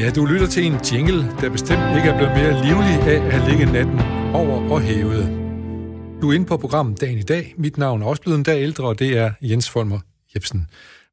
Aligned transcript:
Ja, 0.00 0.10
du 0.10 0.24
lytter 0.24 0.46
til 0.46 0.66
en 0.66 0.74
jingle, 0.92 1.22
der 1.40 1.50
bestemt 1.50 1.96
ikke 1.96 2.08
er 2.08 2.16
blevet 2.16 2.32
mere 2.36 2.64
livlig 2.64 3.00
af 3.00 3.36
at 3.36 3.48
ligge 3.48 3.72
natten 3.72 4.00
over 4.34 4.70
og 4.70 4.80
hævet. 4.80 5.24
Du 6.22 6.30
er 6.30 6.34
inde 6.34 6.46
på 6.46 6.56
programmet 6.56 7.00
Dagen 7.00 7.18
i 7.18 7.22
dag. 7.22 7.54
Mit 7.58 7.78
navn 7.78 8.02
er 8.02 8.06
også 8.06 8.22
blevet 8.22 8.38
en 8.38 8.42
dag 8.42 8.62
ældre, 8.62 8.84
og 8.84 8.98
det 8.98 9.18
er 9.18 9.32
Jens 9.42 9.70
Folmer 9.70 9.98
Jebsen. 10.34 10.66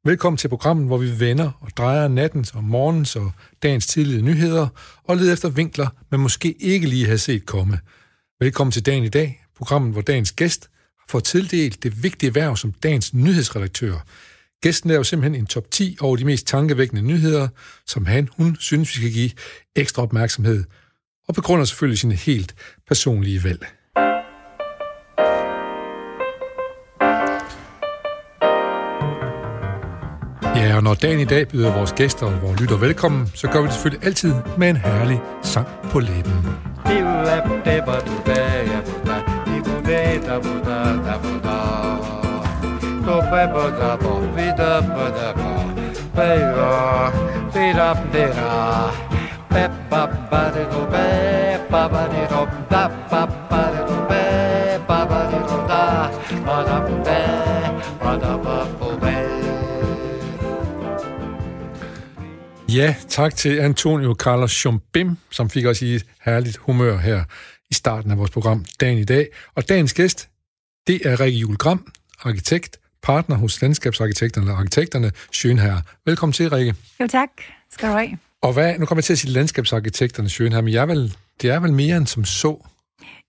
Velkommen 0.04 0.36
til 0.36 0.48
programmet, 0.48 0.86
hvor 0.86 0.98
vi 0.98 1.20
vender 1.20 1.50
og 1.60 1.68
drejer 1.76 2.08
nattens 2.08 2.50
og 2.50 2.64
morgens 2.64 3.16
og 3.16 3.32
dagens 3.62 3.86
tidlige 3.86 4.22
nyheder 4.22 4.68
og 5.04 5.16
leder 5.16 5.32
efter 5.32 5.48
vinkler, 5.48 5.88
man 6.10 6.20
måske 6.20 6.52
ikke 6.52 6.86
lige 6.86 7.08
har 7.08 7.16
set 7.16 7.46
komme. 7.46 7.78
Velkommen 8.40 8.72
til 8.72 8.86
Dagen 8.86 9.04
i 9.04 9.08
dag, 9.08 9.44
programmet, 9.56 9.92
hvor 9.92 10.02
dagens 10.02 10.32
gæst 10.32 10.70
får 11.08 11.20
tildelt 11.20 11.82
det 11.82 12.02
vigtige 12.02 12.34
værv 12.34 12.56
som 12.56 12.72
dagens 12.72 13.14
nyhedsredaktør– 13.14 13.94
Gæsten 14.64 14.90
er 14.90 14.94
jo 14.94 15.02
simpelthen 15.02 15.40
en 15.40 15.46
top 15.46 15.70
10 15.70 15.96
over 16.00 16.16
de 16.16 16.24
mest 16.24 16.46
tankevækkende 16.46 17.02
nyheder, 17.02 17.48
som 17.86 18.06
han, 18.06 18.28
hun 18.36 18.56
synes, 18.60 18.88
vi 18.88 19.00
skal 19.00 19.12
give 19.12 19.30
ekstra 19.76 20.02
opmærksomhed, 20.02 20.64
og 21.28 21.34
begrunder 21.34 21.64
selvfølgelig 21.64 21.98
sine 21.98 22.14
helt 22.14 22.54
personlige 22.88 23.44
valg. 23.44 23.66
Ja, 30.56 30.76
og 30.76 30.82
når 30.82 30.94
dagen 30.94 31.20
i 31.20 31.24
dag 31.24 31.48
byder 31.48 31.76
vores 31.76 31.92
gæster 31.92 32.26
og 32.26 32.42
vores 32.42 32.60
lytter 32.60 32.76
velkommen, 32.76 33.26
så 33.34 33.48
gør 33.48 33.60
vi 33.60 33.66
det 33.66 33.72
selvfølgelig 33.72 34.06
altid 34.06 34.34
med 34.58 34.68
en 34.70 34.76
herlig 34.76 35.20
sang 35.42 35.68
på 35.90 36.00
læben. 36.00 36.32
Go 43.04 43.20
ba 43.20 43.42
ba 43.54 43.64
da 43.78 43.90
ba 44.02 44.12
vi 44.34 44.48
da 44.58 44.80
ba 44.94 45.06
da 45.16 45.28
ba 45.38 45.50
ba 46.16 46.24
ya 46.24 47.10
vi 47.52 47.66
da 47.78 47.88
bi 48.12 48.24
da 48.38 48.50
ba 49.52 49.64
ba 49.90 50.02
ba 50.30 50.42
de 50.54 50.64
do 50.72 50.80
ba 50.92 51.04
ba 51.72 51.82
ba 51.92 52.02
de 52.12 52.22
do 52.32 52.42
da 52.72 52.82
ba 53.10 53.22
ba 53.50 53.62
de 53.74 53.82
do 53.88 53.96
ba 54.10 54.22
ba 54.88 54.98
ba 55.10 55.20
de 55.30 55.40
do 55.48 55.58
da 55.70 55.82
ba 56.46 56.56
da 56.68 56.76
ba 57.04 57.20
ba 58.02 58.12
da 58.22 58.32
ba 58.44 58.56
ba 59.00 59.12
Ja, 62.68 62.94
tak 63.08 63.36
til 63.36 63.60
Antonio 63.60 64.14
Carlos 64.14 64.52
Chumbim, 64.52 65.18
som 65.30 65.50
fik 65.50 65.66
os 65.66 65.82
i 65.82 65.94
et 65.94 66.06
herligt 66.20 66.56
humør 66.56 66.96
her 66.98 67.24
i 67.70 67.74
starten 67.74 68.10
af 68.10 68.18
vores 68.18 68.30
program 68.30 68.64
Dagen 68.80 68.98
i 68.98 69.04
dag. 69.04 69.28
Og 69.54 69.68
dagens 69.68 69.94
gæst, 69.94 70.28
det 70.86 71.00
er 71.04 71.20
Rikke 71.20 71.38
Julgram, 71.38 71.86
arkitekt, 72.22 72.80
partner 73.04 73.36
hos 73.36 73.62
landskabsarkitekterne 73.62 74.52
og 74.52 74.58
arkitekterne, 74.58 75.10
Schönherr. 75.34 76.00
Velkommen 76.06 76.32
til, 76.32 76.50
Rikke. 76.50 76.74
Jo 77.00 77.06
tak, 77.06 77.28
skal 77.70 77.88
du 77.88 77.94
have. 77.94 78.18
Og 78.42 78.52
hvad, 78.52 78.78
nu 78.78 78.86
kommer 78.86 79.00
jeg 79.00 79.04
til 79.04 79.12
at 79.12 79.18
sige 79.18 79.32
landskabsarkitekterne, 79.32 80.28
Schönherr, 80.28 80.60
men 80.60 80.72
jeg 80.72 80.82
er 80.82 80.86
vel, 80.86 81.16
det 81.42 81.50
er 81.50 81.60
vel 81.60 81.72
mere 81.72 81.96
end 81.96 82.06
som 82.06 82.24
så? 82.24 82.66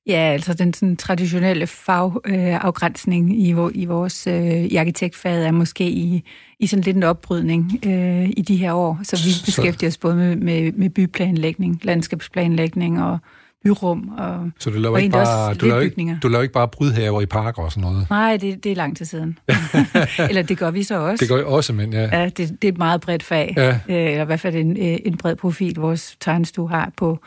Ja, 0.07 0.31
altså 0.33 0.53
den 0.53 0.73
sådan, 0.73 0.97
traditionelle 0.97 1.67
fagafgrænsning 1.67 3.31
øh, 3.31 3.37
i, 3.37 3.81
i 3.81 3.85
vores 3.85 4.27
øh, 4.27 4.63
i 4.63 4.75
arkitektfaget 4.75 5.47
er 5.47 5.51
måske 5.51 5.89
i, 5.89 6.23
i 6.59 6.67
sådan 6.67 6.83
lidt 6.83 6.97
en 6.97 7.03
opbrydning 7.03 7.79
øh, 7.85 8.29
i 8.37 8.41
de 8.47 8.55
her 8.55 8.73
år. 8.73 8.99
Så 9.03 9.15
vi 9.15 9.45
beskæftiger 9.45 9.89
os 9.89 9.97
både 9.97 10.15
med, 10.15 10.35
med, 10.35 10.71
med 10.71 10.89
byplanlægning, 10.89 11.79
landskabsplanlægning 11.83 13.03
og 13.03 13.19
byrum 13.65 14.09
og 14.17 14.51
Så 14.59 14.69
du 14.69 14.79
laver, 14.79 14.97
ikke 14.97 15.11
bare, 15.11 15.53
du, 15.53 15.65
laver 15.65 15.81
ikke, 15.81 16.19
du 16.23 16.27
laver 16.27 16.41
ikke 16.41 16.53
bare 16.53 16.67
brydhaver 16.67 17.21
i 17.21 17.25
parker 17.25 17.61
og 17.63 17.71
sådan 17.71 17.89
noget? 17.89 18.09
Nej, 18.09 18.37
det, 18.37 18.63
det 18.63 18.71
er 18.71 18.75
lang 18.75 18.97
tid 18.97 19.05
siden. 19.05 19.37
eller 20.29 20.41
det 20.41 20.57
gør 20.57 20.71
vi 20.71 20.83
så 20.83 20.99
også. 20.99 21.21
Det 21.21 21.29
gør 21.29 21.35
vi 21.35 21.43
også, 21.45 21.73
men 21.73 21.93
ja. 21.93 22.19
ja 22.19 22.25
det, 22.25 22.37
det 22.37 22.63
er 22.63 22.71
et 22.71 22.77
meget 22.77 23.01
bredt 23.01 23.23
fag. 23.23 23.53
Ja. 23.57 23.69
Øh, 23.69 24.11
eller 24.11 24.21
i 24.21 24.25
hvert 24.25 24.39
fald 24.39 24.55
en, 24.55 24.77
øh, 24.77 24.97
en 25.05 25.17
bred 25.17 25.35
profil, 25.35 25.75
vores 25.75 26.17
tegnestue 26.19 26.69
har 26.69 26.91
på 26.97 27.19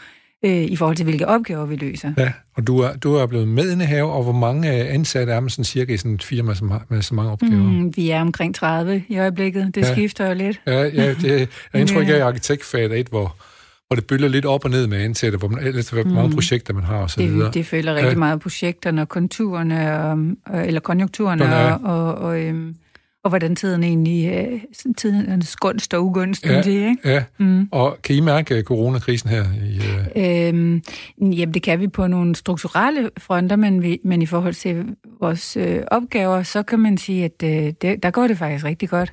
øh, 0.44 0.64
i 0.64 0.77
forhold 0.77 0.97
til, 0.97 1.05
hvilke 1.05 1.28
opgaver 1.28 1.66
vi 1.66 1.77
løser. 1.77 2.12
Ja, 2.19 2.33
og 2.56 2.66
du 2.66 2.78
er, 2.78 2.97
du 2.97 3.15
er 3.15 3.27
blevet 3.27 3.48
medindehave, 3.48 4.12
og 4.12 4.22
hvor 4.22 4.32
mange 4.32 4.71
ansatte 4.71 5.32
er 5.32 5.41
man 5.41 5.50
sådan 5.50 5.65
cirka 5.65 5.93
i 5.93 5.97
sådan 5.97 6.15
et 6.15 6.22
firma 6.22 6.54
som 6.54 6.71
har, 6.71 6.84
med 6.88 7.03
så 7.03 7.15
mange 7.15 7.32
opgaver? 7.32 7.62
Mm, 7.62 7.97
vi 7.97 8.10
er 8.10 8.21
omkring 8.21 8.54
30 8.54 9.03
i 9.09 9.19
øjeblikket. 9.19 9.75
Det 9.75 9.81
ja. 9.81 9.93
skifter 9.93 10.28
jo 10.28 10.34
lidt. 10.34 10.60
Ja, 10.66 10.82
ja 10.82 11.15
det, 11.15 11.25
jeg 11.72 11.81
indtryk 11.81 12.09
af, 12.09 12.12
at 12.12 12.21
arkitektfaget 12.21 12.93
er 12.93 12.97
et, 12.97 13.09
hvor 13.09 13.37
hvor 13.88 13.94
det 13.94 14.06
bølger 14.06 14.28
lidt 14.28 14.44
op 14.44 14.65
og 14.65 14.71
ned 14.71 14.87
med 14.87 14.99
ansatte, 14.99 15.38
hvor 15.38 15.49
man, 15.49 15.66
ellers 15.66 15.91
hvor 15.91 16.04
mange 16.04 16.28
mm. 16.28 16.34
projekter 16.34 16.75
man 16.75 16.84
har 16.84 16.97
og 16.97 17.10
så 17.10 17.22
videre. 17.22 17.47
Det, 17.47 17.54
det 17.54 17.66
føler 17.66 17.94
rigtig 17.94 18.10
ja. 18.10 18.19
meget 18.19 18.41
projekterne 18.41 19.03
og 19.03 19.09
konturerne, 19.09 20.04
og, 20.47 20.66
eller 20.66 20.81
konjunkturerne, 20.81 21.54
og, 21.54 21.81
og, 21.81 22.15
og, 22.15 22.41
øhm, 22.41 22.77
og 23.25 23.31
hvordan 23.31 23.56
tiden 23.56 23.84
egentlig, 23.84 24.32
øh, 24.32 24.60
tidens 24.97 25.56
gunst 25.56 25.94
og 25.94 26.04
ugunst, 26.04 26.47
ja, 26.47 26.62
det, 26.62 26.66
ikke? 26.66 26.97
Ja, 27.04 27.25
mm. 27.38 27.69
og 27.72 27.98
kan 28.03 28.16
I 28.16 28.21
mærke 28.21 28.56
øh, 28.56 28.62
coronakrisen 28.62 29.31
her? 29.31 29.44
I, 29.65 29.81
øh... 30.16 30.48
øhm, 30.48 30.82
jamen, 31.21 31.54
det 31.54 31.62
kan 31.62 31.81
vi 31.81 31.88
på 31.88 32.06
nogle 32.06 32.34
strukturelle 32.34 33.10
fronter, 33.19 33.56
men, 33.56 33.82
vi, 33.82 34.00
men 34.04 34.22
i 34.22 34.27
forhold 34.27 34.54
til 34.54 34.84
vores 35.21 35.56
øh, 35.56 35.82
opgaver, 35.91 36.43
så 36.43 36.62
kan 36.62 36.78
man 36.78 36.98
sige, 36.98 37.25
at 37.25 37.43
øh, 37.44 37.72
det, 37.82 38.03
der 38.03 38.10
går 38.10 38.27
det 38.27 38.38
faktisk 38.38 38.65
rigtig 38.65 38.88
godt. 38.88 39.12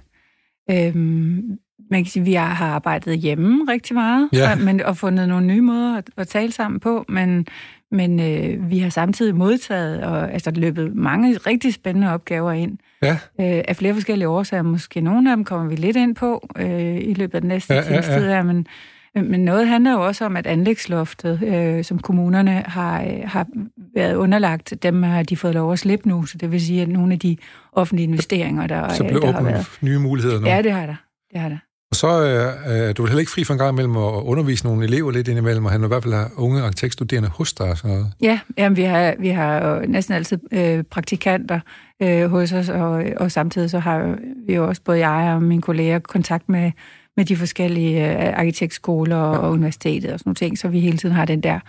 Øhm, 0.72 1.58
man 1.92 2.04
kan 2.04 2.12
sige, 2.12 2.26
vi 2.26 2.34
har 2.34 2.66
arbejdet 2.66 3.18
hjemme 3.18 3.72
rigtig 3.72 3.94
meget, 3.94 4.30
ja. 4.34 4.56
men, 4.56 4.82
og 4.82 4.98
fundet 4.98 5.30
nogle 5.30 5.48
nye 5.48 5.62
måder 5.62 5.98
at, 5.98 6.10
at 6.18 6.28
tale 6.28 6.52
sammen 6.52 6.80
på, 6.80 7.06
men, 7.10 7.48
men 7.92 8.20
øh, 8.20 8.70
vi 8.70 8.80
har 8.80 8.90
samtidig 8.90 9.36
modtaget 9.36 10.04
og 10.04 10.34
altså, 10.34 10.52
løbet 10.52 10.96
mange 10.96 11.38
rigtig 11.38 11.74
spændende 11.74 12.14
opgaver 12.14 12.52
ind. 12.52 12.78
Ja. 13.04 13.12
Øh, 13.12 13.64
af 13.68 13.76
flere 13.76 13.94
forskellige 13.94 14.28
årsager. 14.28 14.64
Måske 14.64 15.02
nogle 15.02 15.32
af 15.32 15.38
dem 15.38 15.46
kommer 15.46 15.70
vi 15.70 15.76
lidt 15.76 15.98
ind 15.98 16.16
på 16.16 16.50
øh, 16.58 16.98
i 16.98 17.14
løbet 17.14 17.36
af 17.36 17.42
den 17.42 17.48
næste 17.48 17.74
ja, 17.74 18.02
tid 18.02 18.28
her, 18.28 18.44
men, 18.44 18.68
men 19.16 19.40
noget 19.40 19.68
handler 19.68 19.92
jo 19.92 20.06
også 20.06 20.26
om, 20.26 20.38
at 20.38 20.48
anlægsloftet, 20.48 21.44
øh, 21.44 21.84
som 21.84 22.00
kommunerne 22.00 22.52
har, 22.52 23.02
øh, 23.02 23.20
har 23.26 23.48
været 23.96 24.16
underlagt, 24.16 24.74
dem 24.84 25.04
har 25.04 25.24
de 25.24 25.38
fået 25.38 25.54
lov 25.54 25.72
at 25.72 25.80
slippe 25.80 26.10
nu, 26.10 26.26
så 26.26 26.38
det 26.38 26.52
vil 26.52 26.62
sige, 26.62 26.82
at 26.82 26.88
nogle 26.88 27.14
af 27.14 27.20
de 27.20 27.38
offentlige 27.72 28.08
investeringer, 28.08 28.68
der, 28.68 28.90
så 28.90 29.04
blev 29.04 29.22
der 29.22 29.32
har 29.32 29.44
været... 29.44 29.80
nye 29.82 30.00
muligheder 30.00 30.40
nu? 30.40 30.48
Ja, 30.48 30.62
det 30.62 30.72
har 30.72 30.86
der. 30.86 30.96
Det 31.32 31.40
har 31.40 31.50
der. 31.50 31.58
Og 31.92 31.96
så 31.96 32.08
øh, 32.08 32.96
du 32.98 33.04
er 33.04 33.08
heller 33.08 33.20
ikke 33.20 33.32
fri 33.32 33.44
for 33.44 33.54
en 33.54 33.60
gang 33.60 33.72
imellem 33.72 33.98
at 33.98 34.24
undervise 34.24 34.66
nogle 34.66 34.84
elever 34.86 35.12
lidt 35.12 35.28
indimellem, 35.28 35.66
og 35.66 35.72
han 35.72 35.84
i 35.84 35.88
hvert 35.88 36.04
fald 36.04 36.14
har 36.14 36.32
unge 36.38 36.62
arkitektstuderende 36.62 37.30
hos 37.30 37.54
dig 37.54 37.70
og 37.70 37.78
sådan 37.78 37.92
noget. 37.92 38.12
Ja, 38.22 38.40
jamen, 38.58 38.78
vi 38.78 38.84
har, 38.84 39.16
vi 39.20 39.30
har 39.30 39.68
jo 39.68 39.86
næsten 39.88 40.16
altid 40.16 40.38
øh, 40.52 40.84
praktikanter 40.84 41.60
øh, 42.02 42.30
hos 42.30 42.52
os, 42.52 42.70
og, 42.70 43.04
og 43.18 43.32
samtidig 43.32 43.70
så 43.70 43.80
har 43.80 44.18
vi 44.48 44.56
jo 44.56 44.68
også, 44.68 44.82
både 44.82 45.08
jeg 45.08 45.34
og 45.36 45.44
mine 45.44 45.62
kolleger, 45.62 46.00
kontakt 46.00 46.50
med, 46.50 46.72
med 47.18 47.26
de 47.26 47.36
forskellige 47.36 48.12
øh, 48.12 48.40
arkitektskoler 48.40 49.18
og, 49.18 49.36
ja. 49.36 49.40
og 49.40 49.52
universitetet 49.52 50.14
og 50.14 50.20
sådan 50.20 50.30
nogle 50.30 50.36
ting, 50.36 50.58
så 50.58 50.68
vi 50.68 50.80
hele 50.80 50.98
tiden 50.98 51.16
har 51.16 51.26
den 51.26 51.42
der 51.42 51.60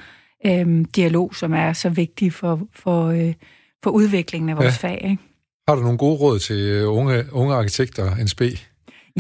øh, 0.47 0.85
dialog, 0.97 1.35
som 1.35 1.55
er 1.55 1.73
så 1.73 1.89
vigtig 1.89 2.33
for, 2.33 2.61
for, 2.75 3.07
øh, 3.07 3.35
for 3.85 3.91
udviklingen 3.91 4.51
af 4.51 4.57
vores 4.57 4.83
ja. 4.83 4.89
fag. 4.89 5.01
Ikke? 5.11 5.23
Har 5.69 5.75
du 5.75 5.83
nogle 5.83 5.99
gode 5.99 6.17
råd 6.17 6.39
til 6.39 6.57
øh, 6.57 6.93
unge, 6.93 7.25
unge 7.33 7.55
arkitekter, 7.55 8.25
NSB? 8.25 8.43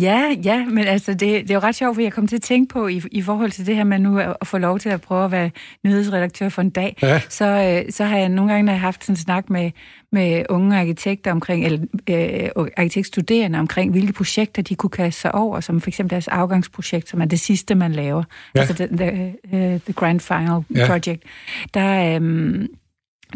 Ja, 0.00 0.34
ja, 0.44 0.64
men 0.64 0.84
altså, 0.84 1.12
det, 1.12 1.20
det 1.20 1.50
er 1.50 1.54
jo 1.54 1.60
ret 1.60 1.74
sjovt, 1.74 1.94
for 1.94 2.02
jeg 2.02 2.12
kom 2.12 2.26
til 2.26 2.36
at 2.36 2.42
tænke 2.42 2.72
på, 2.72 2.86
i, 2.88 3.02
i 3.12 3.22
forhold 3.22 3.50
til 3.50 3.66
det 3.66 3.76
her 3.76 3.84
med 3.84 3.98
nu 3.98 4.18
at 4.18 4.36
få 4.44 4.58
lov 4.58 4.78
til 4.78 4.88
at 4.88 5.00
prøve 5.00 5.24
at 5.24 5.30
være 5.30 5.50
nyhedsredaktør 5.84 6.48
for 6.48 6.62
en 6.62 6.70
dag, 6.70 6.96
ja. 7.02 7.20
så, 7.28 7.44
øh, 7.44 7.92
så 7.92 8.04
har 8.04 8.16
jeg 8.18 8.28
nogle 8.28 8.52
gange, 8.52 8.62
når 8.62 8.72
jeg 8.72 8.80
har 8.80 8.86
haft 8.86 9.04
sådan 9.04 9.12
en 9.12 9.16
snak 9.16 9.50
med, 9.50 9.70
med 10.12 10.44
unge 10.48 10.78
arkitekter 10.78 11.32
omkring, 11.32 11.64
eller 11.64 11.78
øh, 12.10 12.68
arkitektstuderende 12.76 13.58
omkring, 13.58 13.90
hvilke 13.90 14.12
projekter 14.12 14.62
de 14.62 14.74
kunne 14.74 14.90
kaste 14.90 15.20
sig 15.20 15.34
over, 15.34 15.60
som 15.60 15.80
for 15.80 15.90
eksempel 15.90 16.10
deres 16.10 16.28
afgangsprojekt, 16.28 17.08
som 17.08 17.20
er 17.20 17.26
det 17.26 17.40
sidste, 17.40 17.74
man 17.74 17.92
laver, 17.92 18.24
ja. 18.54 18.60
altså 18.60 18.74
the, 18.74 18.88
the, 18.96 19.34
uh, 19.52 19.80
the 19.80 19.92
Grand 19.92 20.20
Final 20.20 20.62
ja. 20.74 20.86
Project, 20.86 21.22
der, 21.74 22.20
øh, 22.20 22.68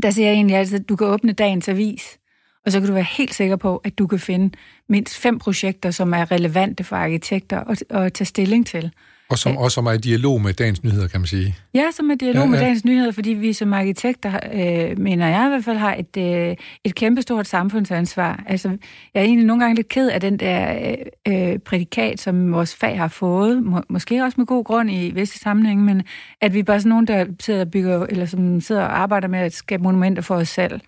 der 0.03 0.11
siger 0.11 0.27
jeg 0.27 0.35
egentlig, 0.35 0.57
at 0.57 0.89
du 0.89 0.97
kan 0.97 1.07
åbne 1.07 1.33
dagens 1.33 1.69
avis, 1.69 2.20
og 2.67 2.73
så 2.73 2.81
kan 2.81 2.89
du 2.89 2.95
være 2.95 3.07
helt 3.17 3.35
sikker 3.35 3.57
på, 3.57 3.77
at 3.77 3.99
du 3.99 4.07
kan 4.07 4.19
finde 4.19 4.57
mindst 4.89 5.19
fem 5.19 5.39
projekter, 5.39 5.91
som 5.91 6.13
er 6.13 6.31
relevante 6.31 6.85
for 6.85 6.97
arkitekter 6.97 7.59
at, 7.59 7.85
at 7.91 8.13
tage 8.13 8.27
stilling 8.27 8.67
til. 8.67 8.91
Og 9.31 9.39
som 9.39 9.57
også 9.57 9.75
som 9.75 9.87
er 9.87 9.93
i 9.93 9.99
dialog 9.99 10.41
med 10.41 10.53
dagens 10.55 10.85
nyheder, 10.85 11.09
kan 11.09 11.21
man 11.21 11.27
sige. 11.27 11.57
Ja, 11.75 11.91
som 11.97 12.11
er 12.11 12.15
i 12.15 12.17
dialog 12.17 12.41
ja, 12.41 12.45
ja. 12.45 12.51
med 12.51 12.59
dagens 12.59 12.85
nyheder, 12.85 13.13
fordi 13.13 13.31
vi 13.31 13.53
som 13.53 13.73
arkitekter, 13.73 14.39
øh, 14.53 14.99
mener 14.99 15.29
jeg 15.29 15.47
i 15.47 15.49
hvert 15.49 15.65
fald, 15.65 15.79
har 15.79 15.95
et, 15.95 16.17
øh, 16.17 16.57
et 16.85 16.95
kæmpestort 16.95 17.47
samfundsansvar. 17.47 18.45
Altså, 18.47 18.69
jeg 19.15 19.21
er 19.21 19.25
egentlig 19.25 19.47
nogle 19.47 19.63
gange 19.63 19.77
lidt 19.77 19.89
ked 19.89 20.09
af 20.09 20.21
den 20.21 20.37
der 20.37 20.97
øh, 21.29 21.59
prædikat, 21.59 22.21
som 22.21 22.53
vores 22.53 22.75
fag 22.75 22.99
har 22.99 23.09
fået, 23.09 23.63
må, 23.63 23.83
måske 23.89 24.25
også 24.25 24.35
med 24.39 24.47
god 24.47 24.65
grund 24.65 24.91
i 24.91 25.11
visse 25.11 25.39
sammenhænge, 25.39 25.85
men 25.85 26.03
at 26.41 26.55
vi 26.55 26.63
bare 26.63 26.75
er 26.75 26.81
sådan 26.81 26.89
nogen, 26.89 27.07
der 27.07 27.27
sidder 27.41 27.61
og 27.61 27.71
bygger, 27.71 28.07
eller 28.07 28.27
som 28.27 28.61
sidder 28.61 28.83
og 28.83 28.99
arbejder 28.99 29.29
med 29.29 29.39
at 29.39 29.53
skabe 29.53 29.83
monumenter 29.83 30.23
for 30.23 30.35
os 30.35 30.49
selv 30.49 30.81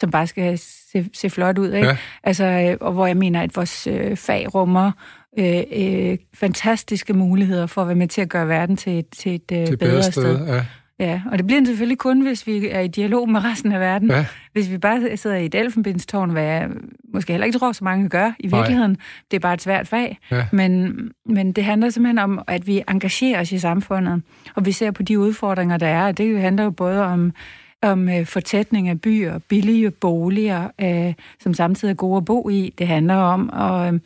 som 0.00 0.10
bare 0.10 0.26
skal 0.26 0.58
se, 0.92 1.10
se 1.14 1.30
flot 1.30 1.58
ud. 1.58 1.72
Ikke? 1.72 1.88
Ja. 1.88 1.96
Altså, 2.22 2.44
øh, 2.44 2.76
og 2.80 2.92
hvor 2.92 3.06
jeg 3.06 3.16
mener, 3.16 3.42
at 3.42 3.56
vores 3.56 3.86
øh, 3.86 4.16
fag 4.16 4.54
rummer 4.54 4.92
øh, 5.38 5.62
øh, 5.72 6.18
fantastiske 6.34 7.12
muligheder 7.12 7.66
for 7.66 7.82
at 7.82 7.88
være 7.88 7.96
med 7.96 8.08
til 8.08 8.20
at 8.20 8.28
gøre 8.28 8.48
verden 8.48 8.76
til 8.76 8.98
et, 8.98 9.06
til 9.10 9.34
et 9.34 9.52
øh, 9.52 9.66
til 9.66 9.76
bedre 9.76 10.02
sted. 10.02 10.12
sted. 10.12 10.46
Ja. 10.46 10.64
Ja, 11.00 11.22
og 11.32 11.38
det 11.38 11.46
bliver 11.46 11.64
selvfølgelig 11.64 11.98
kun, 11.98 12.20
hvis 12.20 12.46
vi 12.46 12.68
er 12.68 12.80
i 12.80 12.88
dialog 12.88 13.30
med 13.30 13.44
resten 13.44 13.72
af 13.72 13.80
verden. 13.80 14.10
Ja. 14.10 14.26
Hvis 14.52 14.70
vi 14.70 14.78
bare 14.78 15.16
sidder 15.16 15.36
i 15.36 15.46
et 15.46 15.54
elfenbindstårn, 15.54 16.30
hvad 16.30 16.42
jeg 16.42 16.68
måske 17.14 17.32
heller 17.32 17.46
ikke 17.46 17.58
tror, 17.58 17.72
så 17.72 17.84
mange 17.84 18.08
gør 18.08 18.32
i 18.38 18.46
virkeligheden. 18.46 18.90
Nej. 18.90 19.00
Det 19.30 19.36
er 19.36 19.40
bare 19.40 19.54
et 19.54 19.62
svært 19.62 19.88
fag. 19.88 20.18
Ja. 20.30 20.46
Men, 20.52 20.98
men 21.26 21.52
det 21.52 21.64
handler 21.64 21.90
simpelthen 21.90 22.18
om, 22.18 22.42
at 22.46 22.66
vi 22.66 22.82
engagerer 22.88 23.40
os 23.40 23.52
i 23.52 23.58
samfundet, 23.58 24.22
og 24.54 24.66
vi 24.66 24.72
ser 24.72 24.90
på 24.90 25.02
de 25.02 25.18
udfordringer, 25.18 25.76
der 25.76 25.86
er. 25.86 26.12
Det 26.12 26.40
handler 26.40 26.64
jo 26.64 26.70
både 26.70 27.04
om 27.04 27.32
om 27.82 28.08
øh, 28.08 28.26
fortætning 28.26 28.88
af 28.88 29.00
byer, 29.00 29.38
billige 29.38 29.90
boliger, 29.90 30.68
øh, 30.80 31.14
som 31.40 31.54
samtidig 31.54 31.92
er 31.92 31.96
gode 31.96 32.16
at 32.16 32.24
bo 32.24 32.48
i. 32.48 32.74
Det 32.78 32.86
handler 32.86 33.14
om 33.14 33.50
at, 33.52 33.94
øh, 33.94 34.00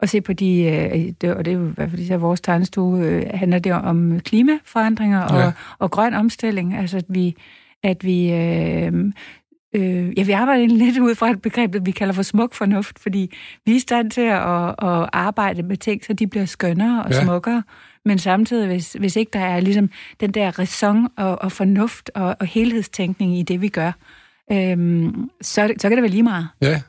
at 0.00 0.08
se 0.08 0.20
på 0.20 0.32
de, 0.32 0.62
øh, 0.62 1.12
det, 1.20 1.34
og 1.34 1.44
det 1.44 1.50
er 1.50 1.56
jo 1.56 1.68
i 1.68 1.72
hvert 1.72 1.90
fald 1.90 2.10
er 2.10 2.16
vores 2.16 2.40
tegnestue, 2.40 3.00
øh, 3.00 3.22
handler 3.34 3.58
det 3.58 3.72
om 3.72 4.20
klimaforandringer 4.20 5.20
og, 5.20 5.40
ja. 5.40 5.52
og 5.78 5.90
grøn 5.90 6.14
omstilling. 6.14 6.76
Altså 6.76 6.96
at 6.96 7.04
vi, 7.08 7.36
at 7.82 8.04
vi 8.04 8.32
øh, 8.32 9.12
Øh, 9.74 10.18
ja, 10.18 10.22
vi 10.22 10.32
arbejder 10.32 10.66
lidt 10.66 10.98
ud 10.98 11.14
fra 11.14 11.30
et 11.30 11.42
begreb, 11.42 11.76
vi 11.82 11.90
kalder 11.90 12.14
for 12.14 12.22
smuk 12.22 12.54
fornuft, 12.54 12.98
fordi 12.98 13.32
vi 13.66 13.72
er 13.72 13.76
i 13.76 13.78
stand 13.78 14.10
til 14.10 14.20
at, 14.20 14.68
at 14.68 15.10
arbejde 15.12 15.62
med 15.62 15.76
ting, 15.76 16.04
så 16.04 16.12
de 16.12 16.26
bliver 16.26 16.44
skønnere 16.44 17.04
og 17.04 17.10
ja. 17.10 17.24
smukkere 17.24 17.62
men 18.04 18.18
samtidig, 18.18 18.66
hvis, 18.66 18.96
hvis 19.00 19.16
ikke 19.16 19.30
der 19.32 19.40
er 19.40 19.60
ligesom 19.60 19.90
den 20.20 20.30
der 20.30 20.58
ræson 20.58 21.08
og, 21.16 21.42
og 21.42 21.52
fornuft 21.52 22.10
og, 22.14 22.36
og 22.40 22.46
helhedstænkning 22.46 23.38
i 23.38 23.42
det, 23.42 23.60
vi 23.60 23.68
gør, 23.68 23.92
øhm, 24.52 25.30
så, 25.40 25.72
så 25.78 25.88
kan 25.88 25.96
det 25.96 26.02
være 26.02 26.10
lige 26.10 26.22
meget. 26.22 26.48
Ja, 26.62 26.80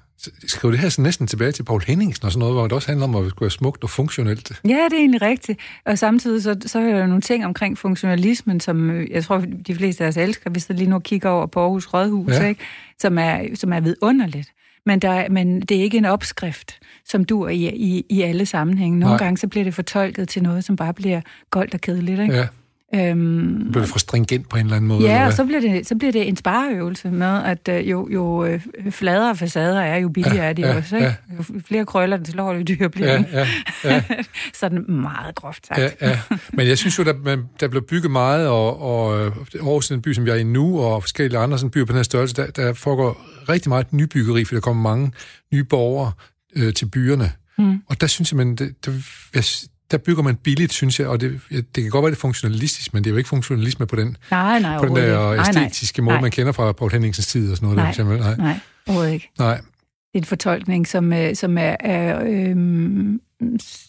skriver 0.47 0.71
det 0.71 0.79
her 0.79 0.89
så 0.89 1.01
næsten 1.01 1.27
tilbage 1.27 1.51
til 1.51 1.63
Paul 1.63 1.83
Henningsen 1.87 2.25
og 2.25 2.31
sådan 2.31 2.39
noget, 2.39 2.55
hvor 2.55 2.63
det 2.63 2.71
også 2.71 2.87
handler 2.87 3.07
om, 3.07 3.15
at 3.15 3.29
skulle 3.29 3.41
være 3.41 3.51
smukt 3.51 3.83
og 3.83 3.89
funktionelt. 3.89 4.61
Ja, 4.65 4.69
det 4.69 4.93
er 4.93 4.99
egentlig 4.99 5.21
rigtigt. 5.21 5.59
Og 5.85 5.99
samtidig 5.99 6.43
så, 6.43 6.55
så 6.65 6.79
er 6.79 6.83
der 6.83 7.05
nogle 7.05 7.21
ting 7.21 7.45
omkring 7.45 7.77
funktionalismen, 7.77 8.59
som 8.59 8.89
øh, 8.89 9.11
jeg 9.11 9.23
tror, 9.23 9.43
de 9.67 9.75
fleste 9.75 10.03
af 10.03 10.07
os 10.07 10.17
elsker, 10.17 10.49
hvis 10.49 10.65
der 10.65 10.73
lige 10.73 10.89
nu 10.89 10.99
kigger 10.99 11.29
over 11.29 11.45
på 11.45 11.59
Aarhus 11.59 11.87
Rådhus, 11.87 12.31
ja. 12.31 12.47
ikke? 12.47 12.61
Som, 12.99 13.17
er, 13.17 13.55
som 13.55 13.73
er 13.73 13.79
vidunderligt. 13.79 14.51
Men, 14.85 14.99
der, 14.99 15.29
men 15.29 15.61
det 15.61 15.77
er 15.77 15.81
ikke 15.81 15.97
en 15.97 16.05
opskrift, 16.05 16.79
som 17.05 17.25
dur 17.25 17.49
i, 17.49 17.69
i, 17.69 18.05
i 18.09 18.21
alle 18.21 18.45
sammenhænge. 18.45 18.99
Nogle 18.99 19.15
Nej. 19.15 19.25
gange 19.25 19.37
så 19.37 19.47
bliver 19.47 19.63
det 19.63 19.73
fortolket 19.73 20.29
til 20.29 20.43
noget, 20.43 20.63
som 20.63 20.75
bare 20.75 20.93
bliver 20.93 21.21
goldt 21.51 21.73
og 21.73 21.81
kedeligt. 21.81 22.19
Ikke? 22.19 22.35
Ja. 22.35 22.47
Øhm, 22.95 23.67
bliver 23.71 23.83
det 23.83 23.89
for 23.89 23.99
stringent 23.99 24.49
på 24.49 24.57
en 24.57 24.65
eller 24.65 24.75
anden 24.75 24.87
måde? 24.87 25.01
Ja, 25.01 25.25
og 25.25 25.33
så 25.33 25.45
bliver, 25.45 25.61
det, 25.61 25.87
så 25.87 25.95
bliver 25.95 26.11
det 26.11 26.27
en 26.27 26.35
spareøvelse 26.35 27.11
med, 27.11 27.43
at 27.43 27.67
øh, 27.69 27.89
jo, 27.89 28.09
jo 28.13 28.45
øh, 28.45 28.61
fladere 28.89 29.35
facader 29.35 29.81
er, 29.81 29.97
jo 29.97 30.09
billigere 30.09 30.43
ja, 30.43 30.49
er 30.49 30.53
de 30.53 30.61
ja, 30.61 30.77
også. 30.77 30.95
Ikke? 30.95 31.07
Ja. 31.07 31.15
Jo 31.37 31.43
flere 31.65 31.85
krøller, 31.85 32.17
den 32.17 32.25
slår, 32.25 32.53
jo 32.53 32.61
dyrere 32.61 32.89
bliver 32.89 33.11
ja, 33.11 33.23
ja, 33.33 33.47
ja. 33.83 34.03
Sådan 34.59 34.85
meget 34.91 35.35
groft 35.35 35.67
sagt. 35.67 35.79
Ja, 35.79 35.89
ja. 36.01 36.19
Men 36.53 36.67
jeg 36.67 36.77
synes 36.77 36.99
jo, 36.99 37.03
der, 37.03 37.37
der 37.59 37.67
blev 37.67 37.81
bygget 37.81 38.11
meget, 38.11 38.47
og, 38.47 38.81
og 38.81 39.25
øh, 39.25 39.31
Aarhus 39.55 39.91
en 39.91 40.01
by, 40.01 40.13
som 40.13 40.25
vi 40.25 40.29
er 40.29 40.35
i 40.35 40.43
nu, 40.43 40.79
og 40.79 41.03
forskellige 41.03 41.39
andre 41.39 41.57
sådan 41.57 41.71
byer 41.71 41.85
på 41.85 41.91
den 41.91 41.97
her 41.97 42.03
størrelse, 42.03 42.35
der, 42.35 42.47
der 42.47 42.73
foregår 42.73 43.25
rigtig 43.49 43.69
meget 43.69 43.93
nybyggeri, 43.93 44.45
for 44.45 44.55
der 44.55 44.61
kommer 44.61 44.83
mange 44.83 45.11
nye 45.53 45.63
borgere 45.63 46.11
øh, 46.55 46.73
til 46.73 46.85
byerne. 46.85 47.31
Mm. 47.57 47.81
Og 47.87 48.01
der 48.01 48.07
synes 48.07 48.31
jeg, 48.31 48.37
man, 48.37 48.55
det, 48.55 48.85
det, 48.85 49.05
jeg, 49.35 49.43
der 49.91 49.97
bygger 49.97 50.23
man 50.23 50.35
billigt, 50.35 50.73
synes 50.73 50.99
jeg, 50.99 51.07
og 51.07 51.21
det, 51.21 51.41
det 51.49 51.83
kan 51.83 51.89
godt 51.89 52.03
være, 52.03 52.11
det 52.11 52.17
er 52.17 52.21
funktionalistisk, 52.21 52.93
men 52.93 53.03
det 53.03 53.09
er 53.09 53.11
jo 53.11 53.17
ikke 53.17 53.29
funktionalisme 53.29 53.85
på 53.85 53.95
den, 53.95 54.17
nej, 54.31 54.59
nej, 54.59 54.77
på 54.77 54.85
den 54.85 54.95
der 54.95 55.31
æstetiske 55.31 56.01
nej, 56.01 56.05
måde, 56.05 56.15
nej. 56.15 56.21
man 56.21 56.31
kender 56.31 56.51
fra 56.51 56.71
Paul 56.71 56.91
Henningsens 56.91 57.27
tid 57.27 57.51
og 57.51 57.57
sådan 57.57 57.65
noget. 57.65 57.75
Nej, 57.75 57.85
der, 57.85 57.89
eksempel. 57.89 58.19
nej. 58.19 58.35
nej, 58.37 58.59
overhovedet 58.87 59.13
ikke. 59.13 59.29
Nej. 59.39 59.55
Det 59.55 60.15
er 60.15 60.19
en 60.19 60.25
fortolkning, 60.25 60.87
som, 60.87 61.13
øh, 61.13 61.35
som 61.35 61.57
er, 61.57 61.75
er 61.79 62.23
øhm, 62.25 63.21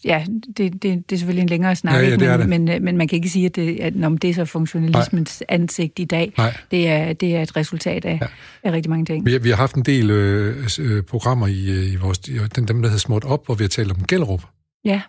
ja, 0.05 0.25
det, 0.57 0.73
det, 0.73 0.83
det 0.83 1.13
er 1.13 1.17
selvfølgelig 1.17 1.43
en 1.43 1.49
længere 1.49 1.77
snak, 1.77 1.95
ja, 1.95 2.09
ja, 2.09 2.17
det 2.17 2.49
men, 2.49 2.49
men, 2.49 2.69
øh, 2.69 2.83
men 2.83 2.97
man 2.97 3.09
kan 3.09 3.17
ikke 3.17 3.29
sige, 3.29 3.47
at 3.47 3.57
det, 3.57 3.81
at, 3.81 3.97
når 3.97 4.09
det 4.09 4.31
er 4.31 4.35
så 4.35 4.45
funktionalismens 4.45 5.43
Nej. 5.49 5.55
ansigt 5.55 5.99
i 5.99 6.05
dag. 6.05 6.33
Nej. 6.39 6.57
Det, 6.71 6.89
er, 6.89 7.13
det 7.13 7.37
er 7.37 7.43
et 7.43 7.57
resultat 7.57 8.05
af, 8.05 8.19
ja. 8.23 8.27
af 8.69 8.73
rigtig 8.73 8.91
mange 8.91 9.05
ting. 9.05 9.27
Vi, 9.27 9.39
vi 9.39 9.49
har 9.49 9.57
haft 9.57 9.75
en 9.75 9.83
del 9.83 10.11
øh, 10.11 10.69
øh, 10.79 11.03
programmer 11.03 11.47
i, 11.47 11.93
i 11.93 11.97
vores, 11.97 12.19
den, 12.19 12.69
dem, 12.69 12.83
der 12.83 12.89
hedder 12.89 12.99
Småt 12.99 13.25
Op, 13.25 13.47
hvor 13.47 13.55
vi 13.55 13.65
har 13.65 13.69
talt 13.69 13.93
om 13.93 14.05
Gellerup. 14.07 14.43
Ja 14.85 15.01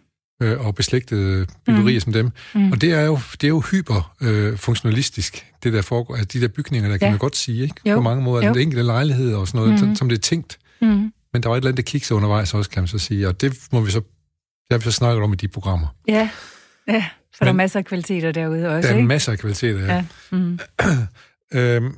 øh, 0.42 0.66
og 0.66 0.76
beslægtede 0.76 1.46
byggerier 1.66 1.96
mm. 1.96 2.00
som 2.00 2.14
dem. 2.14 2.32
Mm. 2.56 2.72
Og 2.72 2.82
det 2.82 2.94
er 2.94 3.02
jo, 3.02 3.20
det 3.32 3.44
er 3.44 3.48
jo 3.48 3.60
hyper 3.60 4.16
øh, 4.22 4.58
funktionalistisk, 4.58 5.46
det 5.64 5.74
der 5.74 5.82
foregår, 5.82 6.16
altså 6.16 6.30
de 6.34 6.42
der 6.42 6.48
bygninger, 6.48 6.90
der 6.90 6.94
ja. 6.94 6.98
kan 6.98 7.10
man 7.10 7.18
godt 7.18 7.36
sige, 7.36 7.64
ikke? 7.64 7.76
Jo. 7.86 7.96
På 7.96 8.02
mange 8.02 8.24
måder, 8.24 8.48
altså 8.48 8.62
enkelte 8.62 8.84
lejligheder 8.84 9.38
og 9.38 9.48
sådan 9.48 9.68
noget, 9.68 9.88
mm. 9.88 9.96
som, 9.96 10.10
det 10.10 10.18
er 10.18 10.22
tænkt. 10.22 10.60
Mm. 10.82 11.14
Men 11.34 11.44
der 11.44 11.50
var 11.50 11.56
et 11.56 11.60
eller 11.60 11.70
andet, 11.70 11.86
der 11.86 11.92
kiggede 11.92 12.16
undervejs 12.16 12.54
også, 12.54 12.70
kan 12.70 12.82
man 12.82 12.88
så 12.88 12.98
sige, 12.98 13.28
og 13.28 13.42
det 13.42 13.60
må 13.72 13.82
vi 13.82 13.92
så, 13.92 14.00
det 14.00 14.72
har 14.72 14.78
vi 14.78 14.84
så 14.84 14.92
snakket 14.92 15.24
om 15.24 15.34
i 15.34 15.36
de 15.36 15.48
programmer. 15.48 15.88
Ja, 16.08 16.30
ja 16.88 17.06
for 17.38 17.46
Men, 17.46 17.48
der 17.48 17.54
er 17.54 17.58
masser 17.58 17.80
af 17.80 17.86
kvaliteter 17.86 18.32
derude 18.32 18.70
også, 18.70 18.88
Der 18.88 18.94
er 18.94 18.98
ikke? 18.98 19.08
masser 19.08 19.32
af 19.32 19.40
kvaliteter, 19.40 19.80
ja. 19.80 19.94
ja. 19.94 20.04
Mm. 20.32 20.60
øhm, 21.60 21.96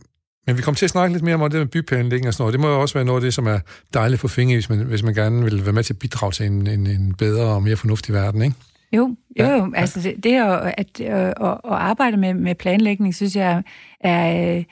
men 0.47 0.57
vi 0.57 0.61
kommer 0.61 0.75
til 0.75 0.85
at 0.85 0.89
snakke 0.89 1.13
lidt 1.13 1.23
mere 1.23 1.35
om 1.35 1.49
det 1.51 1.59
med 1.59 1.67
byplanlægning 1.67 2.27
og 2.27 2.33
sådan 2.33 2.41
noget. 2.41 2.53
Det 2.53 2.61
må 2.61 2.67
jo 2.67 2.81
også 2.81 2.93
være 2.93 3.05
noget 3.05 3.21
af 3.21 3.21
det, 3.21 3.33
som 3.33 3.47
er 3.47 3.59
dejligt 3.93 4.21
for 4.21 4.27
fingre, 4.27 4.55
hvis 4.55 4.69
man, 4.69 4.79
hvis 4.79 5.03
man 5.03 5.13
gerne 5.13 5.43
vil 5.43 5.65
være 5.65 5.73
med 5.73 5.83
til 5.83 5.93
at 5.93 5.99
bidrage 5.99 6.31
til 6.31 6.45
en, 6.45 6.67
en, 6.67 6.87
en 6.87 7.15
bedre 7.17 7.45
og 7.45 7.63
mere 7.63 7.75
fornuftig 7.75 8.13
verden, 8.13 8.41
ikke? 8.41 8.55
Jo, 8.93 9.15
jo, 9.39 9.45
ja. 9.45 9.67
altså 9.75 9.99
det, 10.01 10.23
det 10.23 10.33
at, 10.33 10.73
at, 10.77 11.01
at, 11.01 11.33
at 11.41 11.59
arbejde 11.63 12.17
med, 12.17 12.33
med 12.33 12.55
planlægning, 12.55 13.15
synes 13.15 13.35
jeg 13.35 13.63
er 13.99 14.55
øh, 14.57 14.63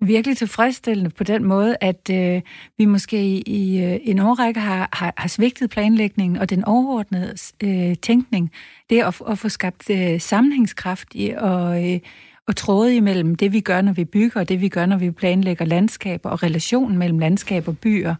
virkelig 0.00 0.36
tilfredsstillende 0.36 1.10
på 1.10 1.24
den 1.24 1.44
måde, 1.44 1.76
at 1.80 2.10
øh, 2.12 2.42
vi 2.78 2.84
måske 2.84 3.24
i, 3.24 3.42
i 3.42 3.82
øh, 3.84 3.98
en 4.02 4.18
årrække 4.18 4.60
har, 4.60 4.88
har, 4.92 5.14
har 5.16 5.28
svigtet 5.28 5.70
planlægningen 5.70 6.38
og 6.38 6.50
den 6.50 6.64
overordnede 6.64 7.34
øh, 7.62 7.96
tænkning. 7.96 8.50
Det 8.90 9.02
at, 9.02 9.20
at 9.28 9.38
få 9.38 9.48
skabt 9.48 9.90
øh, 9.90 10.20
sammenhængskraft 10.20 11.08
i, 11.14 11.34
og, 11.38 11.92
øh, 11.92 12.00
og 12.48 12.56
tråde 12.56 12.96
imellem 12.96 13.34
det, 13.34 13.52
vi 13.52 13.60
gør, 13.60 13.80
når 13.80 13.92
vi 13.92 14.04
bygger, 14.04 14.40
og 14.40 14.48
det, 14.48 14.60
vi 14.60 14.68
gør, 14.68 14.86
når 14.86 14.96
vi 14.96 15.10
planlægger 15.10 15.64
landskaber, 15.64 16.30
og 16.30 16.42
relationen 16.42 16.98
mellem 16.98 17.18
landskab 17.18 17.68
og 17.68 17.78
byer, 17.78 18.14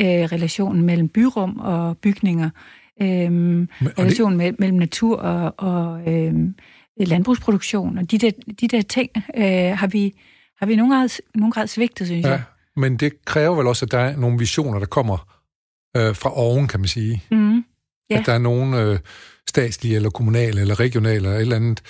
øh, 0.00 0.06
relationen 0.06 0.82
mellem 0.82 1.08
byrum 1.08 1.58
og 1.58 1.98
bygninger, 1.98 2.50
øh, 3.02 3.06
relationen 3.98 4.40
det... 4.40 4.58
mellem 4.58 4.78
natur 4.78 5.16
og, 5.16 5.54
og 5.58 6.12
øh, 6.12 6.34
landbrugsproduktion, 6.96 7.98
og 7.98 8.10
de 8.10 8.18
der, 8.18 8.30
de 8.60 8.68
der 8.68 8.82
ting 8.82 9.10
øh, 9.36 9.78
har 9.78 9.86
vi, 9.86 10.14
har 10.58 10.66
vi 10.66 10.72
i 10.72 10.76
nogen 10.76 10.92
grad, 10.92 11.08
nogen 11.34 11.52
grad 11.52 11.66
svigtet, 11.66 12.06
synes 12.06 12.24
ja, 12.24 12.30
jeg. 12.30 12.42
Men 12.76 12.96
det 12.96 13.24
kræver 13.24 13.56
vel 13.56 13.66
også, 13.66 13.84
at 13.84 13.92
der 13.92 13.98
er 13.98 14.16
nogle 14.16 14.38
visioner, 14.38 14.78
der 14.78 14.86
kommer 14.86 15.36
øh, 15.96 16.16
fra 16.16 16.38
oven, 16.38 16.68
kan 16.68 16.80
man 16.80 16.88
sige. 16.88 17.22
Mm, 17.30 17.64
ja. 18.10 18.18
At 18.18 18.26
der 18.26 18.32
er 18.32 18.38
nogle 18.38 18.80
øh, 18.80 18.98
statslige, 19.48 19.96
eller 19.96 20.10
kommunale, 20.10 20.60
eller 20.60 20.80
regionale, 20.80 21.16
eller 21.16 21.30
et 21.30 21.40
eller 21.40 21.56
andet, 21.56 21.82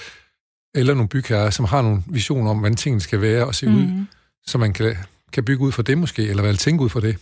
eller 0.75 0.95
nogle 0.95 1.09
bygherrer, 1.09 1.51
som 1.51 1.65
har 1.65 1.83
nogle 1.83 2.03
visioner 2.07 2.51
om, 2.51 2.59
hvordan 2.59 2.77
tingene 2.77 3.01
skal 3.01 3.21
være 3.21 3.47
og 3.47 3.55
se 3.55 3.67
mm. 3.67 3.77
ud, 3.77 3.83
mhm. 3.83 4.07
så 4.47 4.59
man 4.59 4.73
kan, 4.73 4.97
kan 5.33 5.45
bygge 5.45 5.65
ud 5.65 5.73
for 5.73 5.83
det 5.83 5.99
måske, 5.99 6.29
eller 6.29 6.43
hvad 6.43 6.55
tænke 6.55 6.85
ud 6.85 6.89
for 6.89 7.01
det. 7.01 7.17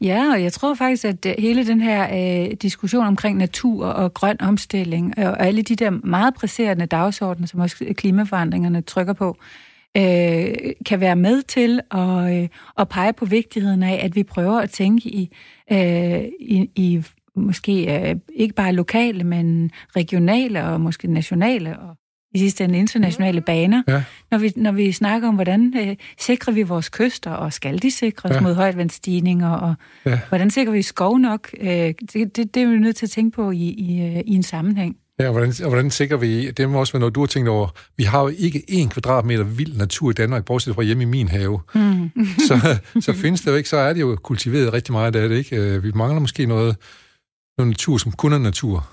Ja, 0.00 0.32
og 0.32 0.42
jeg 0.42 0.52
tror 0.52 0.74
faktisk, 0.74 1.04
at 1.04 1.26
øh, 1.26 1.34
hele 1.38 1.66
den 1.66 1.80
her 1.80 2.02
øh, 2.12 2.56
diskussion 2.62 3.06
omkring 3.06 3.38
natur 3.38 3.86
og 3.86 4.14
grøn 4.14 4.36
omstilling, 4.40 5.18
og, 5.18 5.24
og 5.24 5.46
alle 5.46 5.62
de 5.62 5.76
der 5.76 5.90
meget 5.90 6.34
presserende 6.34 6.86
dagsordner, 6.86 7.46
som 7.46 7.60
også 7.60 7.84
klimaforandringerne 7.96 8.82
trykker 8.82 9.12
på, 9.12 9.36
øh, 9.96 10.54
kan 10.86 11.00
være 11.00 11.16
med 11.16 11.42
til 11.42 11.80
at, 11.90 12.42
øh, 12.42 12.48
at 12.78 12.88
pege 12.88 13.12
på 13.12 13.24
vigtigheden 13.24 13.82
af, 13.82 14.00
at 14.04 14.16
vi 14.16 14.22
prøver 14.22 14.60
at 14.60 14.70
tænke 14.70 15.08
i, 15.08 15.36
øh, 15.72 16.24
i, 16.40 16.70
i 16.76 17.02
måske 17.36 18.08
øh, 18.10 18.16
ikke 18.34 18.54
bare 18.54 18.72
lokale, 18.72 19.24
men 19.24 19.70
regionale 19.96 20.64
og 20.64 20.80
måske 20.80 21.08
nationale 21.08 21.78
og 21.78 21.96
i 22.34 22.38
sidste 22.38 22.64
ende 22.64 22.78
internationale 22.78 23.40
baner, 23.40 23.82
ja. 23.88 24.02
når, 24.30 24.38
vi, 24.38 24.52
når 24.56 24.72
vi 24.72 24.92
snakker 24.92 25.28
om, 25.28 25.34
hvordan 25.34 25.74
øh, 25.76 25.96
sikrer 26.18 26.52
vi 26.52 26.62
vores 26.62 26.88
kyster, 26.88 27.30
og 27.30 27.52
skal 27.52 27.82
de 27.82 27.90
sikres 27.90 28.34
ja. 28.34 28.40
mod 28.40 28.54
højvandsstigninger, 28.54 29.50
og 29.50 29.74
ja. 30.06 30.18
hvordan 30.28 30.50
sikrer 30.50 30.72
vi 30.72 30.82
skov 30.82 31.18
nok, 31.18 31.48
øh, 31.60 31.68
det, 31.68 32.36
det, 32.36 32.54
det 32.54 32.56
er 32.56 32.66
vi 32.66 32.78
nødt 32.78 32.96
til 32.96 33.06
at 33.06 33.10
tænke 33.10 33.36
på 33.36 33.50
i, 33.50 33.56
i, 33.56 34.02
øh, 34.02 34.22
i 34.26 34.34
en 34.34 34.42
sammenhæng. 34.42 34.96
Ja, 35.20 35.26
og 35.26 35.32
hvordan, 35.32 35.54
og 35.62 35.68
hvordan 35.68 35.90
sikrer 35.90 36.16
vi, 36.16 36.50
det 36.50 36.70
må 36.70 36.80
også 36.80 36.92
være 36.92 37.00
noget, 37.00 37.14
du 37.14 37.20
har 37.20 37.26
tænkt 37.26 37.48
over, 37.48 37.68
vi 37.96 38.04
har 38.04 38.20
jo 38.20 38.30
ikke 38.38 38.64
en 38.68 38.88
kvadratmeter 38.88 39.44
vild 39.44 39.76
natur 39.76 40.10
i 40.10 40.14
Danmark, 40.14 40.44
bortset 40.44 40.74
fra 40.74 40.82
hjemme 40.82 41.02
i 41.02 41.06
min 41.06 41.28
have. 41.28 41.60
Mm. 41.74 42.10
så, 42.48 42.78
så 43.00 43.12
findes 43.12 43.40
det 43.40 43.50
jo 43.50 43.56
ikke, 43.56 43.68
så 43.68 43.76
er 43.76 43.92
det 43.92 44.00
jo 44.00 44.16
kultiveret 44.22 44.72
rigtig 44.72 44.92
meget 44.92 45.16
af 45.16 45.28
det, 45.28 45.36
ikke? 45.36 45.56
Øh, 45.56 45.84
vi 45.84 45.92
mangler 45.94 46.20
måske 46.20 46.46
noget, 46.46 46.76
noget 47.60 47.70
natur, 47.70 47.98
som 47.98 48.12
kun 48.12 48.32
er 48.32 48.38
natur? 48.38 48.88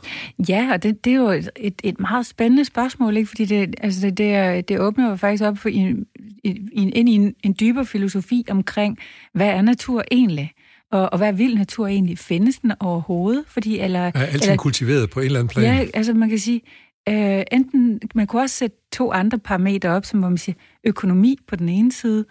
Ja, 0.50 0.70
og 0.74 0.84
det, 0.84 1.06
det 1.06 1.12
er 1.12 1.16
jo 1.16 1.30
et, 1.30 1.50
et, 1.56 1.82
et 1.84 2.00
meget 2.00 2.26
spændende 2.26 2.66
spørgsmål, 2.66 3.18
ikke? 3.18 3.30
fordi 3.30 3.46
det, 3.46 3.76
altså 3.82 4.02
det, 4.02 4.18
det, 4.18 4.70
det 4.70 4.80
åbner 4.80 5.10
jo 5.10 5.16
faktisk 5.16 5.44
op 5.44 5.58
for 5.58 5.70
en, 5.70 6.06
en, 6.44 6.70
ind 6.94 7.10
i 7.10 7.12
en, 7.12 7.36
en 7.44 7.56
dybere 7.60 7.86
filosofi 7.86 8.46
omkring, 8.50 8.98
hvad 9.34 9.48
er 9.48 9.62
natur 9.62 10.04
egentlig? 10.12 10.52
Og, 10.92 11.10
og 11.12 11.18
hvad 11.18 11.28
er 11.28 11.32
vild 11.32 11.58
natur 11.58 11.88
egentlig? 11.88 12.20
Findes 12.20 12.60
den 12.60 12.74
overhovedet? 12.80 13.44
Fordi, 13.48 13.80
eller, 13.80 14.00
er 14.00 14.12
alting 14.12 14.44
eller, 14.44 14.56
kultiveret 14.58 15.10
på 15.10 15.20
en 15.20 15.26
eller 15.26 15.40
anden 15.40 15.54
plan? 15.54 15.66
Ja, 15.66 15.86
altså 15.94 16.14
man 16.14 16.30
kan 16.30 16.40
sige, 16.40 16.62
øh, 17.10 17.44
enten, 17.52 18.02
man 18.16 18.28
kunne 18.28 18.42
også 18.42 18.56
sætte 18.56 18.78
to 18.94 19.12
andre 19.12 19.40
parametre 19.40 19.90
op, 19.90 20.06
som 20.06 20.20
hvor 20.20 20.30
man 20.30 20.38
siger 20.38 20.56
økonomi 20.84 21.38
på 21.48 21.56
den 21.56 21.70
ene 21.70 21.92
side, 21.92 22.26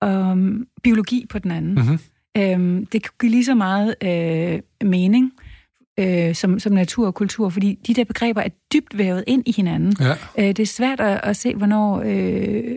og 0.00 0.30
um, 0.30 0.66
biologi 0.82 1.26
på 1.30 1.38
den 1.38 1.50
anden. 1.50 1.74
Mm-hmm. 1.74 1.98
Øhm, 2.36 2.86
det 2.86 3.02
kan 3.02 3.12
give 3.20 3.30
lige 3.30 3.44
så 3.44 3.54
meget 3.54 3.94
øh, 4.02 4.88
mening. 4.88 5.32
øh, 5.34 5.47
som, 6.34 6.58
som 6.58 6.72
natur 6.72 7.06
og 7.06 7.14
kultur, 7.14 7.48
fordi 7.48 7.78
de 7.86 7.94
der 7.94 8.04
begreber 8.04 8.40
er 8.40 8.48
dybt 8.72 8.98
vævet 8.98 9.24
ind 9.26 9.42
i 9.46 9.52
hinanden. 9.52 9.96
Ja. 10.00 10.10
Øh, 10.38 10.44
det 10.48 10.58
er 10.58 10.66
svært 10.66 11.00
at, 11.00 11.20
at 11.22 11.36
se, 11.36 11.54
hvornår, 11.54 12.02
øh, 12.06 12.76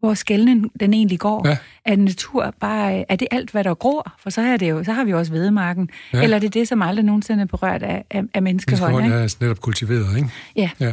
hvor 0.00 0.14
skælden 0.14 0.70
den 0.80 0.94
egentlig 0.94 1.18
går. 1.18 1.48
Ja. 1.48 1.56
Er 1.84 1.96
natur 1.96 2.54
bare, 2.60 3.10
er 3.12 3.16
det 3.16 3.28
alt, 3.30 3.50
hvad 3.50 3.64
der 3.64 3.74
gror? 3.74 4.12
For 4.22 4.30
så, 4.30 4.40
er 4.40 4.56
det 4.56 4.70
jo, 4.70 4.84
så 4.84 4.92
har 4.92 5.04
vi 5.04 5.10
jo 5.10 5.18
også 5.18 5.32
vedemarken. 5.32 5.90
Ja. 6.12 6.22
Eller 6.22 6.36
er 6.36 6.40
det 6.40 6.54
det, 6.54 6.68
som 6.68 6.82
aldrig 6.82 7.04
nogensinde 7.04 7.42
er 7.42 7.46
berørt 7.46 7.82
af, 7.82 8.04
af, 8.10 8.22
af 8.34 8.42
menneskehånd? 8.42 8.92
Menneskehånd 8.92 9.24
er 9.24 9.36
netop 9.40 9.60
kultiveret, 9.60 10.16
ikke? 10.16 10.28
Ja. 10.56 10.70
ja. 10.80 10.92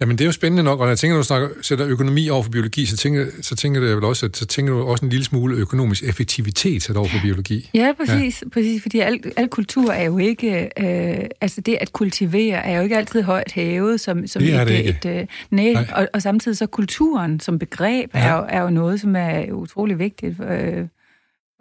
Jamen, 0.00 0.18
det 0.18 0.24
er 0.24 0.26
jo 0.26 0.32
spændende 0.32 0.62
nok, 0.62 0.80
og 0.80 0.84
når 0.86 0.90
jeg 0.90 0.98
tænker, 0.98 1.14
når 1.14 1.20
du 1.22 1.26
snakker, 1.26 1.48
sætter 1.62 1.86
økonomi 1.86 2.28
over 2.28 2.42
for 2.42 2.50
biologi, 2.50 2.86
så 2.86 2.96
tænker, 2.96 3.26
så 3.42 3.56
tænker 3.56 3.82
jeg 3.86 3.96
vel 3.96 4.04
også, 4.04 4.26
at 4.26 4.36
så 4.36 4.46
tænker 4.46 4.72
du 4.72 4.82
også 4.82 5.04
en 5.04 5.10
lille 5.10 5.24
smule 5.24 5.56
økonomisk 5.56 6.02
effektivitet 6.04 6.82
sat 6.82 6.96
over 6.96 7.08
for 7.08 7.18
biologi. 7.22 7.70
Ja, 7.74 7.92
præcis, 7.96 8.42
ja. 8.42 8.48
præcis 8.48 8.82
fordi 8.82 8.98
al, 9.00 9.20
al 9.36 9.48
kultur 9.48 9.92
er 9.92 10.04
jo 10.04 10.18
ikke, 10.18 10.70
øh, 10.80 11.24
altså 11.40 11.60
det 11.60 11.78
at 11.80 11.92
kultivere 11.92 12.64
er 12.66 12.76
jo 12.76 12.82
ikke 12.82 12.96
altid 12.96 13.22
højt 13.22 13.52
hævet 13.52 14.00
som, 14.00 14.26
som 14.26 14.42
Det 14.42 14.54
er 14.54 14.62
et, 14.62 14.68
det 14.68 14.74
ikke. 14.74 14.90
et, 15.04 15.20
et 15.22 15.28
nej, 15.50 15.72
Nej. 15.72 15.86
og, 15.94 16.08
og 16.14 16.22
samtidig 16.22 16.58
så 16.58 16.66
kulturen 16.66 17.40
som 17.40 17.58
begreb 17.58 18.10
Ja. 18.14 18.18
ja. 18.20 18.26
er, 18.28 18.36
jo, 18.36 18.46
er 18.48 18.62
jo 18.62 18.70
noget, 18.70 19.00
som 19.00 19.16
er 19.16 19.52
utrolig 19.52 19.98
vigtigt 19.98 20.40
øh, 20.50 20.86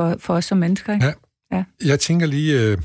for, 0.02 0.16
for 0.20 0.34
os 0.34 0.46
som 0.46 0.58
mennesker. 0.58 0.94
Ikke? 0.94 1.14
Ja. 1.52 1.64
Jeg 1.86 2.00
tænker 2.00 2.26
lige, 2.28 2.62
øh, 2.62 2.78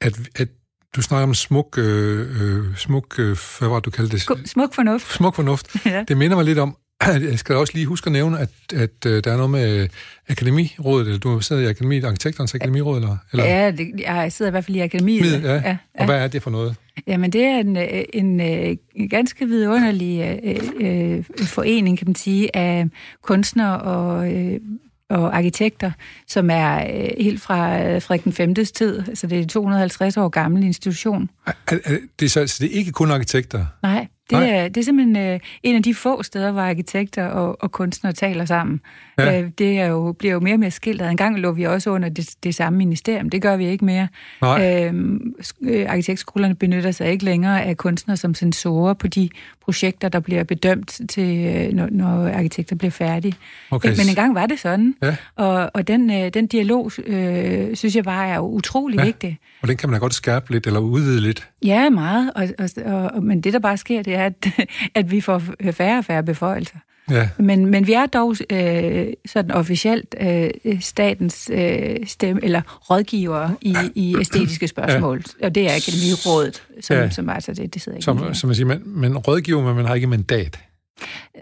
at, 0.00 0.18
at 0.36 0.48
du 0.96 1.02
snakker 1.02 1.26
om 1.26 1.34
smuk, 1.34 1.78
øh, 1.78 2.20
øh, 2.42 2.76
smuk 2.76 3.18
øh, 3.18 3.36
hvad 3.58 3.68
var 3.68 3.74
det, 3.74 3.84
du 3.84 3.90
kaldte 3.90 4.16
det? 4.16 4.48
Smuk 4.48 4.74
fornuft. 4.74 5.12
Smuk 5.14 5.34
fornuft. 5.34 5.76
Ja. 5.86 6.04
Det 6.08 6.16
minder 6.16 6.36
mig 6.36 6.44
lidt 6.44 6.58
om, 6.58 6.76
jeg 7.30 7.38
skal 7.38 7.56
også 7.56 7.72
lige 7.74 7.86
huske 7.86 8.06
at 8.06 8.12
nævne, 8.12 8.38
at, 8.38 8.50
at 8.74 9.06
øh, 9.06 9.24
der 9.24 9.32
er 9.32 9.36
noget 9.36 9.50
med 9.50 9.88
Akademirådet, 10.28 11.06
eller 11.06 11.18
du 11.18 11.40
sidder 11.40 11.62
i 11.62 11.66
Akademiet, 11.66 12.04
Arkitekternes 12.04 12.54
Akademiråd, 12.54 12.96
eller? 12.96 13.16
eller 13.32 13.44
Ja, 13.44 13.70
det, 13.70 13.90
jeg 13.98 14.32
sidder 14.32 14.50
i 14.50 14.52
hvert 14.52 14.64
fald 14.64 14.76
i 14.76 14.80
akademiet. 14.80 15.22
Midt, 15.32 15.44
ja. 15.44 15.54
ja, 15.54 15.76
Og 15.98 16.04
hvad 16.04 16.16
er 16.16 16.28
det 16.28 16.42
for 16.42 16.50
noget? 16.50 16.76
Jamen, 17.06 17.32
det 17.32 17.44
er 17.44 17.58
en, 17.58 17.76
øh, 17.76 18.04
en, 18.12 18.40
øh, 18.40 18.76
en 18.94 19.08
ganske 19.08 19.46
vidunderlig 19.46 20.40
øh, 20.44 21.16
øh, 21.16 21.24
forening, 21.46 21.98
kan 21.98 22.06
man 22.06 22.14
sige, 22.14 22.56
af 22.56 22.86
kunstnere 23.22 23.80
og, 23.80 24.32
øh, 24.34 24.60
og 25.10 25.36
arkitekter, 25.36 25.92
som 26.26 26.50
er 26.50 26.78
øh, 26.78 27.08
helt 27.20 27.40
fra 27.40 27.82
øh, 27.82 28.02
Frederik 28.02 28.24
den 28.24 28.32
5. 28.32 28.54
tid. 28.54 29.08
Altså, 29.08 29.26
det 29.26 29.38
er 29.38 29.42
en 29.42 29.48
250 29.48 30.16
år 30.16 30.28
gammel 30.28 30.64
institution. 30.64 31.30
Er, 31.46 31.52
er, 31.66 31.98
det 32.20 32.26
er 32.26 32.30
så, 32.30 32.46
så 32.46 32.56
det 32.60 32.72
er 32.72 32.78
ikke 32.78 32.92
kun 32.92 33.10
arkitekter? 33.10 33.66
Nej, 33.82 34.06
det, 34.30 34.38
Nej. 34.38 34.48
er, 34.48 34.68
det 34.68 34.76
er 34.76 34.84
simpelthen 34.84 35.16
øh, 35.16 35.40
en 35.62 35.76
af 35.76 35.82
de 35.82 35.94
få 35.94 36.22
steder, 36.22 36.50
hvor 36.52 36.62
arkitekter 36.62 37.26
og, 37.26 37.62
og 37.62 37.72
kunstnere 37.72 38.12
taler 38.12 38.44
sammen. 38.44 38.80
Ja. 39.18 39.42
Øh, 39.42 39.50
det 39.58 39.78
er 39.78 39.86
jo, 39.86 40.12
bliver 40.12 40.34
jo 40.34 40.40
mere 40.40 40.54
og 40.54 40.60
mere 40.60 40.70
skilt. 40.70 41.02
En 41.02 41.16
gang 41.16 41.38
lå 41.38 41.52
vi 41.52 41.64
også 41.64 41.90
under 41.90 42.08
det, 42.08 42.34
det 42.42 42.54
samme 42.54 42.76
ministerium. 42.76 43.30
Det 43.30 43.42
gør 43.42 43.56
vi 43.56 43.66
ikke 43.66 43.84
mere. 43.84 44.08
Nej. 44.42 44.86
Øhm, 44.86 45.34
øh, 45.62 45.86
arkitektskolerne 45.88 46.54
benytter 46.54 46.90
sig 46.90 47.10
ikke 47.10 47.24
længere 47.24 47.64
af 47.64 47.76
kunstnere 47.76 48.16
som 48.16 48.34
sensorer 48.34 48.94
på 48.94 49.08
de 49.08 49.28
projekter, 49.60 50.08
der 50.08 50.20
bliver 50.20 50.44
bedømt, 50.44 51.00
til, 51.08 51.46
øh, 51.46 51.72
når, 51.72 51.88
når 51.90 52.28
arkitekter 52.28 52.76
bliver 52.76 52.90
færdige. 52.90 53.34
Okay. 53.70 53.88
Men 53.88 54.08
engang 54.08 54.34
var 54.34 54.46
det 54.46 54.58
sådan. 54.58 54.94
Ja. 55.02 55.16
Og, 55.36 55.70
og 55.74 55.88
den, 55.88 56.10
øh, 56.10 56.34
den 56.34 56.46
dialog, 56.46 56.92
øh, 57.06 57.76
synes 57.76 57.96
jeg 57.96 58.04
bare 58.04 58.28
er 58.28 58.38
utrolig 58.38 58.98
ja. 58.98 59.04
vigtig. 59.04 59.38
Og 59.62 59.68
den 59.68 59.76
kan 59.76 59.88
man 59.88 59.94
da 59.94 60.00
godt 60.00 60.14
skærpe 60.14 60.52
lidt, 60.52 60.66
eller 60.66 60.80
udvide 60.80 61.20
lidt. 61.20 61.48
Ja, 61.64 61.90
meget. 61.90 62.32
Og, 62.34 62.48
og, 62.58 62.92
og, 63.14 63.22
men 63.22 63.40
det, 63.40 63.52
der 63.52 63.58
bare 63.58 63.76
sker, 63.76 64.02
det 64.02 64.14
er, 64.14 64.26
at, 64.26 64.48
at 64.94 65.10
vi 65.10 65.20
får 65.20 65.42
færre 65.72 65.98
og 65.98 66.04
færre 66.04 66.22
beføjelser. 66.22 66.76
Ja. 67.10 67.28
Men, 67.38 67.66
men 67.66 67.86
vi 67.86 67.92
er 67.92 68.06
dog 68.06 68.36
øh, 68.50 69.06
sådan 69.26 69.50
officielt 69.50 70.14
øh, 70.20 70.50
statens 70.80 71.50
øh, 71.52 71.96
stemme, 72.06 72.44
eller 72.44 72.62
rådgiver 72.90 73.50
i, 73.60 73.76
i 73.94 74.16
æstetiske 74.20 74.68
spørgsmål. 74.68 75.22
Ja. 75.40 75.46
Og 75.46 75.54
det 75.54 75.62
er 75.70 75.76
Akademirådet, 75.76 76.62
som, 76.80 76.96
Ja. 76.96 77.02
ja. 77.02 77.10
som 77.10 77.28
altså 77.28 77.52
det, 77.54 77.74
det 77.74 77.82
sidder 77.82 77.96
ikke 77.96 78.04
Som, 78.04 78.34
som 78.34 78.48
man 78.48 78.54
siger, 78.54 78.66
man, 78.66 78.82
man 78.84 79.16
rådgiver, 79.18 79.62
men 79.62 79.76
man 79.76 79.84
har 79.84 79.94
ikke 79.94 80.06
mandat. 80.06 80.58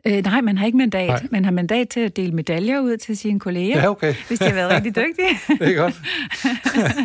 Øh, 0.07 0.23
Nej, 0.25 0.41
man 0.41 0.59
har 0.59 0.67
ikke 0.67 0.79
mandat. 0.79 1.09
Nej. 1.09 1.19
Nej. 1.21 1.29
Man 1.31 1.45
har 1.45 1.53
mandat 1.53 1.89
til 1.89 2.01
at 2.01 2.17
dele 2.17 2.33
medaljer 2.33 2.81
ud 2.81 2.97
til 2.97 3.17
sine 3.17 3.41
kolleger, 3.41 3.79
Ja, 3.81 3.91
okay. 3.91 4.15
hvis 4.29 4.39
de 4.39 4.45
har 4.45 4.55
været 4.55 4.71
rigtig 4.73 4.97
dygtige. 5.07 5.59
Det 5.67 5.69
er 5.77 5.77
godt. 5.83 5.95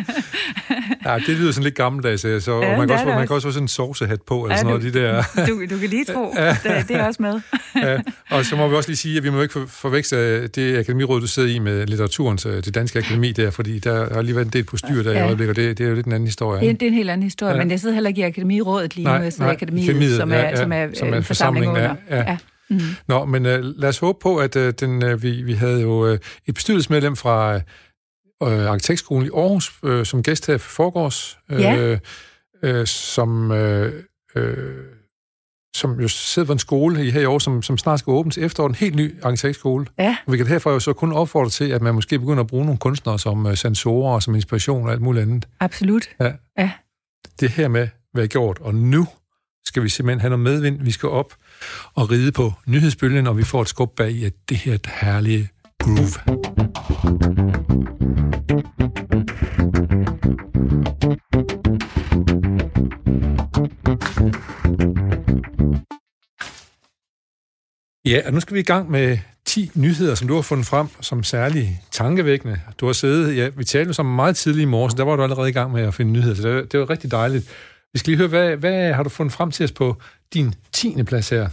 ja, 1.06 1.18
det 1.26 1.28
lyder 1.38 1.52
sådan 1.52 1.64
lidt 1.64 1.74
gammeldags, 1.74 2.20
så 2.22 2.28
ja, 2.28 2.72
og 2.72 2.78
man, 2.78 2.88
kan 2.88 2.90
også, 2.94 3.06
man 3.06 3.14
kan 3.14 3.20
også. 3.22 3.34
også 3.34 3.48
få 3.48 3.52
sådan 3.52 3.64
en 3.64 3.68
sovsehat 3.68 4.22
på, 4.22 4.42
eller 4.44 4.54
Ja, 4.54 4.56
sådan 4.58 4.66
noget, 4.66 4.82
du- 4.94 4.98
de 4.98 5.04
der... 5.04 5.22
Du, 5.48 5.74
du 5.74 5.78
kan 5.78 5.88
lige 5.88 6.04
tro, 6.04 6.34
det, 6.62 6.88
det 6.88 6.96
er 6.96 7.04
også 7.06 7.22
med. 7.22 7.40
ja. 7.76 7.98
Og 8.30 8.44
så 8.44 8.56
må 8.56 8.68
vi 8.68 8.74
også 8.76 8.88
lige 8.88 8.96
sige, 8.96 9.16
at 9.16 9.24
vi 9.24 9.30
må 9.30 9.42
ikke 9.42 9.52
for- 9.52 9.66
forveksle 9.68 10.46
det 10.46 10.78
akademiråd, 10.78 11.20
du 11.20 11.26
sidder 11.26 11.48
i 11.48 11.58
med 11.58 11.86
litteraturens, 11.86 12.46
øh, 12.46 12.52
det 12.64 12.74
danske 12.74 12.98
akademi 12.98 13.32
der, 13.32 13.50
fordi 13.50 13.78
der 13.78 14.14
har 14.14 14.22
lige 14.22 14.34
været 14.36 14.46
en 14.46 14.52
del 14.52 14.64
på 14.64 14.76
styr 14.76 15.02
der 15.02 15.12
ja. 15.12 15.18
i 15.18 15.22
øjeblikket, 15.26 15.50
og 15.50 15.56
det, 15.56 15.78
det 15.78 15.84
er 15.84 15.88
jo 15.88 15.94
lidt 15.94 16.06
en 16.06 16.12
anden 16.12 16.26
historie. 16.26 16.60
Det 16.60 16.68
er, 16.68 16.72
det 16.72 16.82
er 16.82 16.86
en 16.90 16.94
helt 16.96 17.10
anden 17.10 17.22
historie, 17.22 17.52
Ja. 17.54 17.58
men 17.58 17.70
jeg 17.70 17.80
sidder 17.80 17.94
heller 17.94 18.08
ikke 18.08 18.20
i 18.20 18.24
Akademirådet 18.24 18.96
lige 18.96 19.04
Nej, 19.04 19.18
nu. 19.18 19.24
Jeg 19.24 19.32
sidder 19.32 19.44
nej, 19.44 19.52
i 19.52 19.56
Akademiet, 19.56 19.88
Akademiet, 19.88 20.16
som 20.16 20.32
er, 20.32 20.36
ja, 20.36 20.48
ja, 20.48 20.56
som 20.56 20.72
er, 20.72 20.88
som 20.94 21.06
er 21.08 21.12
øh, 21.12 21.16
en 21.16 21.18
en 21.18 21.24
forsamling 21.24 21.66
forsamling, 21.66 21.70
under. 21.70 21.94
ja, 22.10 22.30
ja. 22.30 22.36
Mm. 22.72 22.78
Nå, 23.08 23.24
men 23.24 23.46
øh, 23.46 23.64
lad 23.64 23.88
os 23.88 23.98
håbe 23.98 24.18
på, 24.22 24.36
at 24.36 24.56
øh, 24.56 24.74
den, 24.80 25.04
øh, 25.04 25.22
vi, 25.22 25.42
vi 25.42 25.52
havde 25.52 25.80
jo 25.80 26.06
øh, 26.06 26.18
et 26.46 26.54
bestyrelsesmedlem 26.54 27.16
fra 27.16 27.54
øh, 27.54 27.60
Arkitektskolen 28.42 29.26
i 29.26 29.30
Aarhus 29.34 29.72
øh, 29.84 30.06
som 30.06 30.22
gæst 30.22 30.46
her 30.46 30.58
for 30.58 30.70
forgårs, 30.70 31.38
øh, 31.50 31.60
Ja. 31.60 31.98
øh, 32.62 32.86
som, 32.86 33.52
øh, 33.52 34.02
øh, 34.34 34.84
som 35.76 36.00
jo 36.00 36.08
sidder 36.08 36.46
på 36.46 36.52
en 36.52 36.58
skole 36.58 37.06
i 37.06 37.10
her 37.10 37.20
i 37.20 37.24
år, 37.24 37.38
som, 37.38 37.62
som 37.62 37.78
snart 37.78 37.98
skal 37.98 38.10
åbne 38.10 38.32
til 38.32 38.44
efteråret, 38.44 38.68
en 38.70 38.74
helt 38.74 38.94
ny 38.96 39.22
arkitektskole. 39.22 39.86
Ja, 39.98 40.16
Og 40.26 40.32
vi 40.32 40.36
kan 40.38 40.46
herfra 40.46 40.70
jo 40.70 40.80
så 40.80 40.92
kun 40.92 41.12
opfordre 41.12 41.50
til, 41.50 41.64
at 41.70 41.82
man 41.82 41.94
måske 41.94 42.18
begynder 42.18 42.40
at 42.40 42.46
bruge 42.46 42.64
nogle 42.64 42.78
kunstnere 42.78 43.18
som 43.18 43.46
øh, 43.46 43.56
sensorer 43.56 44.14
og 44.14 44.22
som 44.22 44.34
inspiration 44.34 44.86
og 44.86 44.92
alt 44.92 45.00
muligt 45.02 45.22
andet. 45.22 45.48
absolut. 45.60 46.08
Ja. 46.20 46.32
Ja. 46.58 46.70
Det 47.40 47.50
her 47.50 47.68
med 47.68 47.88
hvad 48.12 48.28
gjort, 48.28 48.58
og 48.60 48.74
nu 48.74 49.06
skal 49.66 49.82
vi 49.82 49.88
simpelthen 49.88 50.20
have 50.20 50.30
noget 50.30 50.42
medvind. 50.42 50.82
Vi 50.82 50.90
skal 50.90 51.08
op 51.08 51.34
og 51.94 52.10
ride 52.10 52.32
på 52.32 52.52
nyhedsbølgen, 52.66 53.26
og 53.26 53.38
vi 53.38 53.44
får 53.44 53.62
et 53.62 53.68
skub 53.68 53.96
bag 53.96 54.10
i, 54.10 54.24
at 54.24 54.32
det 54.48 54.56
her 54.56 54.74
et 54.74 54.86
herlige 55.00 55.48
groove. 55.80 56.42
Ja, 68.06 68.20
og 68.26 68.32
nu 68.32 68.40
skal 68.40 68.54
vi 68.54 68.60
i 68.60 68.62
gang 68.62 68.90
med 68.90 69.18
10 69.44 69.70
nyheder, 69.74 70.14
som 70.14 70.28
du 70.28 70.34
har 70.34 70.42
fundet 70.42 70.66
frem 70.66 70.86
som 71.00 71.22
særlig 71.22 71.80
tankevækkende. 71.90 72.60
Du 72.80 72.86
har 72.86 72.92
siddet, 72.92 73.36
ja, 73.36 73.48
vi 73.56 73.64
talte 73.64 73.88
jo 73.88 73.92
sammen 73.92 74.16
meget 74.16 74.36
tidligt 74.36 74.62
i 74.62 74.66
morges, 74.66 74.94
der 74.94 75.04
var 75.04 75.16
du 75.16 75.22
allerede 75.22 75.48
i 75.48 75.52
gang 75.52 75.72
med 75.72 75.82
at 75.82 75.94
finde 75.94 76.12
nyheder, 76.12 76.34
så 76.34 76.48
det 76.48 76.72
det 76.72 76.80
var 76.80 76.90
rigtig 76.90 77.10
dejligt. 77.10 77.48
Vi 77.92 77.98
skal 77.98 78.10
lige 78.10 78.18
høre, 78.18 78.28
hvad, 78.28 78.56
hvad 78.56 78.92
har 78.92 79.02
du 79.02 79.08
fundet 79.08 79.32
frem 79.32 79.50
til 79.50 79.64
os 79.64 79.72
på 79.72 79.96
din 80.34 80.54
10. 80.72 81.02
plads 81.02 81.28
her? 81.28 81.48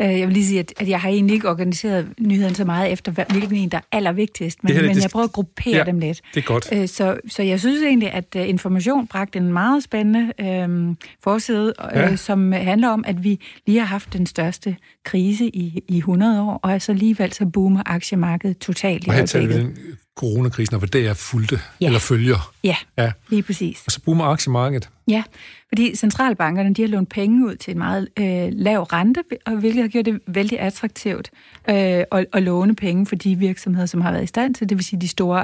Øh, 0.00 0.18
Jeg 0.18 0.26
vil 0.28 0.34
lige 0.34 0.46
sige, 0.46 0.60
at, 0.60 0.72
at 0.76 0.88
jeg 0.88 1.00
har 1.00 1.08
egentlig 1.08 1.34
ikke 1.34 1.48
organiseret 1.48 2.08
nyheden 2.20 2.54
så 2.54 2.64
meget 2.64 2.92
efter, 2.92 3.12
hvilken 3.32 3.56
en, 3.56 3.68
der 3.68 3.76
er 3.78 3.82
allervigtigst, 3.92 4.58
men, 4.62 4.68
Det 4.68 4.76
her, 4.76 4.82
men 4.86 4.96
det- 4.96 5.02
jeg 5.02 5.10
prøver 5.10 5.24
at 5.24 5.32
gruppere 5.32 5.76
Ja. 5.76 5.84
dem 5.84 5.98
lidt. 5.98 6.20
Det 6.34 6.40
er 6.40 6.44
godt. 6.46 6.68
Øh, 6.72 6.88
Så, 6.88 7.18
så 7.28 7.42
jeg 7.42 7.60
synes 7.60 7.82
egentlig, 7.82 8.12
at 8.12 8.36
øh, 8.36 8.48
Information 8.48 9.06
bragte 9.06 9.38
en 9.38 9.52
meget 9.52 9.82
spændende 9.82 10.32
øh, 10.40 10.94
forside, 11.22 11.74
øh, 11.94 11.98
Ja. 11.98 12.16
som 12.16 12.52
handler 12.52 12.88
om, 12.88 13.04
at 13.06 13.24
vi 13.24 13.40
lige 13.66 13.78
har 13.78 13.86
haft 13.86 14.12
den 14.12 14.26
største 14.26 14.76
krise 15.04 15.46
i, 15.46 15.82
i 15.88 15.96
100 15.98 16.42
år, 16.42 16.60
og 16.62 16.82
så 16.82 16.92
alligevel 16.92 17.32
så 17.32 17.46
boomer 17.46 17.82
aktiemarkedet 17.86 18.58
totalt 18.58 19.04
i 19.06 19.08
Og 19.08 19.14
her 19.14 19.26
taler 19.26 19.46
vi 19.46 19.54
den 19.54 19.76
coronakrisen, 20.16 20.74
og 20.74 20.78
hvad 20.78 20.88
det 20.88 21.06
er 21.06 21.14
fulgte, 21.14 21.60
Ja. 21.80 21.86
eller 21.86 21.98
følger. 21.98 22.52
Ja, 22.64 22.76
Ja. 22.98 23.12
lige 23.28 23.42
præcis. 23.42 23.82
Og 23.86 23.92
så 23.92 24.00
boomer 24.04 24.24
aktiemarkedet. 24.24 24.88
Ja, 25.08 25.22
fordi 25.68 25.96
centralbankerne 25.96 26.74
de 26.74 26.82
har 26.82 26.88
lånt 26.88 27.08
penge 27.08 27.46
ud 27.46 27.54
til 27.56 27.70
en 27.70 27.78
meget 27.78 28.08
øh, 28.18 28.48
lav 28.52 28.82
rente, 28.82 29.22
og 29.46 29.52
hvilket 29.56 29.82
har 29.82 29.88
gjort 29.88 30.04
det 30.04 30.20
vældig 30.26 30.60
attraktivt 30.60 31.30
øh, 31.70 31.74
at, 31.74 32.26
at 32.32 32.42
låne 32.42 32.74
penge 32.74 33.06
for 33.06 33.16
de 33.16 33.34
virksomheder, 33.36 33.86
som 33.86 34.00
har 34.00 34.12
været 34.12 34.24
i 34.24 34.26
stand 34.26 34.54
til, 34.54 34.68
det 34.68 34.76
vil 34.76 34.84
sige 34.84 35.00
de 35.00 35.08
store 35.08 35.40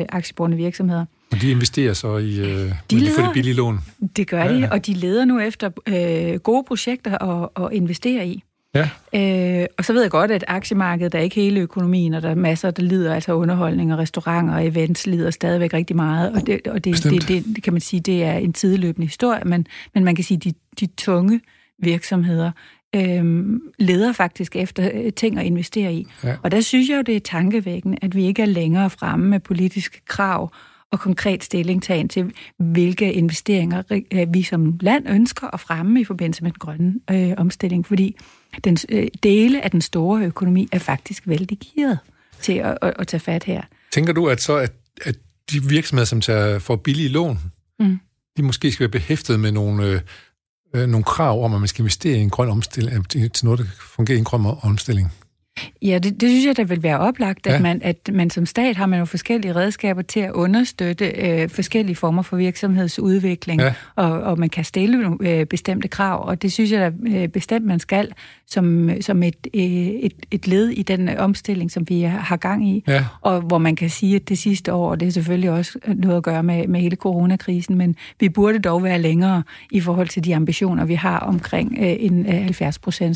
øh, 0.00 0.06
aktieborgende 0.08 0.56
virksomheder. 0.56 1.04
Og 1.32 1.40
de 1.40 1.50
investerer 1.50 1.92
så 1.92 2.16
i 2.16 2.38
øh, 2.38 2.46
de 2.46 2.70
de 2.70 2.72
får 2.90 2.96
leder- 2.98 3.26
de 3.28 3.32
billige 3.34 3.54
lån. 3.54 3.80
Det 4.16 4.28
gør 4.28 4.44
ja. 4.44 4.56
de, 4.56 4.68
og 4.72 4.86
de 4.86 4.92
leder 4.94 5.24
nu 5.24 5.38
efter 5.40 5.70
øh, 5.86 6.38
gode 6.38 6.64
projekter 6.68 7.18
at, 7.18 7.64
at 7.64 7.72
investere 7.72 8.26
i. 8.26 8.42
Ja, 8.74 8.90
Øh, 9.16 9.66
og 9.78 9.84
så 9.84 9.92
ved 9.92 10.02
jeg 10.02 10.10
godt, 10.10 10.30
at 10.30 10.44
aktiemarkedet 10.48 11.12
der 11.12 11.18
er 11.18 11.22
ikke 11.22 11.36
hele 11.36 11.60
økonomien, 11.60 12.14
og 12.14 12.22
der 12.22 12.30
er 12.30 12.34
masser, 12.34 12.70
der 12.70 12.82
lider, 12.82 13.14
altså 13.14 13.32
underholdning 13.32 13.92
og 13.92 13.98
restauranter 13.98 14.54
og 14.54 14.66
events 14.66 15.06
lider 15.06 15.30
stadigvæk 15.30 15.74
rigtig 15.74 15.96
meget, 15.96 16.32
og 16.32 16.46
det, 16.46 16.66
og 16.66 16.84
det, 16.84 17.04
det, 17.04 17.28
det, 17.28 17.44
det 17.56 17.62
kan 17.62 17.72
man 17.72 17.80
sige, 17.80 18.00
det 18.00 18.24
er 18.24 18.32
en 18.32 18.52
tidløbende 18.52 19.06
historie, 19.06 19.44
men, 19.44 19.66
men 19.94 20.04
man 20.04 20.14
kan 20.14 20.24
sige, 20.24 20.38
de, 20.38 20.52
de 20.80 20.86
tunge 20.86 21.40
virksomheder 21.78 22.50
øh, 22.94 23.44
leder 23.78 24.12
faktisk 24.12 24.56
efter 24.56 24.90
øh, 24.94 25.12
ting 25.12 25.38
at 25.38 25.46
investere 25.46 25.94
i. 25.94 26.06
Ja. 26.24 26.36
Og 26.42 26.50
der 26.50 26.60
synes 26.60 26.88
jeg 26.88 26.96
jo, 26.96 27.02
det 27.02 27.16
er 27.16 27.20
tankevækkende, 27.20 27.98
at 28.02 28.14
vi 28.14 28.24
ikke 28.24 28.42
er 28.42 28.46
længere 28.46 28.90
fremme 28.90 29.26
med 29.26 29.40
politiske 29.40 30.00
krav 30.08 30.52
og 30.92 31.00
konkret 31.00 31.44
stillingtagen 31.44 32.08
til, 32.08 32.32
hvilke 32.58 33.12
investeringer 33.12 33.82
øh, 34.12 34.34
vi 34.34 34.42
som 34.42 34.78
land 34.80 35.08
ønsker 35.08 35.54
at 35.54 35.60
fremme 35.60 36.00
i 36.00 36.04
forbindelse 36.04 36.42
med 36.42 36.50
den 36.50 36.58
grønne 36.58 36.94
øh, 37.10 37.34
omstilling, 37.36 37.86
fordi 37.86 38.16
den 38.64 38.76
øh, 38.88 39.08
dele 39.22 39.64
af 39.64 39.70
den 39.70 39.80
store 39.80 40.24
økonomi 40.24 40.68
er 40.72 40.78
faktisk 40.78 41.22
vældig 41.26 41.58
gearet 41.58 41.98
til 42.40 42.52
at, 42.52 42.78
at, 42.82 42.92
at 42.98 43.06
tage 43.06 43.20
fat 43.20 43.44
her. 43.44 43.62
Tænker 43.92 44.12
du, 44.12 44.28
at 44.28 44.42
så 44.42 44.56
at, 44.56 44.72
at 45.02 45.16
de 45.50 45.64
virksomheder, 45.64 46.06
som 46.06 46.20
tager, 46.20 46.58
får 46.58 46.76
billige 46.76 47.08
lån, 47.08 47.38
Mm. 47.80 47.98
de 48.36 48.42
måske 48.42 48.72
skal 48.72 48.84
være 48.84 48.90
behæftet 48.90 49.40
med 49.40 49.52
nogle, 49.52 49.86
øh, 49.86 50.00
øh, 50.74 50.88
nogle 50.88 51.04
krav 51.04 51.44
om, 51.44 51.54
at 51.54 51.60
man 51.60 51.68
skal 51.68 51.82
investere 51.82 52.18
i 52.18 52.20
en 52.20 52.30
grøn 52.30 52.48
omstilling, 52.48 53.08
til 53.10 53.30
noget, 53.42 53.58
der 53.60 53.64
fungerer 53.80 54.16
i 54.16 54.18
en 54.18 54.24
grøn 54.24 54.56
omstilling? 54.62 55.12
Ja, 55.82 55.98
det, 55.98 56.20
det 56.20 56.30
synes 56.30 56.46
jeg, 56.46 56.56
der 56.56 56.64
vil 56.64 56.82
være 56.82 56.98
oplagt, 56.98 57.46
at, 57.46 57.52
ja. 57.52 57.60
man, 57.60 57.80
at 57.84 58.10
man 58.12 58.30
som 58.30 58.46
stat 58.46 58.76
har 58.76 58.86
man 58.86 58.98
jo 58.98 59.04
forskellige 59.04 59.54
redskaber 59.54 60.02
til 60.02 60.20
at 60.20 60.30
understøtte 60.30 61.06
øh, 61.06 61.48
forskellige 61.48 61.96
former 61.96 62.22
for 62.22 62.36
virksomhedsudvikling, 62.36 63.60
ja. 63.60 63.74
og, 63.96 64.10
og 64.10 64.38
man 64.38 64.48
kan 64.48 64.64
stille 64.64 65.16
øh, 65.20 65.46
bestemte 65.46 65.88
krav, 65.88 66.28
og 66.28 66.42
det 66.42 66.52
synes 66.52 66.72
jeg 66.72 66.80
da 66.80 67.18
øh, 67.18 67.28
bestemt, 67.28 67.66
man 67.66 67.80
skal, 67.80 68.12
som, 68.46 68.90
som 69.00 69.22
et, 69.22 69.46
øh, 69.54 69.62
et, 69.62 70.12
et 70.30 70.48
led 70.48 70.68
i 70.68 70.82
den 70.82 71.08
omstilling, 71.08 71.70
som 71.70 71.88
vi 71.88 72.00
har 72.02 72.36
gang 72.36 72.68
i, 72.68 72.84
ja. 72.88 73.04
og 73.20 73.40
hvor 73.40 73.58
man 73.58 73.76
kan 73.76 73.90
sige, 73.90 74.16
at 74.16 74.28
det 74.28 74.38
sidste 74.38 74.72
år, 74.72 74.90
og 74.90 75.00
det 75.00 75.08
er 75.08 75.12
selvfølgelig 75.12 75.50
også 75.50 75.78
noget 75.94 76.16
at 76.16 76.22
gøre 76.22 76.42
med, 76.42 76.66
med 76.66 76.80
hele 76.80 76.96
coronakrisen, 76.96 77.78
men 77.78 77.96
vi 78.20 78.28
burde 78.28 78.58
dog 78.58 78.82
være 78.82 78.98
længere 78.98 79.42
i 79.70 79.80
forhold 79.80 80.08
til 80.08 80.24
de 80.24 80.36
ambitioner, 80.36 80.84
vi 80.84 80.94
har 80.94 81.18
omkring 81.18 81.76
øh, 81.80 81.96
en 81.98 82.26
70% 82.26 82.28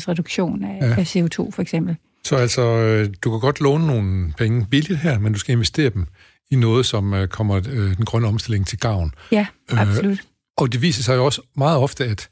reduktion 0.07 0.63
af, 0.63 0.77
ja. 0.81 0.95
af 0.97 1.15
CO2 1.15 1.51
for 1.51 1.61
eksempel. 1.61 1.95
Så 2.23 2.35
altså, 2.35 2.61
øh, 2.61 3.09
du 3.21 3.31
kan 3.31 3.39
godt 3.39 3.61
låne 3.61 3.87
nogle 3.87 4.33
penge 4.37 4.67
billigt 4.71 4.99
her, 4.99 5.19
men 5.19 5.33
du 5.33 5.39
skal 5.39 5.53
investere 5.53 5.89
dem 5.89 6.07
i 6.51 6.55
noget, 6.55 6.85
som 6.85 7.13
øh, 7.13 7.27
kommer 7.27 7.55
øh, 7.57 7.97
den 7.97 8.05
grønne 8.05 8.27
omstilling 8.27 8.67
til 8.67 8.79
gavn. 8.79 9.13
Ja, 9.31 9.47
absolut. 9.69 10.11
Øh, 10.11 10.17
og 10.57 10.73
det 10.73 10.81
viser 10.81 11.03
sig 11.03 11.15
jo 11.15 11.25
også 11.25 11.41
meget 11.55 11.77
ofte, 11.77 12.05
at 12.05 12.29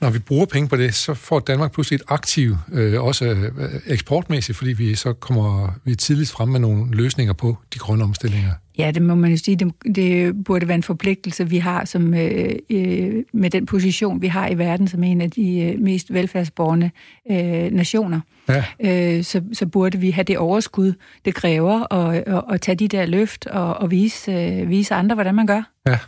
når 0.00 0.10
vi 0.10 0.18
bruger 0.18 0.46
penge 0.46 0.68
på 0.68 0.76
det, 0.76 0.94
så 0.94 1.14
får 1.14 1.40
Danmark 1.40 1.72
pludselig 1.72 1.96
et 1.96 2.02
aktiv, 2.08 2.56
øh, 2.72 3.02
også 3.02 3.24
øh, 3.24 3.70
eksportmæssigt, 3.86 4.58
fordi 4.58 4.72
vi 4.72 4.94
så 4.94 5.12
kommer 5.12 5.78
vi 5.84 5.94
tidligt 5.94 6.30
frem 6.30 6.48
med 6.48 6.60
nogle 6.60 6.96
løsninger 6.96 7.32
på 7.32 7.56
de 7.74 7.78
grønne 7.78 8.04
omstillinger. 8.04 8.52
Ja, 8.78 8.90
det 8.90 9.02
må 9.02 9.14
man 9.14 9.30
jo 9.30 9.36
sige. 9.36 9.56
Det, 9.56 9.72
det 9.94 10.44
burde 10.44 10.68
være 10.68 10.74
en 10.74 10.82
forpligtelse, 10.82 11.48
vi 11.48 11.58
har 11.58 11.84
som, 11.84 12.14
øh, 12.14 12.50
øh, 12.70 13.24
med 13.32 13.50
den 13.50 13.66
position, 13.66 14.22
vi 14.22 14.26
har 14.26 14.48
i 14.48 14.58
verden 14.58 14.88
som 14.88 15.02
en 15.02 15.20
af 15.20 15.30
de 15.30 15.60
øh, 15.60 15.80
mest 15.80 16.12
velfærdsborgende 16.12 16.90
øh, 17.30 17.72
nationer. 17.72 18.20
Ja. 18.48 18.64
Øh, 18.80 19.24
så, 19.24 19.42
så 19.52 19.66
burde 19.66 19.98
vi 19.98 20.10
have 20.10 20.24
det 20.24 20.38
overskud, 20.38 20.92
det 21.24 21.34
kræver, 21.34 21.92
at, 21.92 22.24
at, 22.26 22.42
at 22.52 22.60
tage 22.60 22.76
de 22.76 22.88
der 22.88 23.06
løft 23.06 23.46
og, 23.46 23.74
og 23.74 23.90
vise, 23.90 24.32
øh, 24.32 24.68
vise 24.68 24.94
andre, 24.94 25.14
hvordan 25.14 25.34
man 25.34 25.46
gør. 25.46 25.62
Ja. 25.86 25.98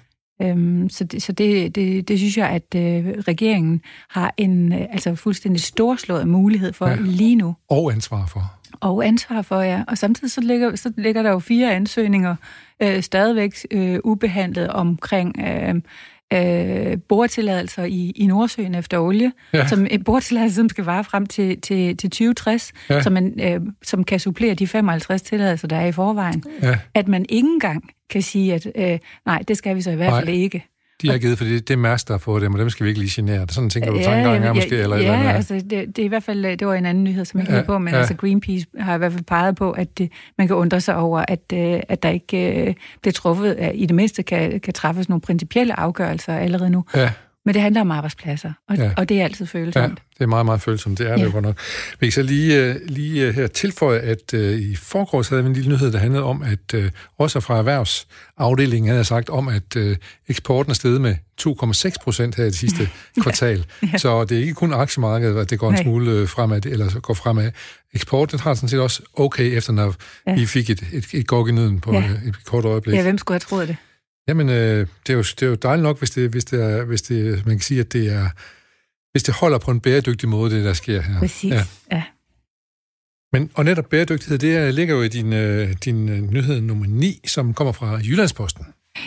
Øhm, 0.42 0.88
så 0.88 1.04
det, 1.04 1.22
så 1.22 1.32
det, 1.32 1.74
det, 1.74 2.08
det 2.08 2.18
synes 2.18 2.36
jeg, 2.36 2.48
at 2.48 2.74
øh, 2.76 3.06
regeringen 3.28 3.80
har 4.08 4.34
en 4.36 4.72
øh, 4.72 4.80
altså 4.90 5.14
fuldstændig 5.14 5.60
storslået 5.60 6.28
mulighed 6.28 6.72
for 6.72 6.88
ja. 6.88 6.96
lige 7.00 7.36
nu. 7.36 7.56
Og 7.68 7.92
ansvar 7.92 8.26
for. 8.26 8.52
Og 8.80 9.06
ansvar 9.06 9.42
for, 9.42 9.60
ja. 9.60 9.82
Og 9.88 9.98
samtidig 9.98 10.32
så 10.32 10.40
ligger, 10.40 10.76
så 10.76 10.92
ligger 10.96 11.22
der 11.22 11.30
jo 11.30 11.38
fire 11.38 11.74
ansøgninger 11.74 12.36
øh, 12.82 13.02
stadigvæk 13.02 13.54
øh, 13.70 13.98
ubehandlet 14.04 14.68
omkring 14.68 15.36
øh, 15.38 15.74
øh, 16.32 16.98
boretilladelser 17.08 17.84
i, 17.84 18.12
i 18.16 18.26
Nordsøen 18.26 18.74
efter 18.74 18.98
olie, 18.98 19.32
ja. 19.52 19.68
som 19.68 19.86
en 19.90 20.04
bortilladelse, 20.04 20.56
som 20.56 20.68
skal 20.68 20.84
vare 20.84 21.04
frem 21.04 21.26
til, 21.26 21.60
til, 21.60 21.96
til 21.96 22.10
2060, 22.10 22.72
ja. 22.90 23.02
som, 23.02 23.12
man, 23.12 23.40
øh, 23.40 23.60
som 23.82 24.04
kan 24.04 24.20
supplere 24.20 24.54
de 24.54 24.66
55 24.66 25.22
tilladelser, 25.22 25.68
der 25.68 25.76
er 25.76 25.86
i 25.86 25.92
forvejen. 25.92 26.44
Ja. 26.62 26.78
At 26.94 27.08
man 27.08 27.26
ikke 27.28 27.48
engang 27.48 27.90
kan 28.12 28.22
sige, 28.22 28.54
at 28.54 28.66
øh, 28.74 28.98
nej, 29.26 29.42
det 29.48 29.56
skal 29.56 29.76
vi 29.76 29.82
så 29.82 29.90
i 29.90 29.94
hvert 29.94 30.12
fald 30.12 30.26
nej. 30.26 30.34
ikke. 30.34 30.64
De 31.02 31.10
har 31.10 31.18
givet, 31.18 31.38
for 31.38 31.44
det, 31.44 31.70
er 31.70 31.76
Mærsk, 31.76 32.08
der 32.08 32.14
har 32.14 32.18
fået 32.18 32.42
dem, 32.42 32.52
og 32.52 32.58
dem 32.58 32.70
skal 32.70 32.84
vi 32.84 32.88
ikke 32.88 33.00
lige 33.00 33.22
genere. 33.22 33.46
Sådan 33.50 33.70
tænker 33.70 33.90
du 33.90 33.96
ja, 33.96 34.02
tankegang 34.02 34.44
ja, 34.44 34.52
måske? 34.52 34.76
Eller 34.76 34.96
ja, 34.96 35.18
eller 35.18 35.32
altså 35.32 35.54
det, 35.54 35.70
det 35.70 35.98
er 35.98 36.04
i 36.04 36.08
hvert 36.08 36.22
fald, 36.22 36.56
det 36.56 36.66
var 36.66 36.74
en 36.74 36.86
anden 36.86 37.04
nyhed, 37.04 37.24
som 37.24 37.40
jeg 37.40 37.48
ikke 37.48 37.56
ja, 37.56 37.62
på, 37.62 37.78
men 37.78 37.94
ja. 37.94 37.98
altså 37.98 38.14
Greenpeace 38.14 38.66
har 38.78 38.94
i 38.94 38.98
hvert 38.98 39.12
fald 39.12 39.24
peget 39.24 39.56
på, 39.56 39.70
at 39.70 39.98
det, 39.98 40.12
man 40.38 40.46
kan 40.46 40.56
undre 40.56 40.80
sig 40.80 40.96
over, 40.96 41.24
at, 41.28 41.52
øh, 41.54 41.80
at 41.88 42.02
der 42.02 42.08
ikke 42.08 42.66
øh, 42.66 42.74
bliver 43.00 43.12
truffet, 43.12 43.70
i 43.74 43.86
det 43.86 43.94
mindste 43.94 44.22
kan, 44.22 44.60
kan 44.60 44.74
træffes 44.74 45.08
nogle 45.08 45.20
principielle 45.20 45.80
afgørelser 45.80 46.36
allerede 46.36 46.70
nu. 46.70 46.84
Ja. 46.94 47.10
Men 47.44 47.54
det 47.54 47.62
handler 47.62 47.80
om 47.80 47.90
arbejdspladser, 47.90 48.52
og, 48.68 48.76
ja. 48.76 48.90
og 48.96 49.08
det 49.08 49.20
er 49.20 49.24
altid 49.24 49.46
følsomt. 49.46 49.84
Ja, 49.84 49.88
det 49.88 50.20
er 50.20 50.26
meget, 50.26 50.46
meget 50.46 50.60
følsomt. 50.60 50.98
Det 50.98 51.06
er 51.06 51.10
ja. 51.10 51.24
det 51.24 51.34
jo 51.34 51.40
nok. 51.40 51.58
Vi 52.00 52.06
kan 52.06 52.12
så 52.12 52.22
lige, 52.22 52.64
øh, 52.64 52.76
lige 52.86 53.26
øh, 53.26 53.34
her 53.34 53.46
tilføje, 53.46 53.98
at 53.98 54.34
uh, 54.34 54.40
i 54.40 54.76
forgårs 54.76 55.28
havde 55.28 55.42
vi 55.42 55.48
en 55.48 55.54
lille 55.54 55.70
nyhed, 55.70 55.92
der 55.92 55.98
handlede 55.98 56.24
om, 56.24 56.42
at 56.42 56.74
uh, 56.74 56.84
også 57.18 57.40
fra 57.40 57.58
erhvervsafdelingen 57.58 58.90
havde 58.90 59.04
sagt 59.04 59.30
om, 59.30 59.48
at 59.48 59.76
uh, 59.76 59.96
eksporten 60.28 60.70
er 60.70 60.74
steget 60.74 61.00
med 61.00 61.14
2,6 61.40 62.04
procent 62.04 62.34
her 62.34 62.44
i 62.44 62.46
det 62.46 62.56
sidste 62.56 62.88
kvartal. 63.22 63.66
ja. 63.92 63.98
Så 63.98 64.24
det 64.24 64.36
er 64.36 64.40
ikke 64.40 64.54
kun 64.54 64.72
aktiemarkedet, 64.72 65.40
at 65.40 65.50
det 65.50 65.58
går 65.58 65.68
en 65.68 65.74
Nej. 65.74 65.82
smule 65.82 66.26
fremad, 66.26 66.66
eller 66.66 67.00
går 67.00 67.14
fremad. 67.14 67.50
Eksporten 67.94 68.38
har 68.38 68.54
sådan 68.54 68.68
set 68.68 68.80
også 68.80 69.02
okay, 69.14 69.56
efter 69.56 69.72
når 69.72 69.94
ja. 70.26 70.34
vi 70.34 70.46
fik 70.46 70.70
et, 70.70 70.84
et, 70.92 71.06
et 71.12 71.26
gok 71.26 71.48
i 71.48 71.52
på 71.82 71.92
ja. 71.92 72.04
et 72.26 72.44
kort 72.44 72.64
øjeblik. 72.64 72.96
Ja, 72.96 73.02
hvem 73.02 73.18
skulle 73.18 73.34
have 73.34 73.40
troet 73.40 73.68
det? 73.68 73.76
Jamen, 74.28 74.48
øh, 74.48 74.86
det, 75.06 75.12
er 75.12 75.14
jo, 75.14 75.22
det 75.22 75.42
er 75.42 75.46
jo 75.46 75.54
dejligt 75.54 75.82
nok, 75.82 75.98
hvis, 75.98 76.10
det, 76.10 76.30
hvis, 76.30 76.44
det 76.44 76.62
er, 76.62 76.84
hvis 76.84 77.02
det, 77.02 77.46
man 77.46 77.54
kan 77.54 77.60
sige, 77.60 77.80
at 77.80 77.92
det 77.92 78.12
er, 78.12 78.28
hvis 79.12 79.22
det 79.22 79.34
holder 79.34 79.58
på 79.58 79.70
en 79.70 79.80
bæredygtig 79.80 80.28
måde, 80.28 80.56
det 80.56 80.64
der 80.64 80.72
sker 80.72 81.00
her. 81.00 81.18
Præcis, 81.18 81.52
ja. 81.52 81.66
ja. 81.92 82.02
Men, 83.32 83.50
og 83.54 83.64
netop 83.64 83.84
bæredygtighed, 83.84 84.38
det 84.38 84.74
ligger 84.74 84.94
jo 84.94 85.02
i 85.02 85.08
din, 85.08 85.32
øh, 85.32 85.74
din 85.84 86.08
øh, 86.08 86.20
nyhed 86.20 86.60
nummer 86.60 86.86
9, 86.86 87.20
som 87.26 87.54
kommer 87.54 87.72
fra 87.72 87.94
Jyllandsposten. 87.96 88.66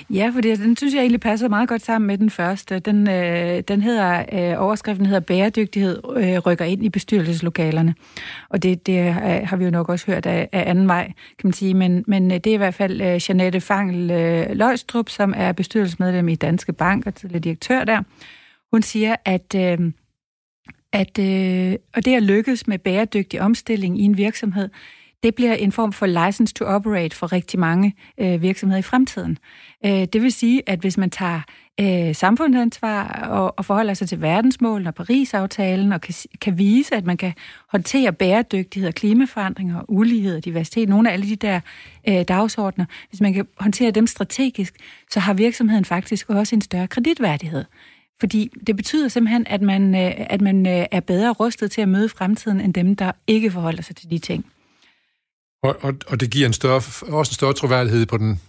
Ja, 0.10 0.32
for 0.34 0.42
den 0.42 0.78
synes 0.78 0.94
jeg 0.94 1.00
egentlig 1.00 1.20
passer 1.20 1.48
meget 1.48 1.70
godt 1.70 1.82
sammen 1.82 2.08
med 2.08 2.18
den 2.18 2.30
første. 2.30 2.80
Den, 2.80 3.10
øh, 3.10 3.64
den 3.68 3.82
hedder, 3.82 4.26
øh, 4.34 4.64
overskriften 4.64 5.06
hedder 5.06 5.20
Bæredygtighed 5.20 6.02
øh, 6.18 6.38
rykker 6.38 6.66
ind 6.66 6.86
i 6.86 6.90
bestyrelseslokalerne. 6.90 7.96
Og 8.50 8.64
det, 8.64 8.88
det 8.88 9.00
øh, 9.00 9.16
har 9.16 9.56
vi 9.56 9.66
jo 9.66 9.72
nok 9.72 9.90
også 9.90 10.06
hørt 10.12 10.26
af, 10.26 10.50
af 10.52 10.70
anden 10.70 10.88
vej, 10.88 11.06
kan 11.08 11.48
man 11.48 11.54
sige. 11.54 11.74
Men, 11.74 12.04
men 12.08 12.32
øh, 12.32 12.38
det 12.38 12.48
er 12.48 12.54
i 12.54 12.58
hvert 12.58 12.74
fald 12.74 13.02
øh, 13.02 13.22
Janette 13.30 13.62
Fangel 13.62 14.12
øh, 14.12 14.48
Løjstrup, 14.50 15.10
som 15.10 15.34
er 15.38 15.52
bestyrelsesmedlem 15.52 16.30
i 16.30 16.36
Danske 16.36 16.74
Bank 16.74 17.06
og 17.06 17.16
tidligere 17.16 17.42
direktør 17.42 17.84
der. 17.84 18.02
Hun 18.72 18.82
siger, 18.82 19.16
at... 19.26 19.56
Øh, 19.56 19.92
at 20.94 21.20
øh, 21.20 21.76
og 21.94 22.06
det 22.06 22.16
at 22.16 22.24
lykkes 22.24 22.68
med 22.68 22.80
bæredygtig 22.80 23.42
omstilling 23.42 24.00
i 24.00 24.04
en 24.04 24.18
virksomhed, 24.18 24.70
det 25.24 25.36
bliver 25.36 25.54
en 25.54 25.72
form 25.72 25.94
for 25.94 26.06
license 26.06 26.54
to 26.54 26.66
operate 26.66 27.16
for 27.16 27.32
rigtig 27.32 27.60
mange 27.60 27.96
øh, 28.18 28.42
virksomheder 28.42 28.80
i 28.80 28.82
fremtiden. 28.82 29.38
Øh, 29.86 29.92
det 29.92 30.22
vil 30.22 30.32
sige, 30.32 30.62
at 30.66 30.80
hvis 30.80 30.98
man 30.98 31.10
tager 31.10 31.42
øh, 31.80 32.16
samfundsansvar 32.16 33.28
og, 33.30 33.54
og 33.58 33.66
forholder 33.66 33.94
sig 33.94 34.10
til 34.10 34.22
verdensmålene 34.22 34.90
og 34.90 34.96
Paris-aftalen 34.96 35.94
og 35.94 36.02
kan, 36.02 36.14
kan 36.42 36.58
vise, 36.58 36.96
at 36.96 37.06
man 37.06 37.18
kan 37.18 37.34
håndtere 37.72 38.14
bæredygtighed 38.14 38.88
og 38.88 38.96
klimaforandringer 38.96 39.80
og 39.80 39.86
ulighed 39.88 40.38
og 40.38 40.46
diversitet, 40.46 40.90
nogle 40.90 41.10
af 41.10 41.14
alle 41.14 41.30
de 41.30 41.36
der 41.36 41.60
øh, 42.10 42.24
dagsordner, 42.28 42.86
hvis 43.10 43.22
man 43.22 43.34
kan 43.34 43.48
håndtere 43.60 43.92
dem 43.92 44.08
strategisk, 44.08 44.76
så 45.12 45.20
har 45.20 45.34
virksomheden 45.34 45.86
faktisk 45.86 46.30
også 46.30 46.56
en 46.56 46.62
større 46.62 46.88
kreditværdighed. 46.88 47.66
Fordi 48.20 48.50
det 48.68 48.76
betyder 48.76 49.08
simpelthen, 49.08 49.48
at 49.48 49.62
man, 49.62 49.96
øh, 49.96 50.12
at 50.18 50.42
man 50.42 50.68
øh, 50.68 50.86
er 50.92 51.00
bedre 51.00 51.32
rustet 51.32 51.72
til 51.72 51.82
at 51.82 51.90
møde 51.90 52.10
fremtiden, 52.10 52.62
end 52.62 52.74
dem, 52.74 52.96
der 52.96 53.12
ikke 53.28 53.52
forholder 53.52 53.82
sig 53.82 53.96
til 53.96 54.10
de 54.10 54.18
ting. 54.18 54.46
Og, 55.68 55.76
og, 55.82 55.94
og 56.08 56.20
det 56.20 56.30
giver 56.30 56.48
en 56.48 56.54
større, 56.54 56.82
også 57.02 57.30
en 57.30 57.34
større 57.34 57.54
troværdighed 57.54 58.06
på 58.06 58.18
den, 58.18 58.42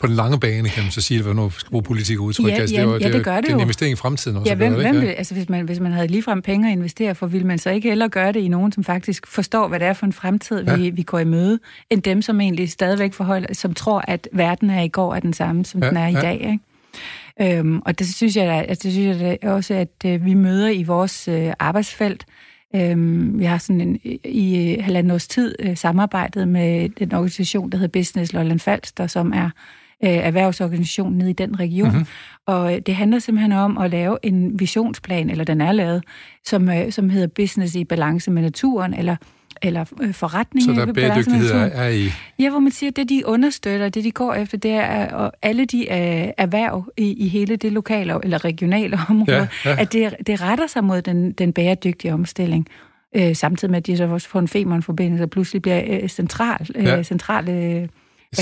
på 0.00 0.06
den 0.06 0.16
lange 0.16 0.40
bane, 0.40 0.68
kan 0.68 0.82
man 0.82 0.92
så 0.92 1.00
sige, 1.00 1.22
hvad 1.22 1.34
nu 1.34 1.50
skal 1.50 1.70
bruge 1.70 1.82
politik 1.82 2.20
udtryk. 2.20 2.46
Ja, 2.46 2.54
altså, 2.54 2.76
det, 2.76 2.82
ja, 2.82 2.94
det, 2.94 3.00
ja, 3.00 3.12
det 3.12 3.24
gør 3.24 3.34
det, 3.34 3.44
det 3.44 3.50
er 3.50 3.54
en 3.54 3.60
investering 3.60 3.92
i 3.92 3.96
fremtiden 3.96 4.36
også. 4.36 4.50
Ja, 4.50 4.54
hvem, 4.54 4.74
hvem 4.74 5.00
vil, 5.00 5.06
altså, 5.06 5.34
hvis, 5.34 5.48
man, 5.48 5.64
hvis 5.64 5.80
man 5.80 5.92
havde 5.92 6.08
ligefrem 6.08 6.42
penge 6.42 6.68
at 6.68 6.72
investere 6.72 7.14
for, 7.14 7.26
ville 7.26 7.46
man 7.46 7.58
så 7.58 7.70
ikke 7.70 7.88
heller 7.88 8.08
gøre 8.08 8.32
det 8.32 8.40
i 8.40 8.48
nogen, 8.48 8.72
som 8.72 8.84
faktisk 8.84 9.26
forstår, 9.26 9.68
hvad 9.68 9.80
det 9.80 9.88
er 9.88 9.92
for 9.92 10.06
en 10.06 10.12
fremtid, 10.12 10.64
ja. 10.64 10.76
vi, 10.76 10.90
vi 10.90 11.02
går 11.02 11.18
i 11.18 11.24
møde, 11.24 11.58
end 11.90 12.02
dem, 12.02 12.22
som 12.22 12.40
egentlig 12.40 12.70
stadigvæk 12.70 13.12
forholder, 13.12 13.54
som 13.54 13.74
tror, 13.74 14.04
at 14.08 14.28
verden 14.32 14.70
er 14.70 14.82
i 14.82 14.88
går 14.88 15.14
er 15.14 15.20
den 15.20 15.32
samme, 15.32 15.64
som 15.64 15.82
ja, 15.82 15.88
den 15.88 15.96
er 15.96 16.06
i 16.06 16.12
ja. 16.12 16.20
dag. 16.20 16.40
Ikke? 16.40 17.58
Øhm, 17.58 17.80
og 17.86 17.98
det 17.98 18.14
synes 18.14 18.36
jeg, 18.36 18.64
at, 18.68 18.82
det 18.82 18.92
synes 18.92 19.20
jeg 19.20 19.38
også, 19.42 19.74
at 19.74 19.88
øh, 20.06 20.24
vi 20.24 20.34
møder 20.34 20.68
i 20.68 20.82
vores 20.82 21.28
øh, 21.28 21.52
arbejdsfelt, 21.58 22.26
Øhm, 22.76 23.38
vi 23.38 23.44
har 23.44 23.58
sådan 23.58 23.80
en, 23.80 23.98
i 24.24 24.76
halvanden 24.80 25.10
års 25.10 25.28
tid 25.28 25.54
øh, 25.58 25.76
samarbejdet 25.76 26.48
med 26.48 26.88
den 26.88 27.14
organisation, 27.14 27.70
der 27.70 27.78
hedder 27.78 28.00
Business 28.00 28.32
Lolland 28.32 28.60
Falster, 28.60 29.06
som 29.06 29.32
er 29.32 29.50
øh, 30.04 30.10
erhvervsorganisation 30.10 31.12
nede 31.12 31.30
i 31.30 31.32
den 31.32 31.60
region. 31.60 31.88
Mm-hmm. 31.88 32.06
Og 32.46 32.74
øh, 32.74 32.80
det 32.80 32.94
handler 32.94 33.18
simpelthen 33.18 33.52
om 33.52 33.78
at 33.78 33.90
lave 33.90 34.18
en 34.22 34.60
visionsplan, 34.60 35.30
eller 35.30 35.44
den 35.44 35.60
er 35.60 35.72
lavet, 35.72 36.04
som, 36.44 36.68
øh, 36.68 36.92
som 36.92 37.10
hedder 37.10 37.26
Business 37.26 37.74
i 37.74 37.84
balance 37.84 38.30
med 38.30 38.42
naturen, 38.42 38.94
eller 38.94 39.16
eller 39.62 39.84
øh, 40.02 40.14
forretning. 40.14 40.64
Så 40.64 40.72
der 40.72 40.86
er 40.86 40.92
bæredygtighed 40.92 41.50
er 41.50 41.88
i... 41.88 42.10
Ja, 42.38 42.50
hvor 42.50 42.58
man 42.58 42.72
siger, 42.72 42.90
at 42.90 42.96
det, 42.96 43.08
de 43.08 43.22
understøtter, 43.26 43.88
det, 43.88 44.04
de 44.04 44.10
går 44.10 44.34
efter, 44.34 44.58
det 44.58 44.70
er 44.70 45.14
og 45.14 45.32
alle 45.42 45.64
de 45.64 45.78
uh, 45.90 45.96
erhverv 46.38 46.92
i, 46.96 47.12
i 47.12 47.28
hele 47.28 47.56
det 47.56 47.72
lokale 47.72 48.18
eller 48.22 48.44
regionale 48.44 48.98
område, 49.10 49.36
ja, 49.36 49.46
ja. 49.64 49.80
at 49.80 49.92
det, 49.92 50.14
det 50.26 50.42
retter 50.42 50.66
sig 50.66 50.84
mod 50.84 51.02
den, 51.02 51.32
den 51.32 51.52
bæredygtige 51.52 52.14
omstilling. 52.14 52.66
Uh, 53.18 53.32
samtidig 53.32 53.70
med, 53.70 53.78
at 53.78 53.86
de 53.86 53.96
så 53.96 54.04
også 54.04 54.28
får 54.28 54.38
en 54.38 54.48
Femern-forbindelse 54.48 55.24
og 55.24 55.30
pludselig 55.30 55.62
bliver 55.62 56.02
uh, 56.02 56.08
central, 56.08 56.66
uh, 56.78 56.84
ja. 56.84 57.02
central 57.02 57.48
uh, 57.48 57.88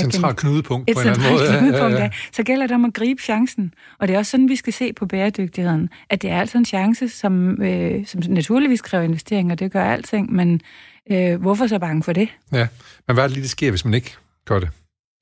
et 0.01 0.11
centralt 0.11 0.37
knudepunkt 0.37 0.89
på 0.93 0.99
en 0.99 1.07
eller 1.07 1.13
anden 1.13 1.31
måde. 1.31 1.59
Knudepunkt, 1.59 1.97
ja, 1.97 2.03
ja. 2.03 2.09
Så 2.31 2.43
gælder 2.43 2.67
det 2.67 2.75
om 2.75 2.85
at 2.85 2.93
gribe 2.93 3.21
chancen. 3.21 3.73
Og 3.99 4.07
det 4.07 4.13
er 4.13 4.17
også 4.17 4.31
sådan, 4.31 4.49
vi 4.49 4.55
skal 4.55 4.73
se 4.73 4.93
på 4.93 5.05
bæredygtigheden. 5.05 5.89
At 6.09 6.21
det 6.21 6.29
er 6.29 6.39
altså 6.39 6.57
en 6.57 6.65
chance, 6.65 7.09
som, 7.09 7.61
øh, 7.61 8.05
som 8.05 8.21
naturligvis 8.27 8.81
kræver 8.81 9.03
investeringer, 9.03 9.55
det 9.55 9.71
gør 9.71 9.83
alting, 9.83 10.33
men 10.33 10.61
Øh, 11.11 11.41
hvorfor 11.41 11.67
så 11.67 11.79
bange 11.79 12.03
for 12.03 12.13
det? 12.13 12.29
Ja, 12.51 12.67
men 13.07 13.13
hvad 13.13 13.23
er 13.23 13.27
det 13.27 13.33
lige, 13.33 13.43
der 13.43 13.49
sker, 13.49 13.69
hvis 13.69 13.85
man 13.85 13.93
ikke 13.93 14.15
gør 14.45 14.59
det? 14.59 14.69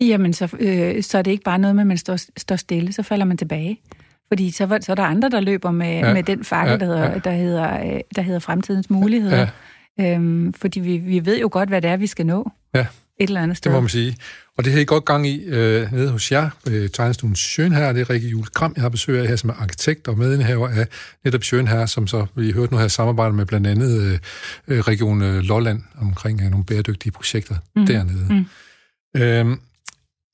Jamen, 0.02 0.34
så, 0.34 0.58
øh, 0.60 1.04
så 1.04 1.18
er 1.18 1.22
det 1.22 1.32
ikke 1.32 1.44
bare 1.44 1.60
noget 1.60 1.76
med, 1.76 1.84
at 1.84 1.88
man 1.88 1.98
står, 1.98 2.18
står 2.38 2.56
stille, 2.56 2.94
så 2.94 3.04
falder 3.04 3.26
man 3.26 3.38
tilbage. 3.38 3.80
Fordi 4.28 4.52
så, 4.52 4.78
så 4.82 4.92
er 4.92 4.96
der 4.96 5.04
andre, 5.04 5.30
der 5.30 5.40
løber 5.40 5.72
med, 5.72 6.00
ja. 6.00 6.14
med 6.14 6.24
den 6.24 6.44
fakkel, 6.44 6.72
ja. 6.72 6.78
der, 6.78 6.86
hedder, 6.86 7.12
ja. 7.12 7.18
der, 7.18 7.32
hedder, 7.32 7.94
øh, 7.96 8.00
der 8.16 8.22
hedder 8.22 8.40
fremtidens 8.40 8.90
muligheder. 8.90 9.48
Ja. 9.98 10.14
Øhm, 10.14 10.54
fordi 10.54 10.80
vi, 10.80 10.98
vi 10.98 11.26
ved 11.26 11.40
jo 11.40 11.50
godt, 11.52 11.70
hvad 11.70 11.82
det 11.82 11.90
er, 11.90 11.98
vi 11.98 12.08
skal 12.08 12.26
nå. 12.26 12.52
Ja. 12.76 12.86
Et 13.20 13.28
eller 13.28 13.42
andet 13.42 13.58
sted. 13.58 13.72
Det 13.72 13.78
må 13.78 13.82
man 13.82 13.90
sige. 13.90 14.18
Og 14.58 14.66
det 14.66 14.74
har 14.74 14.80
I 14.80 14.86
godt 14.86 15.06
gang 15.06 15.28
i 15.28 15.44
øh, 15.44 15.94
nede 15.94 16.12
hos 16.12 16.32
jer, 16.32 16.50
øh, 16.70 16.90
tegnestuen 16.90 17.36
Sjønherre. 17.36 17.94
Det 17.94 18.02
er 18.02 18.10
Rikke 18.10 18.28
Jule 18.28 18.48
Kram, 18.48 18.74
jeg 18.76 18.82
har 18.82 18.90
besøg 18.90 19.20
af 19.20 19.28
her, 19.28 19.36
som 19.36 19.50
er 19.50 19.54
arkitekt 19.54 20.08
og 20.08 20.18
medindhaver 20.18 20.68
af 20.70 20.88
netop 21.24 21.44
Sjønherre, 21.44 21.88
som 21.88 22.08
så, 22.08 22.26
vi 22.36 22.52
hørt 22.52 22.72
nu 22.72 22.78
her, 22.78 22.88
samarbejder 22.88 23.34
med 23.34 23.46
blandt 23.46 23.68
andet 23.68 24.02
øh, 24.02 24.20
øh 24.68 24.80
Region 24.80 25.22
øh, 25.22 25.40
Lolland 25.40 25.84
omkring 25.98 26.42
øh, 26.42 26.50
nogle 26.50 26.66
bæredygtige 26.66 27.12
projekter 27.12 27.56
mm. 27.76 27.86
dernede. 27.86 28.28
Mm. 28.34 28.46
Øh, 29.22 29.58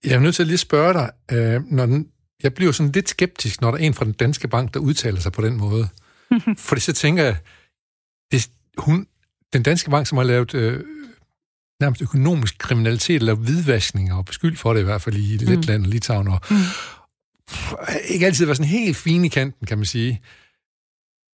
jeg 0.06 0.16
er 0.16 0.20
nødt 0.20 0.36
til 0.36 0.44
at 0.44 0.48
lige 0.48 0.58
spørge 0.58 0.94
dig, 0.94 1.12
øh, 1.32 1.62
når 1.72 1.86
den, 1.86 2.08
jeg 2.44 2.54
bliver 2.54 2.72
sådan 2.72 2.92
lidt 2.92 3.10
skeptisk, 3.10 3.62
når 3.62 3.72
der 3.72 3.78
er 3.78 3.82
en 3.82 3.94
fra 3.94 4.06
den 4.06 4.14
danske 4.14 4.48
bank, 4.48 4.74
der 4.74 4.80
udtaler 4.80 5.20
sig 5.20 5.32
på 5.32 5.42
den 5.42 5.58
måde. 5.58 5.88
Fordi 6.68 6.82
så 6.82 6.94
tænker 6.94 7.24
jeg, 7.24 7.38
det, 8.32 8.50
hun, 8.78 9.08
den 9.54 9.64
danske 9.64 9.90
bank, 9.90 10.08
som 10.08 10.18
har 10.18 10.26
lavet 10.26 10.54
øh, 10.54 10.84
nærmest 11.82 12.02
økonomisk 12.02 12.58
kriminalitet, 12.58 13.16
eller 13.16 13.34
hvidvaskning, 13.34 14.14
og 14.14 14.26
beskyldt 14.26 14.60
for 14.60 14.74
det 14.74 14.80
i 14.80 14.84
hvert 14.84 15.02
fald 15.02 15.16
i 15.16 15.38
mm. 15.42 15.48
Letland 15.48 15.84
og 15.84 15.90
Litauen, 15.90 16.28
og 16.28 16.40
mm. 16.52 16.58
ikke 18.10 18.26
altid 18.26 18.46
var 18.46 18.54
sådan 18.54 18.70
helt 18.70 18.98
fin 18.98 19.26
i 19.26 19.28
kanten, 19.28 19.68
kan 19.68 19.78
man 19.78 19.86
sige. 19.86 20.22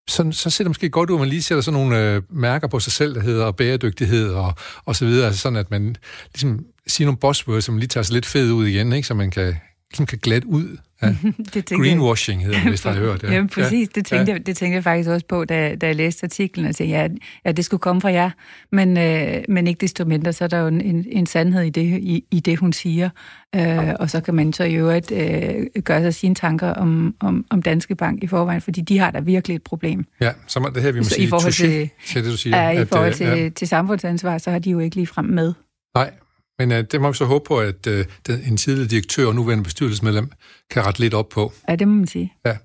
Så, 0.08 0.32
så 0.32 0.50
ser 0.50 0.64
det 0.64 0.70
måske 0.70 0.90
godt 0.90 1.10
ud, 1.10 1.16
at 1.16 1.20
man 1.20 1.28
lige 1.28 1.42
sætter 1.42 1.62
sådan 1.62 1.80
nogle 1.80 2.00
øh, 2.00 2.22
mærker 2.30 2.68
på 2.68 2.80
sig 2.80 2.92
selv, 2.92 3.14
der 3.14 3.20
hedder 3.20 3.52
bæredygtighed 3.52 4.28
og, 4.28 4.54
og 4.84 4.96
så 4.96 5.06
videre, 5.06 5.26
altså 5.26 5.40
sådan 5.40 5.58
at 5.58 5.70
man 5.70 5.96
ligesom 6.32 6.66
siger 6.86 7.06
nogle 7.06 7.18
buzzwords, 7.18 7.64
som 7.64 7.78
lige 7.78 7.88
tager 7.88 8.04
sig 8.04 8.14
lidt 8.14 8.26
fed 8.26 8.52
ud 8.52 8.66
igen, 8.66 8.92
ikke? 8.92 9.08
så 9.08 9.14
man 9.14 9.30
kan, 9.30 9.56
ligesom 9.94 10.06
kan 10.06 10.18
glat 10.18 10.44
ud 10.44 10.76
Ja. 11.02 11.14
det 11.54 11.68
Greenwashing 11.68 12.44
hedder 12.44 12.60
det, 12.60 12.68
hvis 12.68 12.80
der 12.80 12.92
har 12.92 13.00
hørt 13.00 13.22
det. 13.22 13.32
Ja, 13.32 13.46
præcis. 13.52 13.88
Det 13.88 14.06
tænkte, 14.06 14.32
ja. 14.32 14.36
jeg, 14.36 14.46
det 14.46 14.56
tænkte 14.56 14.74
jeg 14.74 14.84
faktisk 14.84 15.10
også 15.10 15.26
på, 15.26 15.44
da, 15.44 15.74
da 15.74 15.86
jeg 15.86 15.96
læste 15.96 16.24
artiklen, 16.24 16.66
og 16.66 16.76
tænkte, 16.76 16.96
ja, 16.96 17.08
ja, 17.44 17.52
det 17.52 17.64
skulle 17.64 17.80
komme 17.80 18.00
fra 18.00 18.12
jer. 18.12 18.30
Men, 18.72 18.96
øh, 18.98 19.42
men 19.48 19.66
ikke 19.66 19.80
desto 19.80 20.04
mindre, 20.04 20.32
så 20.32 20.44
er 20.44 20.48
der 20.48 20.58
jo 20.58 20.66
en, 20.66 21.06
en 21.08 21.26
sandhed 21.26 21.62
i 21.62 21.70
det, 21.70 21.82
i, 21.82 22.24
i 22.30 22.40
det 22.40 22.58
hun 22.58 22.72
siger. 22.72 23.10
Øh, 23.54 23.94
og 24.00 24.10
så 24.10 24.20
kan 24.20 24.34
man 24.34 24.52
så 24.52 24.64
i 24.64 24.74
øvrigt 24.74 25.12
øh, 25.12 25.82
gøre 25.84 26.02
sig 26.02 26.14
sine 26.14 26.34
tanker 26.34 26.68
om, 26.68 27.14
om, 27.20 27.44
om 27.50 27.62
Danske 27.62 27.94
Bank 27.94 28.22
i 28.22 28.26
forvejen, 28.26 28.60
fordi 28.60 28.80
de 28.80 28.98
har 28.98 29.10
da 29.10 29.20
virkelig 29.20 29.54
et 29.54 29.62
problem. 29.62 30.04
Ja, 30.20 30.30
så 30.46 30.70
det 30.74 30.82
her, 30.82 30.92
vi 30.92 30.98
må 30.98 31.04
så 31.04 31.10
sige, 31.10 31.26
i 31.26 31.28
forhold 31.28 31.52
til, 31.52 31.90
til 32.06 32.24
det, 32.24 32.32
du 32.32 32.36
siger. 32.36 32.56
Ja, 32.56 32.82
i 32.82 32.84
forhold 32.84 33.14
til, 33.14 33.26
ja. 33.26 33.48
til 33.48 33.68
samfundsansvar, 33.68 34.38
så 34.38 34.50
har 34.50 34.58
de 34.58 34.70
jo 34.70 34.78
ikke 34.78 34.96
lige 34.96 35.06
frem 35.06 35.24
med. 35.24 35.52
Nej, 35.94 36.10
men 36.58 36.72
uh, 36.72 36.78
det 36.78 37.00
må 37.00 37.10
vi 37.10 37.16
så 37.16 37.24
håbe 37.24 37.44
på, 37.48 37.60
at 37.60 37.86
uh, 37.86 37.98
den, 38.26 38.40
en 38.46 38.56
tidligere 38.56 38.88
direktør 38.88 39.26
og 39.26 39.34
nuværende 39.34 39.64
bestyrelsesmedlem 39.64 40.30
kan 40.70 40.86
rette 40.86 41.00
lidt 41.00 41.14
op 41.14 41.28
på. 41.28 41.52
Ja, 41.68 41.76
det 41.76 41.88
må 41.88 41.94
man 41.94 42.06
sige. 42.06 42.32
Ja. 42.46 42.56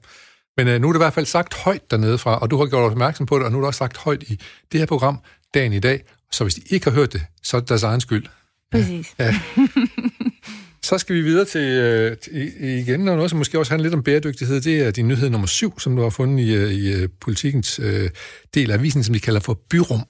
Men 0.57 0.67
uh, 0.67 0.81
nu 0.81 0.87
er 0.87 0.91
det 0.91 0.99
i 0.99 1.03
hvert 1.03 1.13
fald 1.13 1.25
sagt 1.25 1.53
højt 1.53 1.91
dernede 1.91 2.17
fra, 2.17 2.37
og 2.37 2.51
du 2.51 2.57
har 2.57 2.65
gjort 2.65 2.91
opmærksom 2.91 3.25
på 3.25 3.37
det, 3.37 3.45
og 3.45 3.51
nu 3.51 3.57
er 3.57 3.61
det 3.61 3.67
også 3.67 3.77
sagt 3.77 3.97
højt 3.97 4.23
i 4.23 4.39
det 4.71 4.79
her 4.79 4.85
program 4.85 5.19
dagen 5.53 5.73
i 5.73 5.79
dag. 5.79 6.03
Så 6.31 6.43
hvis 6.43 6.55
de 6.55 6.61
ikke 6.69 6.89
har 6.89 6.91
hørt 6.91 7.13
det, 7.13 7.21
så 7.43 7.57
er 7.57 7.61
det 7.61 7.69
deres 7.69 7.83
egen 7.83 8.01
skyld. 8.01 8.25
Præcis. 8.71 9.15
Ja. 9.19 9.35
Så 10.83 10.97
skal 10.97 11.15
vi 11.15 11.21
videre 11.21 11.45
til, 11.45 11.61
øh, 11.61 12.17
igen 12.61 12.99
noget, 12.99 13.29
som 13.29 13.37
måske 13.37 13.59
også 13.59 13.71
handler 13.71 13.83
lidt 13.83 13.93
om 13.93 14.03
bæredygtighed. 14.03 14.61
Det 14.61 14.81
er 14.81 14.91
din 14.91 15.07
nyhed 15.07 15.29
nummer 15.29 15.47
syv, 15.47 15.79
som 15.79 15.95
du 15.95 16.01
har 16.01 16.09
fundet 16.09 16.43
i, 16.43 17.03
i 17.03 17.07
politikens 17.07 17.79
øh, 17.79 18.09
del 18.53 18.71
af 18.71 18.77
avisen, 18.77 19.03
som 19.03 19.13
de 19.13 19.19
kalder 19.19 19.39
for 19.39 19.59
byrum. 19.69 20.01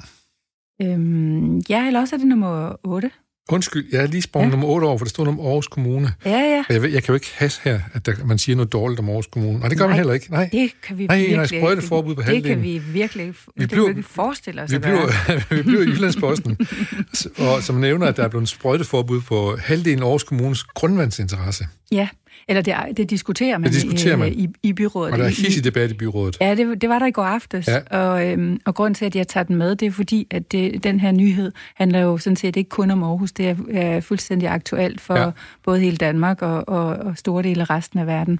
Øhm, 0.81 1.57
ja, 1.57 1.87
eller 1.87 1.99
også 1.99 2.15
er 2.15 2.17
det 2.17 2.27
nummer 2.27 2.75
8. 2.83 3.11
Undskyld, 3.51 3.85
jeg 3.91 4.01
er 4.01 4.07
lige 4.07 4.21
sprunget 4.21 4.47
ja. 4.47 4.51
nummer 4.51 4.67
8 4.67 4.87
år, 4.87 4.97
for 4.97 5.05
der 5.05 5.09
stod 5.09 5.27
om 5.27 5.39
Aarhus 5.39 5.67
Kommune. 5.67 6.13
Ja, 6.25 6.29
ja. 6.29 6.63
Jeg, 6.69 6.81
jeg 6.81 7.03
kan 7.03 7.07
jo 7.07 7.13
ikke 7.13 7.31
have 7.35 7.51
her, 7.63 7.79
at 7.93 8.05
der, 8.05 8.13
man 8.25 8.37
siger 8.37 8.55
noget 8.55 8.71
dårligt 8.71 8.99
om 8.99 9.09
Aarhus 9.09 9.27
Kommune. 9.27 9.59
Nej, 9.59 9.69
det 9.69 9.77
gør 9.77 9.85
nej, 9.85 9.87
man 9.87 9.97
heller 9.97 10.13
ikke. 10.13 10.31
Nej, 10.31 10.49
det 10.51 10.71
kan 10.83 10.97
vi 10.97 11.07
nej, 11.07 11.17
virkelig 11.17 11.37
nej, 11.37 11.45
sprøjte 11.45 11.81
forbud 11.81 12.15
på 12.15 12.21
halvdelen. 12.21 12.57
Det 12.63 12.63
kan 12.63 12.63
vi 12.63 12.93
virkelig 12.93 13.27
vi 13.27 13.33
det 13.57 13.69
bliver, 13.69 13.89
ikke 13.89 14.03
forestille 14.03 14.61
os 14.61 14.71
vi 14.71 14.77
bliver, 14.77 15.07
vi 15.55 15.61
bliver 15.61 15.81
i 15.81 15.85
Jyllandsposten, 15.85 16.57
og 17.37 17.63
som 17.63 17.75
nævner, 17.75 18.07
at 18.07 18.17
der 18.17 18.23
er 18.23 18.27
blevet 18.27 18.49
sprøjteforbud 18.49 19.21
på 19.21 19.57
halvdelen 19.59 19.99
af 19.99 20.05
Aarhus 20.05 20.23
Kommunes 20.23 20.63
grundvandsinteresse. 20.63 21.67
Ja, 21.91 22.07
eller 22.49 22.61
det, 22.61 22.97
det 22.97 23.09
diskuterer 23.09 23.57
man, 23.57 23.71
det 23.71 23.81
diskuterer 23.81 24.15
man. 24.15 24.33
I, 24.33 24.43
i, 24.43 24.49
i 24.63 24.73
byrådet. 24.73 25.13
Og 25.13 25.19
der 25.19 25.25
er 25.25 25.29
hissig 25.29 25.63
debat 25.63 25.91
i 25.91 25.93
byrådet. 25.93 26.37
Ja, 26.41 26.55
det, 26.55 26.81
det 26.81 26.89
var 26.89 26.99
der 26.99 27.05
i 27.05 27.11
går 27.11 27.23
aftes. 27.23 27.67
Ja. 27.67 27.97
Og, 27.99 28.27
øhm, 28.27 28.59
og 28.65 28.75
grunden 28.75 28.93
til, 28.93 29.05
at 29.05 29.15
jeg 29.15 29.27
tager 29.27 29.43
den 29.43 29.55
med, 29.55 29.75
det 29.75 29.85
er 29.85 29.91
fordi, 29.91 30.27
at 30.31 30.51
det, 30.51 30.83
den 30.83 30.99
her 30.99 31.11
nyhed 31.11 31.51
handler 31.75 31.99
jo 31.99 32.17
sådan 32.17 32.35
set 32.35 32.55
ikke 32.55 32.69
kun 32.69 32.91
om 32.91 33.03
Aarhus. 33.03 33.31
Det 33.31 33.49
er, 33.49 33.55
er 33.71 34.01
fuldstændig 34.01 34.49
aktuelt 34.49 35.01
for 35.01 35.19
ja. 35.19 35.31
både 35.63 35.79
hele 35.79 35.97
Danmark 35.97 36.41
og, 36.41 36.69
og, 36.69 36.85
og 36.85 37.17
store 37.17 37.43
dele 37.43 37.61
af 37.61 37.69
resten 37.69 37.99
af 37.99 38.07
verden. 38.07 38.39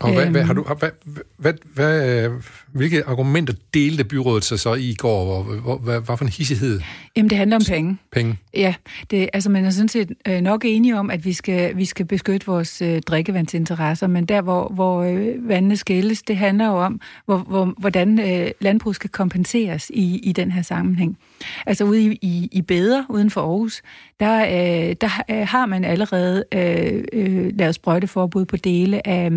Og 0.00 0.12
hvad, 0.12 0.26
hvad, 0.26 0.42
har 0.42 0.52
du, 0.52 0.62
hvad, 0.78 0.90
hvad, 1.36 1.52
hvad, 1.74 2.30
hvilke 2.72 3.04
argumenter 3.06 3.54
delte 3.74 4.04
byrådet 4.04 4.44
sig 4.44 4.60
så 4.60 4.74
i 4.74 4.94
går? 4.98 5.42
Hvad, 5.42 5.78
hvad, 5.84 6.00
hvad 6.00 6.16
for 6.16 6.24
en 6.24 6.30
hissighed? 6.30 6.80
Jamen, 7.16 7.30
det 7.30 7.38
handler 7.38 7.56
om 7.56 7.62
penge. 7.68 7.98
Penge? 8.12 8.38
Ja, 8.54 8.74
det, 9.10 9.28
altså 9.32 9.50
man 9.50 9.64
er 9.64 9.70
sådan 9.70 9.88
set 9.88 10.12
øh, 10.28 10.40
nok 10.40 10.64
enige 10.64 10.98
om, 10.98 11.10
at 11.10 11.24
vi 11.24 11.32
skal, 11.32 11.76
vi 11.76 11.84
skal 11.84 12.06
beskytte 12.06 12.46
vores 12.46 12.82
øh, 12.82 13.02
drikkevandsinteresser, 13.02 14.06
men 14.06 14.26
der, 14.26 14.42
hvor, 14.42 14.68
hvor 14.68 15.02
øh, 15.02 15.48
vandene 15.48 15.76
skældes, 15.76 16.22
det 16.22 16.36
handler 16.36 16.66
jo 16.66 16.84
om, 16.84 17.00
hvor, 17.24 17.38
hvor, 17.38 17.74
hvordan 17.78 18.20
øh, 18.20 18.50
landbrug 18.60 18.94
skal 18.94 19.10
kompenseres 19.10 19.90
i, 19.94 20.18
i 20.18 20.32
den 20.32 20.50
her 20.52 20.62
sammenhæng. 20.62 21.18
Altså 21.66 21.84
ude 21.84 22.02
i, 22.02 22.18
i, 22.22 22.48
i 22.52 22.62
Beder, 22.62 23.04
uden 23.08 23.30
for 23.30 23.40
Aarhus, 23.40 23.82
der, 24.20 24.44
øh, 24.44 24.96
der 25.00 25.22
øh, 25.30 25.46
har 25.48 25.66
man 25.66 25.84
allerede 25.84 26.44
øh, 26.54 27.04
øh, 27.12 27.52
lavet 27.58 27.74
sprøjteforbud 27.74 28.44
på 28.44 28.56
dele 28.56 29.06
af, 29.06 29.30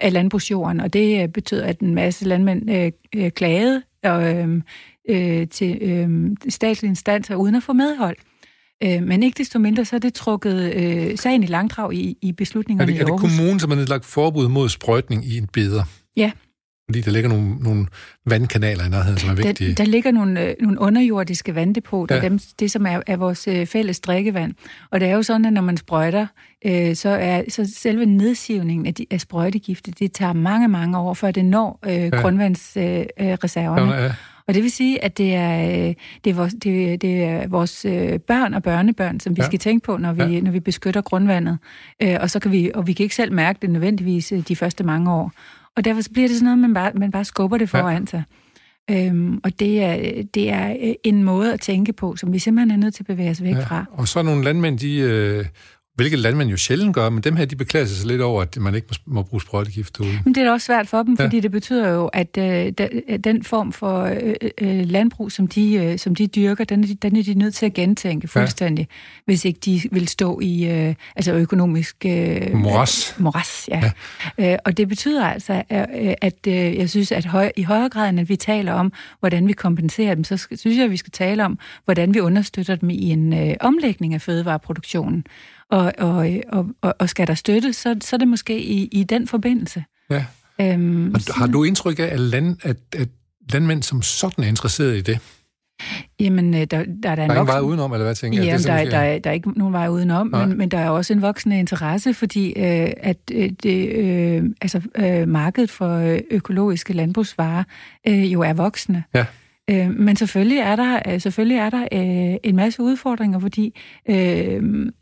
af 0.00 0.12
landbrugsjorden, 0.12 0.80
og 0.80 0.92
det 0.92 1.22
øh, 1.22 1.28
betyder, 1.28 1.66
at 1.66 1.80
en 1.80 1.94
masse 1.94 2.24
landmænd 2.24 2.70
øh, 2.70 2.92
øh, 3.16 3.30
klagede 3.30 3.82
og, 4.04 4.34
øh, 4.34 4.62
øh, 5.08 5.48
til 5.48 5.78
øh, 5.80 6.30
statslige 6.48 6.88
instanser 6.88 7.34
uden 7.34 7.54
at 7.54 7.62
få 7.62 7.72
medhold. 7.72 8.16
Øh, 8.84 9.02
men 9.02 9.22
ikke 9.22 9.38
desto 9.38 9.58
mindre, 9.58 9.84
så 9.84 9.96
er 9.96 10.00
det 10.00 10.14
trukket 10.14 10.74
øh, 10.74 11.18
sagen 11.18 11.42
i 11.42 11.46
langdrag 11.46 11.94
i, 11.94 12.16
i 12.22 12.32
beslutningerne 12.32 12.92
er 12.92 12.96
det, 12.96 13.00
i 13.00 13.04
Aarhus. 13.04 13.22
Er 13.22 13.28
det 13.28 13.38
kommunen, 13.38 13.60
som 13.60 13.70
har 13.70 13.76
nedlagt 13.76 14.04
forbud 14.04 14.48
mod 14.48 14.68
sprøjtning 14.68 15.24
i 15.24 15.38
en 15.38 15.46
beder? 15.46 15.84
Ja, 16.16 16.30
fordi 16.88 17.00
der 17.00 17.10
ligger 17.10 17.28
nogle, 17.28 17.56
nogle 17.56 17.86
vandkanaler 18.26 18.84
i 18.84 18.88
nærheden, 18.88 19.18
som 19.18 19.30
er 19.30 19.34
vigtige. 19.34 19.68
Der, 19.68 19.74
der 19.74 19.84
ligger 19.84 20.10
nogle, 20.10 20.48
øh, 20.48 20.54
nogle 20.60 20.80
underjordiske 20.80 21.54
vanddepoter, 21.54 22.14
ja. 22.14 22.20
dem, 22.20 22.38
det 22.60 22.70
som 22.70 22.86
er, 22.86 23.00
er 23.06 23.16
vores 23.16 23.48
øh, 23.48 23.66
fælles 23.66 24.00
drikkevand. 24.00 24.54
Og 24.90 25.00
det 25.00 25.08
er 25.08 25.14
jo 25.14 25.22
sådan, 25.22 25.44
at 25.44 25.52
når 25.52 25.62
man 25.62 25.76
sprøjter, 25.76 26.26
øh, 26.66 26.96
så 26.96 27.08
er 27.08 27.42
så 27.48 27.70
selve 27.76 28.02
af, 28.86 28.94
de, 28.94 29.06
af 29.10 29.20
sprøjtegifte, 29.20 29.90
det 29.90 30.12
tager 30.12 30.32
mange, 30.32 30.68
mange 30.68 30.98
år, 30.98 31.14
før 31.14 31.30
det 31.30 31.44
når 31.44 31.78
øh, 31.86 31.92
ja. 31.92 32.08
grundvandsreserverne. 32.08 33.94
Øh, 33.94 34.00
ja, 34.00 34.04
ja. 34.04 34.12
Og 34.46 34.54
det 34.54 34.62
vil 34.62 34.70
sige, 34.70 35.04
at 35.04 35.18
det 35.18 35.34
er, 35.34 35.88
øh, 35.88 35.94
det 36.24 36.30
er, 36.30 36.34
vores, 36.34 36.54
det, 36.62 37.02
det 37.02 37.24
er 37.24 37.48
vores 37.48 37.84
øh, 37.84 38.18
børn 38.18 38.54
og 38.54 38.62
børnebørn, 38.62 39.20
som 39.20 39.36
vi 39.36 39.40
ja. 39.40 39.46
skal 39.46 39.58
tænke 39.58 39.84
på, 39.84 39.96
når 39.96 40.12
vi, 40.12 40.22
ja. 40.22 40.40
når 40.40 40.50
vi 40.50 40.60
beskytter 40.60 41.00
grundvandet. 41.00 41.58
Og 42.20 42.30
så 42.30 42.38
kan 42.38 42.52
vi, 42.52 42.70
og 42.74 42.86
vi 42.86 42.92
kan 42.92 43.04
ikke 43.04 43.14
selv 43.14 43.32
mærke 43.32 43.58
det 43.62 43.70
nødvendigvis 43.70 44.32
de 44.48 44.56
første 44.56 44.84
mange 44.84 45.12
år. 45.12 45.32
Og 45.76 45.84
derfor 45.84 46.02
bliver 46.12 46.28
det 46.28 46.36
sådan 46.36 46.44
noget, 46.44 46.58
man 46.58 46.74
bare, 46.74 46.92
man 46.94 47.10
bare 47.10 47.24
skubber 47.24 47.58
det 47.58 47.68
foran 47.68 48.02
ja. 48.02 48.06
sig. 48.06 48.22
Øhm, 48.90 49.40
og 49.44 49.60
det 49.60 49.82
er, 49.82 50.22
det 50.34 50.50
er 50.50 50.76
øh, 50.82 50.94
en 51.04 51.24
måde 51.24 51.52
at 51.52 51.60
tænke 51.60 51.92
på, 51.92 52.16
som 52.16 52.32
vi 52.32 52.38
simpelthen 52.38 52.70
er 52.70 52.76
nødt 52.76 52.94
til 52.94 53.02
at 53.02 53.06
bevæge 53.06 53.30
os 53.30 53.42
væk 53.42 53.54
ja. 53.54 53.64
fra. 53.64 53.84
Og 53.92 54.08
så 54.08 54.18
er 54.18 54.22
nogle 54.22 54.44
landmænd, 54.44 54.78
de, 54.78 54.98
øh, 54.98 55.44
Hvilket 55.94 56.18
landmænd 56.18 56.50
jo 56.50 56.56
sjældent 56.56 56.94
gør, 56.94 57.10
men 57.10 57.22
dem 57.22 57.36
her, 57.36 57.44
de 57.44 57.56
beklager 57.56 57.86
sig 57.86 58.06
lidt 58.06 58.20
over, 58.20 58.42
at 58.42 58.56
man 58.56 58.74
ikke 58.74 58.86
må, 58.90 59.14
må 59.14 59.22
bruge 59.22 59.40
sprøjtegift 59.40 59.98
derude. 59.98 60.18
Men 60.24 60.34
det 60.34 60.40
er 60.40 60.44
da 60.44 60.52
også 60.52 60.64
svært 60.64 60.88
for 60.88 61.02
dem, 61.02 61.16
ja. 61.18 61.24
fordi 61.24 61.40
det 61.40 61.50
betyder 61.50 61.88
jo, 61.88 62.06
at 62.06 62.38
øh, 62.38 62.72
den 63.24 63.44
form 63.44 63.72
for 63.72 64.02
øh, 64.02 64.34
øh, 64.60 64.86
landbrug, 64.86 65.32
som 65.32 65.46
de, 65.46 65.74
øh, 65.74 65.98
som 65.98 66.14
de 66.14 66.26
dyrker, 66.26 66.64
den, 66.64 66.82
den 66.82 67.16
er 67.16 67.22
de 67.22 67.34
nødt 67.34 67.54
til 67.54 67.66
at 67.66 67.74
gentænke 67.74 68.28
fuldstændig, 68.28 68.88
ja. 68.90 69.22
hvis 69.24 69.44
ikke 69.44 69.60
de 69.64 69.80
vil 69.92 70.08
stå 70.08 70.40
i 70.40 70.70
øh, 70.70 70.94
altså 71.16 71.32
økonomisk... 71.32 71.96
Øh, 72.06 72.54
moras. 72.54 73.14
moras, 73.18 73.68
ja. 73.68 73.92
ja. 74.38 74.52
Øh, 74.52 74.58
og 74.64 74.76
det 74.76 74.88
betyder 74.88 75.26
altså, 75.26 75.62
at, 75.68 76.16
at 76.20 76.46
øh, 76.48 76.54
jeg 76.54 76.90
synes, 76.90 77.12
at 77.12 77.24
høj, 77.24 77.52
i 77.56 77.62
højere 77.62 77.88
grad, 77.88 78.08
end 78.08 78.20
at 78.20 78.28
vi 78.28 78.36
taler 78.36 78.72
om, 78.72 78.92
hvordan 79.20 79.48
vi 79.48 79.52
kompenserer 79.52 80.14
dem, 80.14 80.24
så 80.24 80.36
synes 80.36 80.76
jeg, 80.76 80.84
at 80.84 80.90
vi 80.90 80.96
skal 80.96 81.10
tale 81.10 81.44
om, 81.44 81.58
hvordan 81.84 82.14
vi 82.14 82.20
understøtter 82.20 82.76
dem 82.76 82.90
i 82.90 83.10
en 83.10 83.32
øh, 83.32 83.54
omlægning 83.60 84.14
af 84.14 84.20
fødevareproduktionen. 84.20 85.24
Og, 85.72 85.92
og, 85.98 86.28
og, 86.80 86.94
og 86.98 87.08
skal 87.08 87.26
der 87.26 87.34
støtte, 87.34 87.72
så, 87.72 87.96
så 88.00 88.16
er 88.16 88.18
det 88.18 88.28
måske 88.28 88.62
i, 88.62 88.88
i 88.92 89.04
den 89.04 89.28
forbindelse. 89.28 89.84
Ja. 90.10 90.24
Øhm, 90.60 91.14
har 91.36 91.46
du 91.46 91.64
indtryk 91.64 91.98
af, 91.98 92.04
at, 92.04 92.20
land, 92.20 92.56
at, 92.62 92.76
at 92.96 93.08
landmænd 93.52 93.82
som 93.82 94.02
sådan 94.02 94.44
er 94.44 94.48
interesseret 94.48 94.96
i 94.96 95.00
det? 95.00 95.18
Jamen, 96.20 96.54
øh, 96.54 96.60
der, 96.60 96.66
der 96.66 96.76
er 96.76 96.84
der, 96.84 97.14
der 97.14 97.22
er 97.22 97.30
ingen 97.30 97.46
vej 97.46 97.60
udenom, 97.60 97.92
eller 97.92 98.04
hvad 98.04 98.14
tænker 98.14 98.38
jeg? 98.38 98.46
Jamen, 98.46 98.64
der, 98.64 98.76
der, 98.76 98.90
der, 98.90 99.18
der 99.18 99.30
er 99.30 99.34
ikke 99.34 99.58
nogen 99.58 99.72
vej 99.72 99.88
udenom, 99.88 100.26
men, 100.26 100.58
men 100.58 100.68
der 100.68 100.78
er 100.78 100.90
også 100.90 101.12
en 101.12 101.22
voksende 101.22 101.58
interesse, 101.58 102.14
fordi 102.14 102.48
øh, 102.48 102.92
at 102.96 103.16
øh, 103.32 103.50
det, 103.62 103.88
øh, 103.88 104.44
altså, 104.60 104.80
øh, 104.94 105.28
markedet 105.28 105.70
for 105.70 106.18
økologiske 106.30 106.92
landbrugsvarer 106.92 107.64
øh, 108.08 108.32
jo 108.32 108.40
er 108.40 108.52
voksende. 108.52 109.02
Ja. 109.14 109.26
Øh, 109.70 109.90
men 109.90 110.16
selvfølgelig 110.16 110.58
er 110.58 110.76
der, 110.76 111.00
øh, 111.08 111.20
selvfølgelig 111.20 111.56
er 111.56 111.70
der 111.70 111.82
øh, 111.92 112.36
en 112.42 112.56
masse 112.56 112.82
udfordringer, 112.82 113.38
fordi 113.38 113.80
øh, 114.08 114.92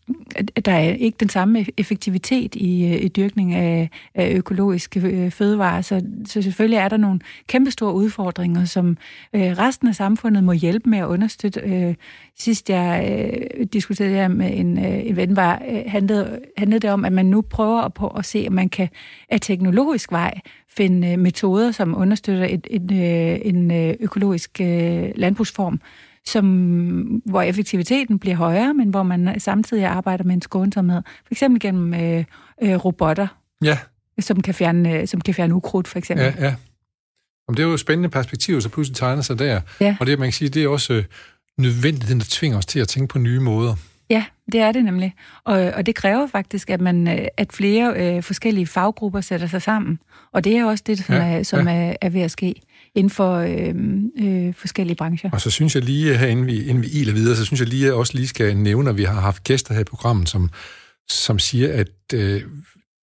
der 0.65 0.73
er 0.73 0.93
ikke 0.93 1.17
den 1.21 1.29
samme 1.29 1.61
e-, 1.61 1.75
effektivitet 1.79 2.55
i, 2.55 2.85
øh, 2.85 3.05
i 3.05 3.09
dyrkning 3.09 3.55
af, 3.55 3.91
af 4.15 4.33
økologiske 4.35 5.01
øh, 5.01 5.31
fødevarer, 5.31 5.81
så, 5.81 6.03
så 6.27 6.43
selvfølgelig 6.43 6.77
er 6.77 6.89
der 6.89 6.97
nogle 6.97 7.21
kæmpestore 7.47 7.95
udfordringer, 7.95 8.65
som 8.65 8.97
øh, 9.33 9.59
resten 9.59 9.89
af 9.89 9.95
samfundet 9.95 10.45
må 10.45 10.53
hjælpe 10.53 10.91
med 10.91 10.99
at 10.99 11.07
understøtte. 11.07 11.61
Øh, 11.61 11.95
sidst 12.39 12.71
jeg 12.71 13.19
øh, 13.61 13.67
diskuterede 13.67 14.13
det 14.13 14.21
her 14.21 14.29
med 14.29 14.59
en, 14.59 14.79
øh, 14.79 15.07
en 15.07 15.17
ven, 15.17 15.37
var, 15.37 15.63
øh, 15.71 15.83
handlede, 15.87 16.41
handlede 16.57 16.81
det 16.81 16.91
om, 16.91 17.05
at 17.05 17.13
man 17.13 17.27
nu 17.27 17.41
prøver 17.41 17.89
på 17.89 18.09
at 18.09 18.25
se, 18.25 18.45
om 18.49 18.55
man 18.55 18.69
kan 18.69 18.89
af 19.29 19.41
teknologisk 19.41 20.13
vej 20.13 20.41
finde 20.77 21.13
øh, 21.13 21.19
metoder, 21.19 21.73
som 21.73 21.97
understøtter 21.97 22.45
et, 22.45 22.67
et, 22.71 22.93
øh, 22.93 23.41
en 23.43 23.71
øh, 23.71 23.95
økologisk 24.01 24.59
landbrugsform, 25.15 25.81
som, 26.27 26.45
hvor 27.25 27.43
effektiviteten 27.43 28.19
bliver 28.19 28.37
højere, 28.37 28.75
men 28.75 28.89
hvor 28.89 29.03
man 29.03 29.41
samtidig 29.41 29.85
arbejder 29.85 30.25
med 30.25 30.35
en 30.35 30.43
skånsomhed. 30.43 31.03
For 31.27 31.33
eksempel 31.35 31.61
gennem 31.61 31.95
øh, 31.95 32.25
øh, 32.63 32.75
robotter, 32.75 33.27
ja. 33.63 33.79
som, 34.21 34.41
kan 34.41 34.55
fjerne, 34.55 35.07
som 35.07 35.21
kan 35.21 35.35
fjerne 35.35 35.55
ukrudt, 35.55 35.89
for 35.89 35.99
eksempel. 35.99 36.25
Ja, 36.25 36.45
ja. 36.45 36.55
Om 37.49 37.55
det 37.55 37.63
er 37.63 37.67
jo 37.67 37.75
et 37.75 37.81
spændende 37.81 38.09
perspektiv, 38.09 38.61
så 38.61 38.69
pludselig 38.69 38.97
tegner 38.97 39.23
sig 39.23 39.39
der. 39.39 39.61
Ja. 39.81 39.97
Og 40.01 40.07
det, 40.07 40.19
man 40.19 40.27
kan 40.27 40.33
sige, 40.33 40.49
det 40.49 40.65
er 40.65 40.69
også 40.69 40.93
øh, 40.93 41.05
nødvendigheden, 41.59 42.19
der 42.19 42.27
tvinger 42.29 42.59
os 42.59 42.67
til 42.67 42.81
at 42.81 42.89
tænke 42.89 43.13
på 43.13 43.19
nye 43.19 43.41
måder. 43.41 43.75
Ja, 44.11 44.25
det 44.53 44.61
er 44.61 44.73
det 44.73 44.85
nemlig. 44.85 45.15
Og, 45.45 45.59
og 45.59 45.87
det 45.87 45.95
kræver 45.95 46.27
faktisk, 46.27 46.71
at 46.71 46.81
man 46.81 47.09
øh, 47.09 47.27
at 47.37 47.53
flere 47.53 48.17
øh, 48.17 48.23
forskellige 48.23 48.67
faggrupper 48.67 49.21
sætter 49.21 49.47
sig 49.47 49.63
sammen. 49.63 49.99
Og 50.33 50.45
det 50.45 50.57
er 50.57 50.65
også 50.65 50.85
det, 50.87 50.99
som, 50.99 51.15
ja, 51.15 51.21
er, 51.23 51.43
som 51.43 51.69
ja. 51.69 51.75
er, 51.75 51.97
er 52.01 52.11
ved 52.11 52.21
at 52.21 52.31
ske 52.31 52.55
inden 52.95 53.11
for 53.11 53.35
øh, 53.37 53.75
øh, 54.19 54.55
forskellige 54.55 54.97
brancher. 54.97 55.31
Og 55.33 55.41
så 55.41 55.51
synes 55.51 55.75
jeg 55.75 55.83
lige 55.83 56.17
her, 56.17 56.27
inden 56.27 56.47
vi, 56.47 56.65
inden 56.65 56.83
vi 56.83 56.89
iler 56.89 57.13
videre, 57.13 57.37
så 57.37 57.45
synes 57.45 57.61
jeg 57.61 57.69
lige, 57.69 57.83
at 57.83 57.87
jeg 57.87 57.95
også 57.95 58.15
lige 58.15 58.29
skal 58.29 58.57
nævne, 58.57 58.91
at 58.91 58.97
vi 58.97 59.05
har 59.05 59.21
haft 59.21 59.45
gæster 59.45 59.75
her 59.75 59.81
i 59.81 59.85
programmet, 59.85 60.29
som, 60.29 60.51
som 61.09 61.39
siger, 61.39 61.73
at 61.73 62.15
øh, 62.15 62.43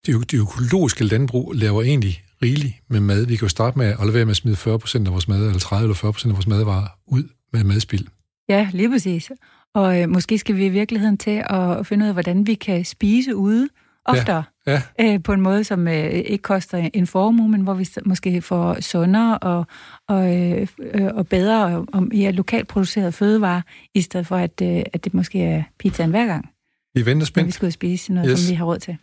det, 0.05 0.31
det 0.31 0.39
økologiske 0.39 1.03
landbrug 1.03 1.53
laver 1.55 1.81
egentlig 1.81 2.21
rigeligt 2.41 2.73
med 2.89 2.99
mad. 2.99 3.25
Vi 3.25 3.35
kan 3.35 3.45
jo 3.45 3.49
starte 3.49 3.77
med 3.77 3.85
at 3.87 3.99
lade 3.99 4.13
være 4.13 4.25
med 4.25 4.31
at 4.31 4.37
smide 4.37 4.55
40% 4.55 5.05
af 5.05 5.11
vores 5.11 5.27
mad, 5.27 5.45
eller 5.45 5.59
30 5.59 5.83
eller 5.83 5.95
40% 5.95 6.27
af 6.27 6.33
vores 6.33 6.47
madvarer 6.47 6.87
ud 7.07 7.23
med 7.53 7.63
madspild. 7.63 8.07
Ja, 8.49 8.69
lige 8.73 8.89
præcis. 8.89 9.31
Og 9.75 10.01
øh, 10.01 10.09
måske 10.09 10.37
skal 10.37 10.55
vi 10.55 10.65
i 10.65 10.69
virkeligheden 10.69 11.17
til 11.17 11.43
at 11.49 11.87
finde 11.87 12.03
ud 12.03 12.07
af, 12.07 12.15
hvordan 12.15 12.47
vi 12.47 12.53
kan 12.53 12.85
spise 12.85 13.35
ude 13.35 13.69
oftere. 14.05 14.43
Ja, 14.67 14.81
ja. 14.99 15.13
Øh, 15.13 15.23
på 15.23 15.33
en 15.33 15.41
måde, 15.41 15.63
som 15.63 15.87
øh, 15.87 16.09
ikke 16.09 16.41
koster 16.41 16.89
en 16.93 17.07
formue, 17.07 17.49
men 17.49 17.61
hvor 17.61 17.73
vi 17.73 17.87
måske 18.05 18.41
får 18.41 18.81
sundere 18.81 19.37
og, 19.37 19.65
og, 20.07 20.35
øh, 20.35 20.67
og 21.13 21.27
bedre 21.27 21.65
og, 21.65 21.87
og 21.93 22.03
mere 22.03 22.31
lokalt 22.31 22.67
produceret 22.67 23.13
fødevarer, 23.13 23.61
i 23.93 24.01
stedet 24.01 24.27
for, 24.27 24.35
at, 24.35 24.61
øh, 24.63 24.83
at 24.93 25.03
det 25.03 25.13
måske 25.13 25.43
er 25.43 25.63
pizzaen 25.79 26.09
hver 26.09 26.25
gang. 26.25 26.49
Vi 26.93 27.05
venter 27.05 27.25
spændt. 27.25 27.47
Vi 27.47 27.51
skal 27.51 27.71
spise 27.71 28.13
noget, 28.13 28.29
yes. 28.31 28.39
som 28.39 28.51
vi 28.51 28.55
har 28.55 28.65
råd 28.65 28.79
til. 28.79 28.97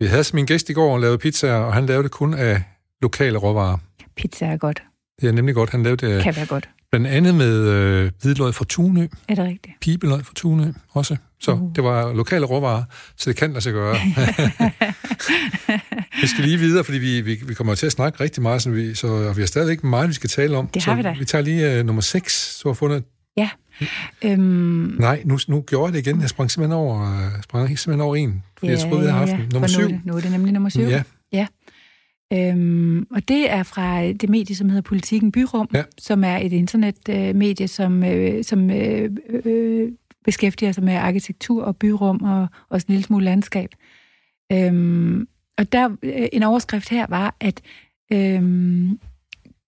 Vi 0.00 0.06
havde 0.06 0.24
min 0.32 0.46
gæst 0.46 0.70
i 0.70 0.72
går 0.72 0.98
lavet 0.98 1.20
pizza, 1.20 1.52
og 1.52 1.74
han 1.74 1.86
lavede 1.86 2.02
det 2.02 2.10
kun 2.10 2.34
af 2.34 2.62
lokale 3.02 3.38
råvarer. 3.38 3.78
Pizza 4.16 4.46
er 4.46 4.56
godt. 4.56 4.82
Det 5.20 5.28
er 5.28 5.32
nemlig 5.32 5.54
godt. 5.54 5.70
Han 5.70 5.82
lavede 5.82 6.06
det... 6.06 6.22
Kan 6.22 6.36
være 6.36 6.46
godt. 6.46 6.68
Blandt 6.94 7.06
andet 7.06 7.34
med 7.34 7.68
øh, 7.68 8.10
hvidløg 8.22 8.54
fra 8.54 8.64
Tunø. 8.68 9.06
Er 9.28 9.34
det 9.34 9.44
rigtigt? 9.44 9.80
Pibeløg 9.80 10.24
fra 10.24 10.32
Tunø 10.36 10.72
også. 10.90 11.16
Så 11.40 11.52
uh. 11.52 11.74
det 11.76 11.84
var 11.84 12.12
lokale 12.12 12.46
råvarer, 12.46 12.82
så 13.16 13.30
det 13.30 13.36
kan 13.36 13.50
lade 13.50 13.60
sig 13.60 13.72
gøre. 13.72 13.96
vi 16.22 16.26
skal 16.26 16.44
lige 16.44 16.58
videre, 16.58 16.84
fordi 16.84 16.98
vi, 16.98 17.20
vi, 17.20 17.38
vi 17.46 17.54
kommer 17.54 17.74
til 17.74 17.86
at 17.86 17.92
snakke 17.92 18.20
rigtig 18.20 18.42
meget, 18.42 18.62
så 18.62 18.70
vi, 18.70 18.94
så, 18.94 19.06
og 19.06 19.36
vi 19.36 19.42
har 19.42 19.46
stadigvæk 19.46 19.84
meget, 19.84 20.08
vi 20.08 20.14
skal 20.14 20.30
tale 20.30 20.56
om. 20.56 20.66
Det 20.66 20.84
har 20.84 20.92
så 20.92 20.96
vi 20.96 21.02
da. 21.02 21.14
Vi 21.18 21.24
tager 21.24 21.42
lige 21.42 21.80
uh, 21.80 21.86
nummer 21.86 22.02
6, 22.02 22.58
så 22.60 22.68
har 22.68 22.74
fundet... 22.74 23.04
Ja. 23.36 23.48
Øhm... 24.22 24.96
Nej, 24.98 25.22
nu, 25.24 25.38
nu 25.48 25.60
gjorde 25.60 25.86
jeg 25.86 25.92
det 25.92 26.06
igen. 26.06 26.20
Jeg 26.20 26.28
sprang 26.28 26.50
simpelthen 26.50 26.78
over, 26.78 27.02
uh, 27.02 27.42
sprang 27.42 27.78
simpelthen 27.78 28.00
over 28.00 28.16
en, 28.16 28.42
fordi 28.58 28.72
ja, 28.72 28.78
jeg 28.78 28.88
troede, 28.88 29.00
vi 29.00 29.10
havde 29.10 29.18
haft 29.18 29.30
ja. 29.30 29.38
Nummer 29.52 29.68
7. 29.68 29.80
Nu, 29.88 30.00
nu 30.04 30.16
er 30.16 30.20
det 30.20 30.30
nemlig 30.30 30.52
nummer 30.52 30.68
7. 30.68 30.80
Ja. 30.80 31.02
Øhm, 32.32 33.06
og 33.10 33.28
det 33.28 33.50
er 33.50 33.62
fra 33.62 34.12
det 34.12 34.28
medie, 34.28 34.56
som 34.56 34.68
hedder 34.68 34.82
Politikken 34.82 35.32
Byrum, 35.32 35.68
ja. 35.74 35.82
som 35.98 36.24
er 36.24 36.36
et 36.36 36.52
internetmedie, 36.52 37.68
som, 37.68 38.04
øh, 38.04 38.44
som 38.44 38.70
øh, 38.70 39.10
øh, 39.44 39.92
beskæftiger 40.24 40.72
sig 40.72 40.84
med 40.84 40.94
arkitektur 40.94 41.64
og 41.64 41.76
byrum 41.76 42.22
og 42.22 42.46
også 42.68 42.84
en 42.88 42.92
lille 42.92 43.04
smule 43.04 43.24
landskab. 43.24 43.70
Øhm, 44.52 45.28
og 45.58 45.72
der 45.72 45.96
øh, 46.02 46.28
en 46.32 46.42
overskrift 46.42 46.88
her 46.88 47.06
var, 47.08 47.36
at 47.40 47.60
øhm, 48.12 48.98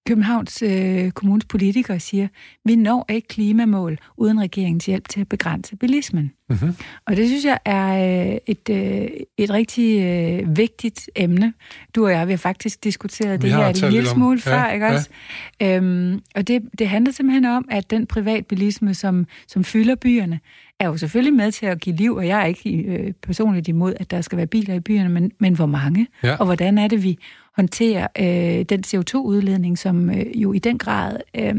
Københavns 0.06 0.62
øh, 0.62 1.10
kommunes 1.10 1.44
politikere 1.44 2.00
siger, 2.00 2.28
vi 2.64 2.76
når 2.76 3.04
ikke 3.08 3.28
klimamål 3.28 3.98
uden 4.16 4.40
regeringens 4.40 4.86
hjælp 4.86 5.08
til 5.08 5.20
at 5.20 5.28
begrænse 5.28 5.76
bilismen. 5.76 6.32
Mm-hmm. 6.48 6.76
Og 7.06 7.16
det 7.16 7.28
synes 7.28 7.44
jeg 7.44 7.58
er 7.64 8.30
øh, 8.30 8.38
et, 8.46 8.68
øh, 8.70 9.08
et 9.36 9.50
rigtig 9.50 10.02
øh, 10.02 10.56
vigtigt 10.56 11.10
emne. 11.16 11.52
Du 11.94 12.04
og 12.04 12.10
jeg, 12.10 12.26
vi 12.26 12.32
har 12.32 12.38
faktisk 12.38 12.84
diskuteret 12.84 13.42
vi 13.42 13.48
det 13.48 13.56
her 13.56 13.66
en 13.66 13.92
lille 13.92 14.08
smule 14.08 14.40
før, 14.40 14.58
ja, 14.58 14.72
ikke 14.72 14.86
ja. 14.86 14.94
også? 14.94 15.10
Øhm, 15.62 16.20
og 16.34 16.48
det, 16.48 16.62
det 16.78 16.88
handler 16.88 17.12
simpelthen 17.12 17.44
om, 17.44 17.68
at 17.70 17.90
den 17.90 18.06
privatbilisme, 18.06 18.94
som, 18.94 19.26
som 19.48 19.64
fylder 19.64 19.94
byerne, 19.94 20.40
er 20.80 20.86
jo 20.86 20.96
selvfølgelig 20.96 21.34
med 21.34 21.52
til 21.52 21.66
at 21.66 21.80
give 21.80 21.96
liv, 21.96 22.14
og 22.14 22.26
jeg 22.26 22.40
er 22.40 22.44
ikke 22.44 22.70
øh, 22.70 23.12
personligt 23.12 23.68
imod, 23.68 23.94
at 24.00 24.10
der 24.10 24.20
skal 24.20 24.38
være 24.38 24.46
biler 24.46 24.74
i 24.74 24.80
byerne, 24.80 25.08
men, 25.08 25.32
men 25.38 25.54
hvor 25.54 25.66
mange? 25.66 26.06
Ja. 26.22 26.36
Og 26.36 26.46
hvordan 26.46 26.78
er 26.78 26.88
det, 26.88 27.02
vi 27.02 27.18
håndterer 27.56 28.06
øh, 28.18 28.64
den 28.64 28.84
CO2-udledning, 28.86 29.78
som 29.78 30.10
øh, 30.10 30.42
jo 30.42 30.52
i 30.52 30.58
den 30.58 30.78
grad 30.78 31.16
øh, 31.36 31.54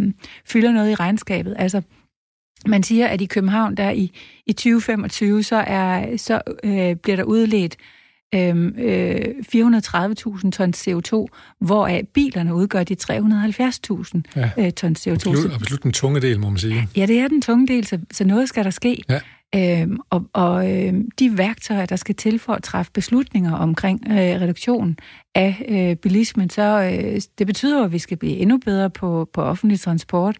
fylder 0.45 0.71
noget 0.71 0.91
i 0.91 0.95
regnskabet? 0.95 1.55
Altså, 1.59 1.81
man 2.65 2.83
siger, 2.83 3.07
at 3.07 3.21
i 3.21 3.25
København, 3.25 3.77
der 3.77 3.89
i, 3.89 4.11
i 4.45 4.53
2025, 4.53 5.43
så, 5.43 5.55
er, 5.55 6.17
så 6.17 6.41
øh, 6.63 6.95
bliver 6.95 7.15
der 7.15 7.23
udledt 7.23 7.77
øh, 8.35 8.71
øh, 8.77 9.25
430.000 9.55 10.51
tons 10.51 10.87
CO2, 10.87 11.25
hvoraf 11.59 12.07
bilerne 12.13 12.55
udgør 12.55 12.83
de 12.83 12.95
370.000 13.03 14.21
ja. 14.35 14.49
øh, 14.57 14.71
tons 14.71 15.07
CO2. 15.07 15.11
Absolut, 15.11 15.53
absolut 15.53 15.83
den 15.83 15.93
tunge 15.93 16.21
del, 16.21 16.39
må 16.39 16.49
man 16.49 16.57
sige. 16.57 16.87
Ja, 16.95 17.05
det 17.05 17.19
er 17.19 17.27
den 17.27 17.41
tunge 17.41 17.67
del, 17.67 17.87
så, 17.87 17.99
så 18.11 18.23
noget 18.23 18.49
skal 18.49 18.63
der 18.63 18.69
ske. 18.69 19.03
Ja. 19.09 19.19
Øhm, 19.55 19.99
og 20.09 20.29
og 20.33 20.71
øh, 20.71 20.93
de 21.19 21.37
værktøjer, 21.37 21.85
der 21.85 21.95
skal 21.95 22.15
til 22.15 22.39
for 22.39 22.53
at 22.53 22.63
træffe 22.63 22.91
beslutninger 22.91 23.53
omkring 23.53 24.01
øh, 24.09 24.15
reduktion 24.17 24.97
af 25.35 25.65
øh, 25.67 25.95
bilismen, 25.95 26.49
så 26.49 26.91
øh, 26.93 27.21
det 27.37 27.47
betyder, 27.47 27.85
at 27.85 27.91
vi 27.91 27.99
skal 27.99 28.17
blive 28.17 28.37
endnu 28.37 28.57
bedre 28.57 28.89
på, 28.89 29.29
på 29.33 29.41
offentlig 29.41 29.79
transport. 29.79 30.37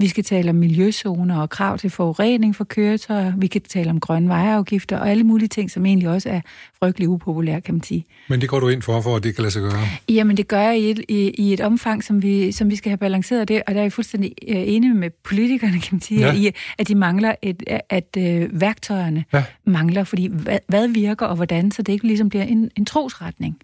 Vi 0.00 0.08
skal 0.08 0.24
tale 0.24 0.50
om 0.50 0.56
miljøzoner 0.56 1.40
og 1.40 1.50
krav 1.50 1.78
til 1.78 1.90
forurening 1.90 2.56
for 2.56 2.64
køretøjer. 2.64 3.32
Vi 3.36 3.46
kan 3.46 3.60
tale 3.60 3.90
om 3.90 4.00
grønne 4.00 4.28
vejeafgifter 4.28 4.98
og 4.98 5.10
alle 5.10 5.24
mulige 5.24 5.48
ting, 5.48 5.70
som 5.70 5.86
egentlig 5.86 6.08
også 6.08 6.28
er 6.28 6.40
frygtelig 6.78 7.08
upopulære, 7.08 7.60
kan 7.60 7.74
man 7.74 7.82
sige. 7.82 8.04
Men 8.28 8.40
det 8.40 8.48
går 8.48 8.60
du 8.60 8.68
ind 8.68 8.82
for, 8.82 9.00
for 9.00 9.16
at 9.16 9.22
det 9.22 9.34
kan 9.34 9.42
lade 9.42 9.52
sig 9.52 9.62
gøre? 9.62 9.72
Jamen, 10.08 10.36
det 10.36 10.48
gør 10.48 10.60
jeg 10.60 10.78
i 10.78 10.90
et, 10.90 11.04
i, 11.08 11.30
i 11.30 11.52
et 11.52 11.60
omfang, 11.60 12.04
som 12.04 12.22
vi, 12.22 12.52
som 12.52 12.70
vi 12.70 12.76
skal 12.76 12.90
have 12.90 12.98
balanceret 12.98 13.48
det, 13.48 13.62
og 13.66 13.74
der 13.74 13.80
er 13.80 13.84
jeg 13.84 13.92
fuldstændig 13.92 14.34
uh, 14.48 14.56
enig 14.56 14.96
med 14.96 15.10
politikerne, 15.10 15.80
kan 15.80 15.88
man 15.94 16.00
sige, 16.00 16.20
ja. 16.20 16.34
i, 16.34 16.50
at 16.78 16.88
de 16.88 16.94
mangler, 16.94 17.34
et, 17.42 17.62
at 17.90 18.16
uh, 18.16 18.60
værktøjerne 18.60 19.24
ja. 19.32 19.44
mangler, 19.64 20.04
fordi 20.04 20.26
hvad, 20.26 20.58
hvad 20.68 20.88
virker 20.88 21.26
og 21.26 21.36
hvordan, 21.36 21.70
så 21.70 21.82
det 21.82 21.92
ikke 21.92 22.06
ligesom 22.06 22.28
bliver 22.28 22.44
en, 22.44 22.70
en 22.76 22.84
trosretning. 22.84 23.58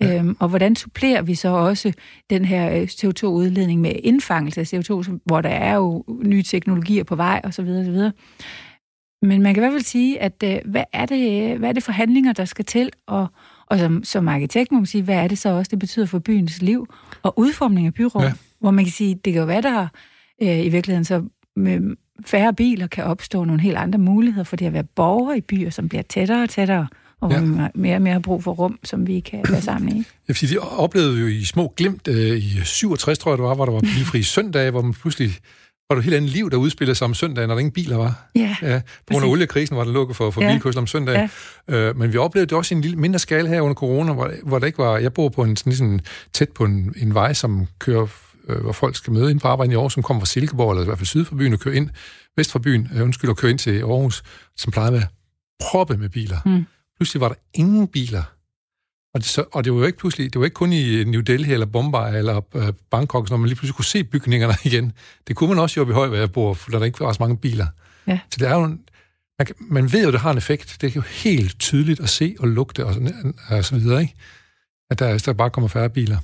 Ja. 0.00 0.18
Øhm, 0.18 0.36
og 0.40 0.48
hvordan 0.48 0.76
supplerer 0.76 1.22
vi 1.22 1.34
så 1.34 1.48
også 1.48 1.92
den 2.30 2.44
her 2.44 2.76
øh, 2.76 2.82
CO2-udledning 2.82 3.80
med 3.80 3.92
indfangelse 4.02 4.60
af 4.60 4.74
CO2, 4.74 5.18
hvor 5.24 5.40
der 5.40 5.48
er 5.48 5.74
jo 5.74 6.04
nye 6.08 6.42
teknologier 6.42 7.04
på 7.04 7.16
vej 7.16 7.40
osv. 7.44 7.68
osv. 7.68 8.10
Men 9.22 9.42
man 9.42 9.54
kan 9.54 9.62
i 9.62 9.64
hvert 9.64 9.72
fald 9.72 9.82
sige, 9.82 10.20
at 10.20 10.42
øh, 10.44 10.58
hvad, 10.64 10.84
er 10.92 11.06
det, 11.06 11.58
hvad 11.58 11.68
er 11.68 11.72
det 11.72 11.82
for 11.82 11.92
handlinger, 11.92 12.32
der 12.32 12.44
skal 12.44 12.64
til? 12.64 12.90
Og, 13.06 13.26
og 13.66 13.78
som, 13.78 14.04
som 14.04 14.28
arkitekt 14.28 14.72
må 14.72 14.78
man 14.78 14.86
sige, 14.86 15.02
hvad 15.02 15.16
er 15.16 15.28
det 15.28 15.38
så 15.38 15.48
også, 15.48 15.70
det 15.70 15.78
betyder 15.78 16.06
for 16.06 16.18
byens 16.18 16.62
liv 16.62 16.86
og 17.22 17.38
udformning 17.38 17.86
af 17.86 17.94
byrum? 17.94 18.22
Ja. 18.22 18.32
Hvor 18.60 18.70
man 18.70 18.84
kan 18.84 18.92
sige, 18.92 19.14
det 19.14 19.32
kan 19.32 19.40
jo 19.40 19.46
være, 19.46 19.62
der 19.62 19.88
øh, 20.42 20.64
i 20.64 20.68
virkeligheden 20.68 21.04
så 21.04 21.24
med 21.56 21.96
færre 22.26 22.54
biler 22.54 22.86
kan 22.86 23.04
opstå 23.04 23.44
nogle 23.44 23.62
helt 23.62 23.76
andre 23.76 23.98
muligheder 23.98 24.44
for 24.44 24.56
det 24.56 24.66
at 24.66 24.72
være 24.72 24.84
borgere 24.84 25.38
i 25.38 25.40
byer, 25.40 25.70
som 25.70 25.88
bliver 25.88 26.02
tættere 26.02 26.42
og 26.42 26.50
tættere 26.50 26.86
og 27.22 27.32
ja. 27.32 27.40
vi 27.40 27.46
mere 27.74 27.96
og 27.96 28.02
mere 28.02 28.20
brug 28.20 28.44
for 28.44 28.52
rum, 28.52 28.78
som 28.84 29.06
vi 29.06 29.20
kan 29.20 29.44
være 29.48 29.62
sammen 29.70 29.96
i. 29.96 30.04
Ja, 30.28 30.32
fordi 30.32 30.46
de 30.46 30.58
oplevede 30.58 31.20
jo 31.20 31.26
i 31.26 31.44
små 31.44 31.72
glimt 31.76 32.08
øh, 32.08 32.36
i 32.36 32.60
67, 32.64 33.18
tror 33.18 33.30
jeg 33.30 33.38
det 33.38 33.44
var, 33.44 33.54
hvor 33.54 33.64
der 33.64 33.72
var 33.72 33.80
bilfri 33.80 34.22
søndag, 34.36 34.70
hvor 34.70 34.82
man 34.82 34.94
pludselig 34.94 35.30
var 35.88 35.94
der 35.94 35.98
et 36.00 36.04
helt 36.04 36.16
andet 36.16 36.30
liv, 36.30 36.50
der 36.50 36.56
udspillede 36.56 36.94
sig 36.94 37.04
om 37.04 37.14
søndagen, 37.14 37.48
når 37.48 37.54
der 37.54 37.58
ingen 37.58 37.72
biler 37.72 37.96
var. 37.96 38.28
Ja, 38.34 38.56
ja 38.62 38.80
på 39.06 39.12
grund 39.12 39.24
af 39.24 39.28
oliekrisen 39.28 39.76
var 39.76 39.84
der 39.84 39.92
lukket 39.92 40.16
for, 40.16 40.30
for 40.30 40.42
ja. 40.42 40.52
bilkørsel 40.52 40.78
om 40.78 40.86
søndagen. 40.86 41.30
Ja. 41.68 41.74
Øh, 41.74 41.98
men 41.98 42.12
vi 42.12 42.18
oplevede 42.18 42.48
det 42.48 42.58
også 42.58 42.74
i 42.74 42.76
en 42.76 42.82
lille, 42.82 42.96
mindre 42.96 43.18
skala 43.18 43.48
her 43.48 43.60
under 43.60 43.74
corona, 43.74 44.12
hvor, 44.12 44.30
hvor 44.42 44.58
der 44.58 44.66
ikke 44.66 44.78
var... 44.78 44.98
Jeg 44.98 45.12
bor 45.12 45.28
på 45.28 45.42
en, 45.42 45.56
sådan, 45.56 45.72
sådan 45.72 46.00
tæt 46.32 46.48
på 46.48 46.64
en, 46.64 46.94
en 46.96 47.14
vej, 47.14 47.32
som 47.32 47.66
kører, 47.78 48.06
øh, 48.48 48.60
hvor 48.60 48.72
folk 48.72 48.96
skal 48.96 49.12
møde 49.12 49.30
ind 49.30 49.40
på 49.40 49.48
arbejde 49.48 49.72
i 49.72 49.76
år, 49.76 49.88
som 49.88 50.02
kommer 50.02 50.20
fra 50.20 50.26
Silkeborg, 50.26 50.70
eller 50.70 50.82
i 50.82 50.86
hvert 50.86 50.98
fald 50.98 51.06
syd 51.06 51.24
for 51.24 51.34
byen, 51.34 51.52
og 51.52 51.58
kører 51.58 51.74
ind, 51.74 51.90
vest 52.36 52.52
for 52.52 52.58
byen, 52.58 52.88
øh, 52.94 53.02
undskyld, 53.02 53.30
og 53.30 53.36
kører 53.36 53.50
ind 53.50 53.58
til 53.58 53.80
Aarhus, 53.80 54.22
som 54.56 54.72
plejede 54.72 54.88
at 54.88 54.94
være 54.94 55.08
proppet 55.60 55.98
med 55.98 56.08
biler. 56.08 56.38
Mm. 56.46 56.66
Pludselig 57.02 57.20
var 57.20 57.28
der 57.28 57.34
ingen 57.54 57.88
biler. 57.88 58.22
Og 59.14 59.20
det, 59.20 59.24
så, 59.24 59.44
og 59.52 59.64
det 59.64 59.72
var 59.72 59.78
jo 59.78 59.86
ikke 59.86 59.98
pludselig, 59.98 60.32
det 60.32 60.38
var 60.40 60.44
ikke 60.44 60.54
kun 60.54 60.72
i 60.72 61.04
New 61.04 61.20
Delhi 61.20 61.52
eller 61.52 61.66
Bombay 61.66 62.16
eller 62.16 62.40
uh, 62.54 62.68
Bangkok, 62.90 63.30
når 63.30 63.36
man 63.36 63.48
lige 63.48 63.56
pludselig 63.56 63.74
kunne 63.74 63.84
se 63.84 64.04
bygningerne 64.04 64.54
igen. 64.64 64.92
Det 65.28 65.36
kunne 65.36 65.48
man 65.48 65.58
også 65.58 65.80
jo 65.80 65.90
i 65.90 65.92
høj, 65.92 66.08
hvor 66.08 66.16
jeg 66.16 66.32
bor, 66.32 66.54
for 66.54 66.70
der 66.70 66.84
ikke 66.84 67.00
var 67.00 67.12
så 67.12 67.16
mange 67.20 67.36
biler. 67.36 67.66
Ja. 68.06 68.18
Så 68.30 68.36
det 68.38 68.48
er 68.48 68.54
jo 68.54 68.64
en, 68.64 68.80
man, 69.38 69.46
man 69.60 69.92
ved 69.92 70.04
jo, 70.04 70.12
det 70.12 70.20
har 70.20 70.30
en 70.30 70.38
effekt. 70.38 70.76
Det 70.80 70.86
er 70.86 70.92
jo 70.96 71.00
helt 71.00 71.58
tydeligt 71.58 72.00
at 72.00 72.08
se 72.08 72.36
og 72.38 72.48
lugte 72.48 72.86
og, 72.86 72.94
sådan, 72.94 73.34
og 73.48 73.64
så 73.64 73.74
videre, 73.74 74.00
ikke? 74.00 74.14
At 74.90 74.98
der, 74.98 75.18
der 75.18 75.32
bare 75.32 75.50
kommer 75.50 75.68
færre 75.68 75.90
biler. 75.90 76.18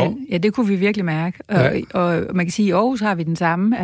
Ja, 0.00 0.10
ja, 0.30 0.38
det 0.38 0.52
kunne 0.52 0.68
vi 0.68 0.76
virkelig 0.76 1.04
mærke. 1.04 1.38
Og, 1.48 1.56
ja. 1.56 1.80
og 1.94 2.26
man 2.34 2.46
kan 2.46 2.52
sige, 2.52 2.66
at 2.66 2.68
i 2.68 2.72
Aarhus 2.72 3.00
har 3.00 3.14
vi 3.14 3.22
den 3.22 3.36
samme. 3.36 3.78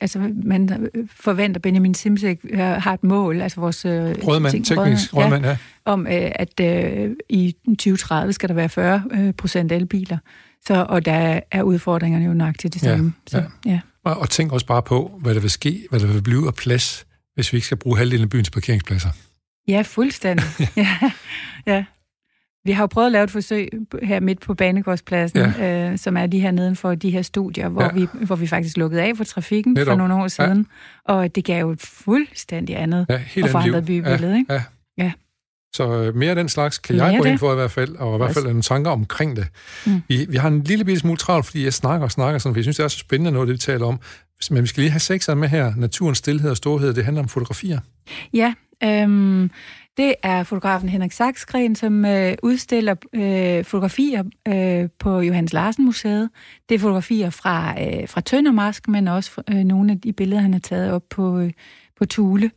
Altså, 0.00 0.30
man 0.44 0.90
forventer, 1.10 1.60
Benjamin 1.60 1.94
Simsek 1.94 2.40
har 2.54 2.94
et 2.94 3.04
mål, 3.04 3.40
altså 3.40 3.60
vores... 3.60 3.84
Øh, 3.84 3.92
rådmand, 3.92 4.52
ting, 4.52 4.66
teknisk 4.66 5.16
rådmand, 5.16 5.44
ja, 5.44 5.50
ja. 5.50 5.56
Om, 5.84 6.06
at 6.10 6.60
uh, 6.60 7.10
i 7.28 7.54
2030 7.68 8.32
skal 8.32 8.48
der 8.48 8.54
være 8.54 8.68
40 8.68 9.32
procent 9.38 9.72
elbiler. 9.72 10.18
Så, 10.66 10.86
og 10.88 11.04
der 11.04 11.40
er 11.50 11.62
udfordringerne 11.62 12.24
jo 12.24 12.34
nok 12.34 12.58
til 12.58 12.72
det 12.72 12.80
samme. 12.80 13.12
Ja, 13.32 13.38
så, 13.38 13.44
ja. 13.66 13.70
ja. 13.70 13.80
Og, 14.04 14.18
og 14.18 14.30
tænk 14.30 14.52
også 14.52 14.66
bare 14.66 14.82
på, 14.82 15.18
hvad 15.22 15.34
der 15.34 15.40
vil 15.40 15.50
ske, 15.50 15.86
hvad 15.90 16.00
der 16.00 16.06
vil 16.06 16.22
blive 16.22 16.46
af 16.46 16.54
plads, 16.54 17.06
hvis 17.34 17.52
vi 17.52 17.56
ikke 17.56 17.66
skal 17.66 17.76
bruge 17.76 17.98
halvdelen 17.98 18.24
af 18.24 18.30
byens 18.30 18.50
parkeringspladser. 18.50 19.08
Ja, 19.68 19.82
fuldstændig. 19.82 20.46
ja, 20.76 20.98
ja. 21.66 21.84
Vi 22.66 22.72
har 22.72 22.82
jo 22.82 22.86
prøvet 22.86 23.06
at 23.06 23.12
lave 23.12 23.24
et 23.24 23.30
forsøg 23.30 23.68
her 24.02 24.20
midt 24.20 24.40
på 24.40 24.54
Banegårdspladsen, 24.54 25.38
ja. 25.58 25.90
øh, 25.90 25.98
som 25.98 26.16
er 26.16 26.26
lige 26.26 26.40
her 26.40 26.50
nedenfor 26.50 26.94
de 26.94 27.10
her 27.10 27.22
studier, 27.22 27.68
hvor, 27.68 27.82
ja. 27.82 27.90
vi, 27.92 28.06
hvor 28.12 28.36
vi 28.36 28.46
faktisk 28.46 28.76
lukkede 28.76 29.02
af 29.02 29.16
for 29.16 29.24
trafikken 29.24 29.72
Netop. 29.72 29.92
for 29.92 29.96
nogle 29.96 30.14
år 30.14 30.28
siden. 30.28 30.66
Ja. 31.08 31.14
Og 31.14 31.34
det 31.34 31.44
gav 31.44 31.60
jo 31.60 31.70
et 31.70 31.80
fuldstændig 31.80 32.80
andet 32.80 33.06
ja, 33.08 33.16
helt 33.16 33.46
og 33.46 33.50
forandret 33.50 33.84
bybillede. 33.84 34.32
Ja, 34.32 34.38
ikke? 34.38 34.52
Ja. 34.52 34.62
ja. 34.98 35.12
Så 35.74 36.02
øh, 36.02 36.14
mere 36.14 36.30
af 36.30 36.36
den 36.36 36.48
slags 36.48 36.78
kan 36.78 36.96
mere 36.96 37.06
jeg 37.06 37.18
gå 37.18 37.24
det. 37.24 37.30
ind 37.30 37.38
for 37.38 37.52
i 37.52 37.54
hvert 37.54 37.70
fald, 37.70 37.96
og 37.96 38.14
i 38.14 38.18
hvert 38.18 38.34
fald 38.34 38.44
nogle 38.44 38.62
tanker 38.62 38.90
omkring 38.90 39.36
det. 39.36 39.46
Mm. 39.86 40.02
Vi, 40.08 40.26
vi 40.28 40.36
har 40.36 40.48
en 40.48 40.62
lille 40.62 40.84
bitte 40.84 41.00
smule 41.00 41.16
travlt, 41.16 41.46
fordi 41.46 41.64
jeg 41.64 41.72
snakker 41.72 42.04
og 42.04 42.10
snakker 42.10 42.38
sådan, 42.38 42.54
for 42.54 42.58
jeg 42.58 42.64
synes, 42.64 42.76
det 42.76 42.84
er 42.84 42.88
så 42.88 42.98
spændende 42.98 43.30
noget, 43.32 43.48
det 43.48 43.52
vi 43.52 43.58
taler 43.58 43.86
om. 43.86 44.00
Men 44.50 44.62
vi 44.62 44.68
skal 44.68 44.80
lige 44.80 44.90
have 44.90 45.00
sekseren 45.00 45.38
med 45.38 45.48
her. 45.48 45.72
Naturens 45.76 46.18
stillhed 46.18 46.50
og 46.50 46.56
storhed, 46.56 46.94
det 46.94 47.04
handler 47.04 47.22
om 47.22 47.28
fotografier. 47.28 47.80
Ja, 48.34 48.54
øhm, 48.84 49.50
det 49.96 50.14
er 50.22 50.42
fotografen 50.42 50.88
Henrik 50.88 51.12
Saksgren, 51.12 51.74
som 51.74 52.04
øh, 52.04 52.34
udstiller 52.42 52.94
øh, 53.12 53.64
fotografier 53.64 54.24
øh, 54.48 54.88
på 54.98 55.20
Johannes 55.20 55.52
Larsen 55.52 55.84
Museet. 55.84 56.30
Det 56.68 56.74
er 56.74 56.78
fotografier 56.78 57.30
fra, 57.30 57.74
øh, 57.82 58.08
fra 58.08 58.20
Tøndermask, 58.20 58.88
men 58.88 59.08
også 59.08 59.42
øh, 59.50 59.56
nogle 59.56 59.92
af 59.92 60.00
de 60.00 60.12
billeder, 60.12 60.42
han 60.42 60.52
har 60.52 60.60
taget 60.60 60.92
op 60.92 61.02
på, 61.10 61.38
øh, 61.38 61.52
på 61.98 62.06
Tule. 62.06 62.50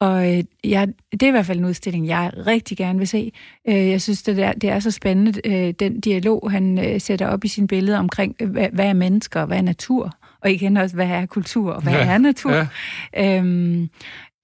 Og 0.00 0.36
øh, 0.36 0.44
ja, 0.64 0.86
det 1.12 1.22
er 1.22 1.26
i 1.26 1.30
hvert 1.30 1.46
fald 1.46 1.58
en 1.58 1.64
udstilling, 1.64 2.06
jeg 2.06 2.32
rigtig 2.46 2.76
gerne 2.76 2.98
vil 2.98 3.08
se. 3.08 3.32
Øh, 3.68 3.88
jeg 3.88 4.02
synes, 4.02 4.22
det 4.22 4.38
er, 4.38 4.52
det 4.52 4.70
er 4.70 4.78
så 4.78 4.90
spændende, 4.90 5.40
øh, 5.44 5.74
den 5.78 6.00
dialog, 6.00 6.50
han 6.50 6.78
øh, 6.78 7.00
sætter 7.00 7.26
op 7.26 7.44
i 7.44 7.48
sine 7.48 7.68
billeder 7.68 7.98
omkring, 7.98 8.36
øh, 8.40 8.50
hvad, 8.50 8.68
hvad 8.72 8.86
er 8.86 8.92
mennesker, 8.92 9.40
og 9.40 9.46
hvad 9.46 9.58
er 9.58 9.62
natur? 9.62 10.16
Og 10.40 10.50
igen 10.50 10.76
også, 10.76 10.94
hvad 10.94 11.06
er 11.06 11.26
kultur, 11.26 11.72
og 11.72 11.82
hvad 11.82 11.92
ja, 11.92 12.06
er 12.06 12.18
natur? 12.18 12.66
Ja. 13.14 13.38
Øhm, 13.38 13.88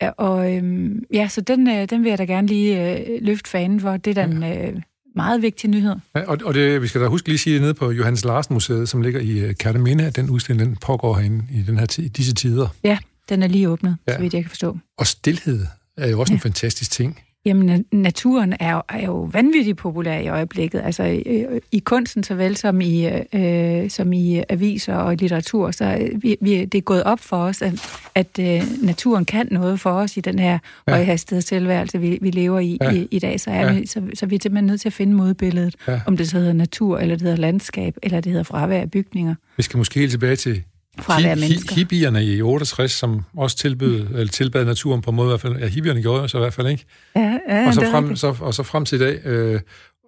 og 0.08 0.54
øhm, 0.54 1.02
ja, 1.12 1.28
så 1.28 1.40
den, 1.40 1.68
øh, 1.68 1.90
den 1.90 2.02
vil 2.02 2.08
jeg 2.08 2.18
da 2.18 2.24
gerne 2.24 2.46
lige 2.46 2.98
øh, 2.98 3.18
løfte 3.22 3.50
fanen 3.50 3.80
for. 3.80 3.96
Det 3.96 4.18
er 4.18 4.26
den 4.26 4.42
øh, 4.42 4.82
meget 5.16 5.42
vigtige 5.42 5.70
nyhed. 5.70 5.94
Ja, 6.16 6.22
og 6.22 6.38
og 6.44 6.54
det, 6.54 6.82
vi 6.82 6.86
skal 6.86 7.00
da 7.00 7.06
huske 7.06 7.28
lige 7.28 7.38
sige 7.38 7.54
det 7.54 7.62
nede 7.62 7.74
på 7.74 7.90
Johannes 7.90 8.24
Larsen 8.24 8.54
Museet, 8.54 8.88
som 8.88 9.02
ligger 9.02 9.20
i 9.20 9.38
øh, 9.38 9.54
Kærteminde, 9.54 10.06
at 10.06 10.16
den 10.16 10.30
udstilling 10.30 10.68
den 10.68 10.76
pågår 10.76 11.14
herinde 11.14 11.44
i 11.50 11.62
den 11.62 11.78
her 11.78 11.86
disse 12.16 12.34
tider. 12.34 12.68
Ja, 12.84 12.98
den 13.28 13.42
er 13.42 13.46
lige 13.46 13.68
åbnet, 13.68 13.96
ja. 14.08 14.14
så 14.14 14.20
vidt 14.20 14.34
jeg 14.34 14.42
kan 14.42 14.48
forstå. 14.48 14.78
Og 14.98 15.06
stillhed 15.06 15.66
er 15.96 16.08
jo 16.08 16.20
også 16.20 16.32
ja. 16.32 16.36
en 16.36 16.40
fantastisk 16.40 16.90
ting. 16.90 17.20
Jamen, 17.50 17.84
naturen 17.92 18.54
er 18.60 18.72
jo, 18.72 18.82
er 18.88 19.06
jo 19.06 19.28
vanvittigt 19.32 19.78
populær 19.78 20.18
i 20.18 20.28
øjeblikket. 20.28 20.80
Altså 20.84 21.04
i, 21.04 21.46
i 21.72 21.78
kunsten 21.78 22.22
såvel 22.22 22.56
som 22.56 22.80
i, 22.80 23.08
øh, 23.32 23.90
som 23.90 24.12
i 24.12 24.42
aviser 24.48 24.94
og 24.94 25.16
litteratur. 25.16 25.70
Så 25.70 25.84
øh, 25.84 26.22
vi, 26.22 26.36
vi, 26.40 26.64
det 26.64 26.78
er 26.78 26.82
gået 26.82 27.02
op 27.02 27.20
for 27.20 27.36
os, 27.36 27.62
at, 27.62 28.00
at 28.14 28.38
øh, 28.40 28.62
naturen 28.82 29.24
kan 29.24 29.48
noget 29.50 29.80
for 29.80 29.90
os 29.90 30.16
i 30.16 30.20
den 30.20 30.38
her 30.38 30.58
ja. 30.88 30.92
højhastighedstilværelse, 30.92 31.98
vi, 31.98 32.18
vi 32.20 32.30
lever 32.30 32.58
i, 32.58 32.78
ja. 32.80 32.92
i 32.92 33.08
i 33.10 33.18
dag. 33.18 33.40
Så, 33.40 33.50
er 33.50 33.66
ja. 33.66 33.72
vi, 33.72 33.86
så, 33.86 34.02
så 34.14 34.26
vi 34.26 34.34
er 34.34 34.38
simpelthen 34.42 34.66
nødt 34.66 34.80
til 34.80 34.88
at 34.88 34.92
finde 34.92 35.14
modbilledet, 35.14 35.76
ja. 35.88 36.00
om 36.06 36.16
det 36.16 36.28
så 36.28 36.38
hedder 36.38 36.52
natur, 36.52 36.98
eller 36.98 37.14
det 37.14 37.22
hedder 37.22 37.36
landskab, 37.36 37.96
eller 38.02 38.20
det 38.20 38.32
hedder 38.32 38.44
fravær 38.44 38.80
af 38.80 38.90
bygninger. 38.90 39.34
Vi 39.56 39.62
skal 39.62 39.78
måske 39.78 40.00
helt 40.00 40.10
tilbage 40.10 40.36
til 40.36 40.62
fra 40.98 41.16
at 41.16 41.24
være 41.24 41.36
mennesker. 41.36 41.74
Hippierne 41.74 42.24
i 42.24 42.42
68, 42.42 42.92
som 42.92 43.24
også 43.36 43.56
tilbød, 43.56 44.06
eller 44.14 44.32
tilbad 44.32 44.64
naturen 44.64 45.00
på 45.00 45.10
en 45.10 45.16
måde, 45.16 45.26
i 45.26 45.30
hvert 45.30 45.40
fald, 45.40 45.56
ja, 45.56 45.66
hippierne 45.66 46.02
gjorde 46.02 46.28
så 46.28 46.38
i 46.38 46.40
hvert 46.40 46.54
fald, 46.54 46.68
ikke? 46.68 46.84
Ja, 47.16 47.38
ja 47.48 47.66
og, 47.66 47.74
så 47.74 47.80
frem, 47.90 48.16
så, 48.16 48.36
og 48.40 48.54
så 48.54 48.62
frem 48.62 48.84
til 48.84 48.96
i 48.96 49.04
dag, 49.04 49.26
øh, 49.26 49.60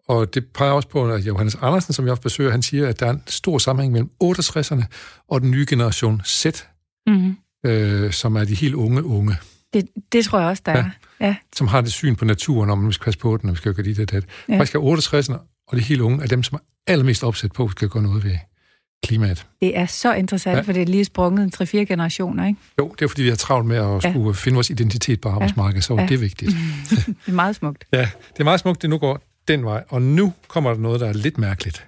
og 0.09 0.35
det 0.35 0.47
peger 0.55 0.73
også 0.73 0.89
på, 0.89 1.09
at 1.09 1.27
Johannes 1.27 1.55
Andersen, 1.55 1.93
som 1.93 2.05
jeg 2.05 2.11
også 2.11 2.23
besøger, 2.23 2.51
han 2.51 2.63
siger, 2.63 2.89
at 2.89 3.01
der 3.01 3.07
er 3.07 3.11
en 3.11 3.23
stor 3.27 3.59
sammenhæng 3.59 3.93
mellem 3.93 4.11
68'erne 4.25 4.85
og 5.29 5.41
den 5.41 5.51
nye 5.51 5.67
generation 5.69 6.23
Z, 6.27 6.47
mm. 7.07 7.37
øh, 7.67 8.13
som 8.13 8.37
er 8.37 8.45
de 8.45 8.55
helt 8.55 8.75
unge 8.75 9.05
unge. 9.05 9.37
Det, 9.73 9.89
det 10.13 10.25
tror 10.25 10.39
jeg 10.39 10.49
også, 10.49 10.63
der 10.67 10.73
ja, 10.73 10.79
er. 11.21 11.27
Ja. 11.27 11.37
Som 11.57 11.67
har 11.67 11.81
det 11.81 11.93
syn 11.93 12.15
på 12.15 12.25
naturen, 12.25 12.71
om 12.71 12.89
vi 12.89 12.93
skal 12.93 13.05
passe 13.05 13.21
på 13.21 13.37
den, 13.37 13.49
og 13.49 13.55
vi 13.55 13.57
skal 13.57 13.75
gøre 13.75 13.87
det, 13.87 13.97
det, 13.97 14.11
det. 14.11 14.25
Ja. 14.49 14.59
Faktisk 14.59 14.75
er 14.75 14.81
68'erne 14.81 15.53
og 15.73 15.79
de 15.79 15.83
helt 15.83 16.01
unge 16.01 16.23
er 16.23 16.27
dem, 16.27 16.43
som 16.43 16.57
er 16.57 16.93
allermest 16.93 17.25
opsat 17.25 17.53
på, 17.53 17.63
at 17.63 17.69
vi 17.69 17.73
skal 17.73 17.89
gøre 17.89 18.03
noget 18.03 18.25
ved 18.25 18.37
klimaet. 19.03 19.47
Det 19.61 19.79
er 19.79 19.87
så 19.87 20.15
interessant, 20.15 20.57
ja. 20.57 20.63
for 20.63 20.73
det 20.73 20.83
er 20.83 20.87
lige 20.87 21.05
sprunget 21.05 21.61
en 21.61 21.67
3-4 21.67 21.77
generationer, 21.77 22.47
ikke? 22.47 22.61
Jo, 22.79 22.95
det 22.99 23.05
er 23.05 23.09
fordi, 23.09 23.23
vi 23.23 23.29
har 23.29 23.37
travlt 23.37 23.67
med 23.67 23.77
at 23.77 24.03
skulle 24.03 24.27
ja. 24.27 24.33
finde 24.33 24.55
vores 24.55 24.71
identitet 24.71 25.21
på 25.21 25.29
arbejdsmarkedet, 25.29 25.85
så 25.85 25.95
ja. 25.95 26.07
det 26.07 26.15
er 26.15 26.19
vigtigt. 26.19 26.51
det 26.91 27.17
er 27.27 27.33
meget 27.33 27.57
smukt. 27.57 27.85
Ja, 27.93 28.09
det 28.33 28.41
er 28.41 28.45
meget 28.45 28.61
smukt, 28.61 28.83
det 28.83 28.91
nu 28.91 28.99
går 28.99 29.21
den 29.49 29.65
vej. 29.65 29.85
Og 29.89 30.03
nu 30.03 30.33
kommer 30.49 30.71
der 30.71 30.81
noget, 30.81 31.01
der 31.01 31.09
er 31.09 31.13
lidt 31.13 31.39
mærkeligt. 31.39 31.87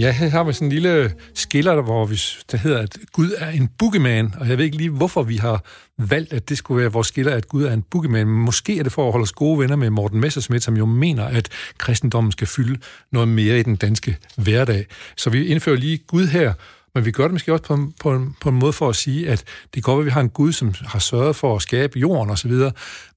Ja, 0.00 0.12
her 0.12 0.28
har 0.28 0.44
vi 0.44 0.52
sådan 0.52 0.68
en 0.68 0.72
lille 0.72 1.14
skiller, 1.34 1.82
hvor 1.82 2.06
vi, 2.06 2.20
der 2.50 2.56
hedder, 2.56 2.78
at 2.78 2.98
Gud 3.12 3.30
er 3.38 3.48
en 3.48 3.68
boogeyman, 3.78 4.34
og 4.40 4.48
jeg 4.48 4.58
ved 4.58 4.64
ikke 4.64 4.76
lige, 4.76 4.90
hvorfor 4.90 5.22
vi 5.22 5.36
har 5.36 5.64
valgt, 5.98 6.32
at 6.32 6.48
det 6.48 6.58
skulle 6.58 6.80
være 6.80 6.92
vores 6.92 7.06
skiller, 7.06 7.34
at 7.34 7.48
Gud 7.48 7.64
er 7.64 7.72
en 7.72 7.82
boogeyman. 7.82 8.26
Måske 8.26 8.78
er 8.78 8.82
det 8.82 8.92
for 8.92 9.06
at 9.06 9.12
holde 9.12 9.22
os 9.22 9.32
gode 9.32 9.58
venner 9.58 9.76
med 9.76 9.90
Morten 9.90 10.20
Messersmith, 10.20 10.62
som 10.62 10.76
jo 10.76 10.86
mener, 10.86 11.24
at 11.24 11.48
kristendommen 11.78 12.32
skal 12.32 12.46
fylde 12.46 12.80
noget 13.12 13.28
mere 13.28 13.58
i 13.58 13.62
den 13.62 13.76
danske 13.76 14.16
hverdag. 14.36 14.86
Så 15.16 15.30
vi 15.30 15.46
indfører 15.46 15.76
lige 15.76 15.98
Gud 15.98 16.26
her, 16.26 16.52
men 16.94 17.04
vi 17.04 17.10
gør 17.10 17.24
det 17.24 17.32
måske 17.32 17.52
også 17.52 17.64
på 17.64 17.74
en, 17.74 17.94
på 18.00 18.12
en, 18.12 18.36
på 18.40 18.48
en 18.48 18.54
måde 18.54 18.72
for 18.72 18.88
at 18.88 18.96
sige, 18.96 19.30
at 19.30 19.44
det 19.74 19.82
går, 19.82 19.98
at 19.98 20.04
vi 20.04 20.10
har 20.10 20.20
en 20.20 20.30
Gud, 20.30 20.52
som 20.52 20.74
har 20.86 20.98
sørget 20.98 21.36
for 21.36 21.56
at 21.56 21.62
skabe 21.62 21.98
jorden 21.98 22.30
osv., 22.30 22.52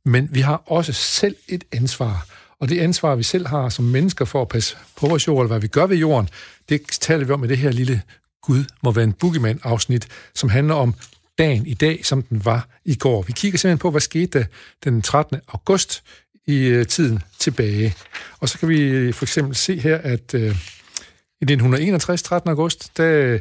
men 0.06 0.30
vi 0.32 0.42
har 0.42 0.63
også 0.65 0.94
selv 0.94 1.36
et 1.48 1.63
ansvar. 1.72 2.26
Og 2.62 2.69
det 2.69 2.80
ansvar, 2.80 3.15
vi 3.15 3.24
selv 3.24 3.48
har 3.48 3.69
som 3.69 3.86
mennesker 3.86 4.26
for 4.26 4.41
at 4.41 4.48
passe 4.48 4.78
på 4.95 5.08
vores 5.08 5.28
jord, 5.28 5.41
eller 5.41 5.48
hvad 5.48 5.60
vi 5.60 5.67
gør 5.67 5.86
ved 5.86 5.98
jorden, 5.98 6.30
det 6.69 6.82
taler 6.88 7.26
vi 7.26 7.34
om 7.34 7.43
i 7.43 7.48
det 7.48 7.58
her 7.58 7.72
lille 7.72 8.02
Gud 8.41 8.63
må 8.84 8.91
være 8.91 9.04
en 9.04 9.13
boogeyman-afsnit, 9.13 10.08
som 10.36 10.50
handler 10.50 10.76
om 10.76 10.93
dagen 11.38 11.67
i 11.67 11.74
dag, 11.74 12.06
som 12.06 12.22
den 12.22 12.45
var 12.45 12.67
i 12.86 12.95
går. 12.95 13.22
Vi 13.22 13.34
kigger 13.34 13.58
simpelthen 13.58 13.78
på, 13.78 13.91
hvad 13.91 14.02
skete 14.02 14.39
der 14.39 14.45
den 14.84 15.02
13. 15.02 15.38
august 15.48 16.04
i 16.48 16.58
øh, 16.65 16.88
tiden 16.88 17.24
tilbage. 17.39 17.95
Og 18.39 18.50
så 18.50 18.60
kan 18.60 18.69
vi 18.69 18.82
øh, 18.82 19.13
for 19.13 19.26
eksempel 19.26 19.56
se 19.56 19.80
her, 19.80 19.98
at 19.98 20.34
øh, 20.34 20.41
i 20.41 21.43
1961, 21.43 22.24
13. 22.24 22.50
august, 22.50 22.98
der, 22.98 23.24
øh, 23.24 23.39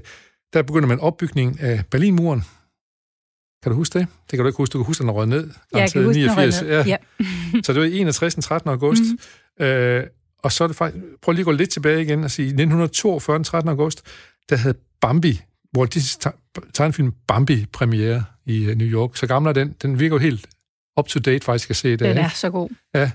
der 0.53 0.63
begynder 0.63 0.89
man 0.89 1.01
opbygningen 1.01 1.59
af 1.61 1.83
Berlinmuren. 1.91 2.45
Kan 3.63 3.73
du 3.73 3.77
huske 3.77 3.99
det? 3.99 4.07
Det 4.31 4.37
kan 4.37 4.39
du 4.39 4.47
ikke 4.47 4.57
huske. 4.57 4.73
Du 4.73 4.79
kan 4.79 4.87
huske, 4.87 5.01
at 5.01 5.03
den 5.03 5.11
rød 5.11 5.27
ned. 5.27 5.51
Ja, 5.75 5.79
jeg 5.79 5.93
kan 5.93 6.05
huske, 6.05 6.21
89. 6.21 6.59
Den 6.59 6.67
ned. 6.67 6.75
Ja. 6.75 6.85
ja. 6.87 6.97
så 7.65 7.73
det 7.73 7.81
var 7.81 7.87
61. 7.87 8.35
13. 8.35 8.71
august. 8.71 9.03
Mm. 9.61 9.65
Øh, 9.65 10.07
og 10.43 10.53
så 10.53 10.65
er 10.65 10.69
det 10.69 10.77
faktisk, 10.77 11.05
prøv 11.23 11.33
lige 11.33 11.43
at 11.43 11.45
gå 11.45 11.53
lidt 11.53 11.71
tilbage 11.71 12.03
igen 12.03 12.25
og 12.25 12.31
sige, 12.31 12.47
1942, 12.47 13.37
den 13.37 13.45
13. 13.45 13.69
august, 13.69 14.03
der 14.49 14.57
havde 14.57 14.75
Bambi, 15.01 15.41
hvor 15.73 15.85
de 15.85 16.01
tegnefilm 16.75 17.13
Bambi 17.27 17.67
premiere 17.73 18.25
i 18.47 18.65
øh, 18.65 18.77
New 18.77 18.89
York. 18.89 19.17
Så 19.17 19.27
gammel 19.27 19.49
er 19.49 19.53
den. 19.53 19.75
Den 19.83 20.01
virker 20.01 20.15
jo 20.15 20.19
helt 20.19 20.47
up-to-date 20.97 21.45
faktisk 21.45 21.71
at 21.71 21.77
se 21.77 21.91
det. 21.91 22.01
Den 22.01 22.19
er 22.19 22.29
så 22.29 22.51
god. 22.51 22.69
Ja. 22.95 23.11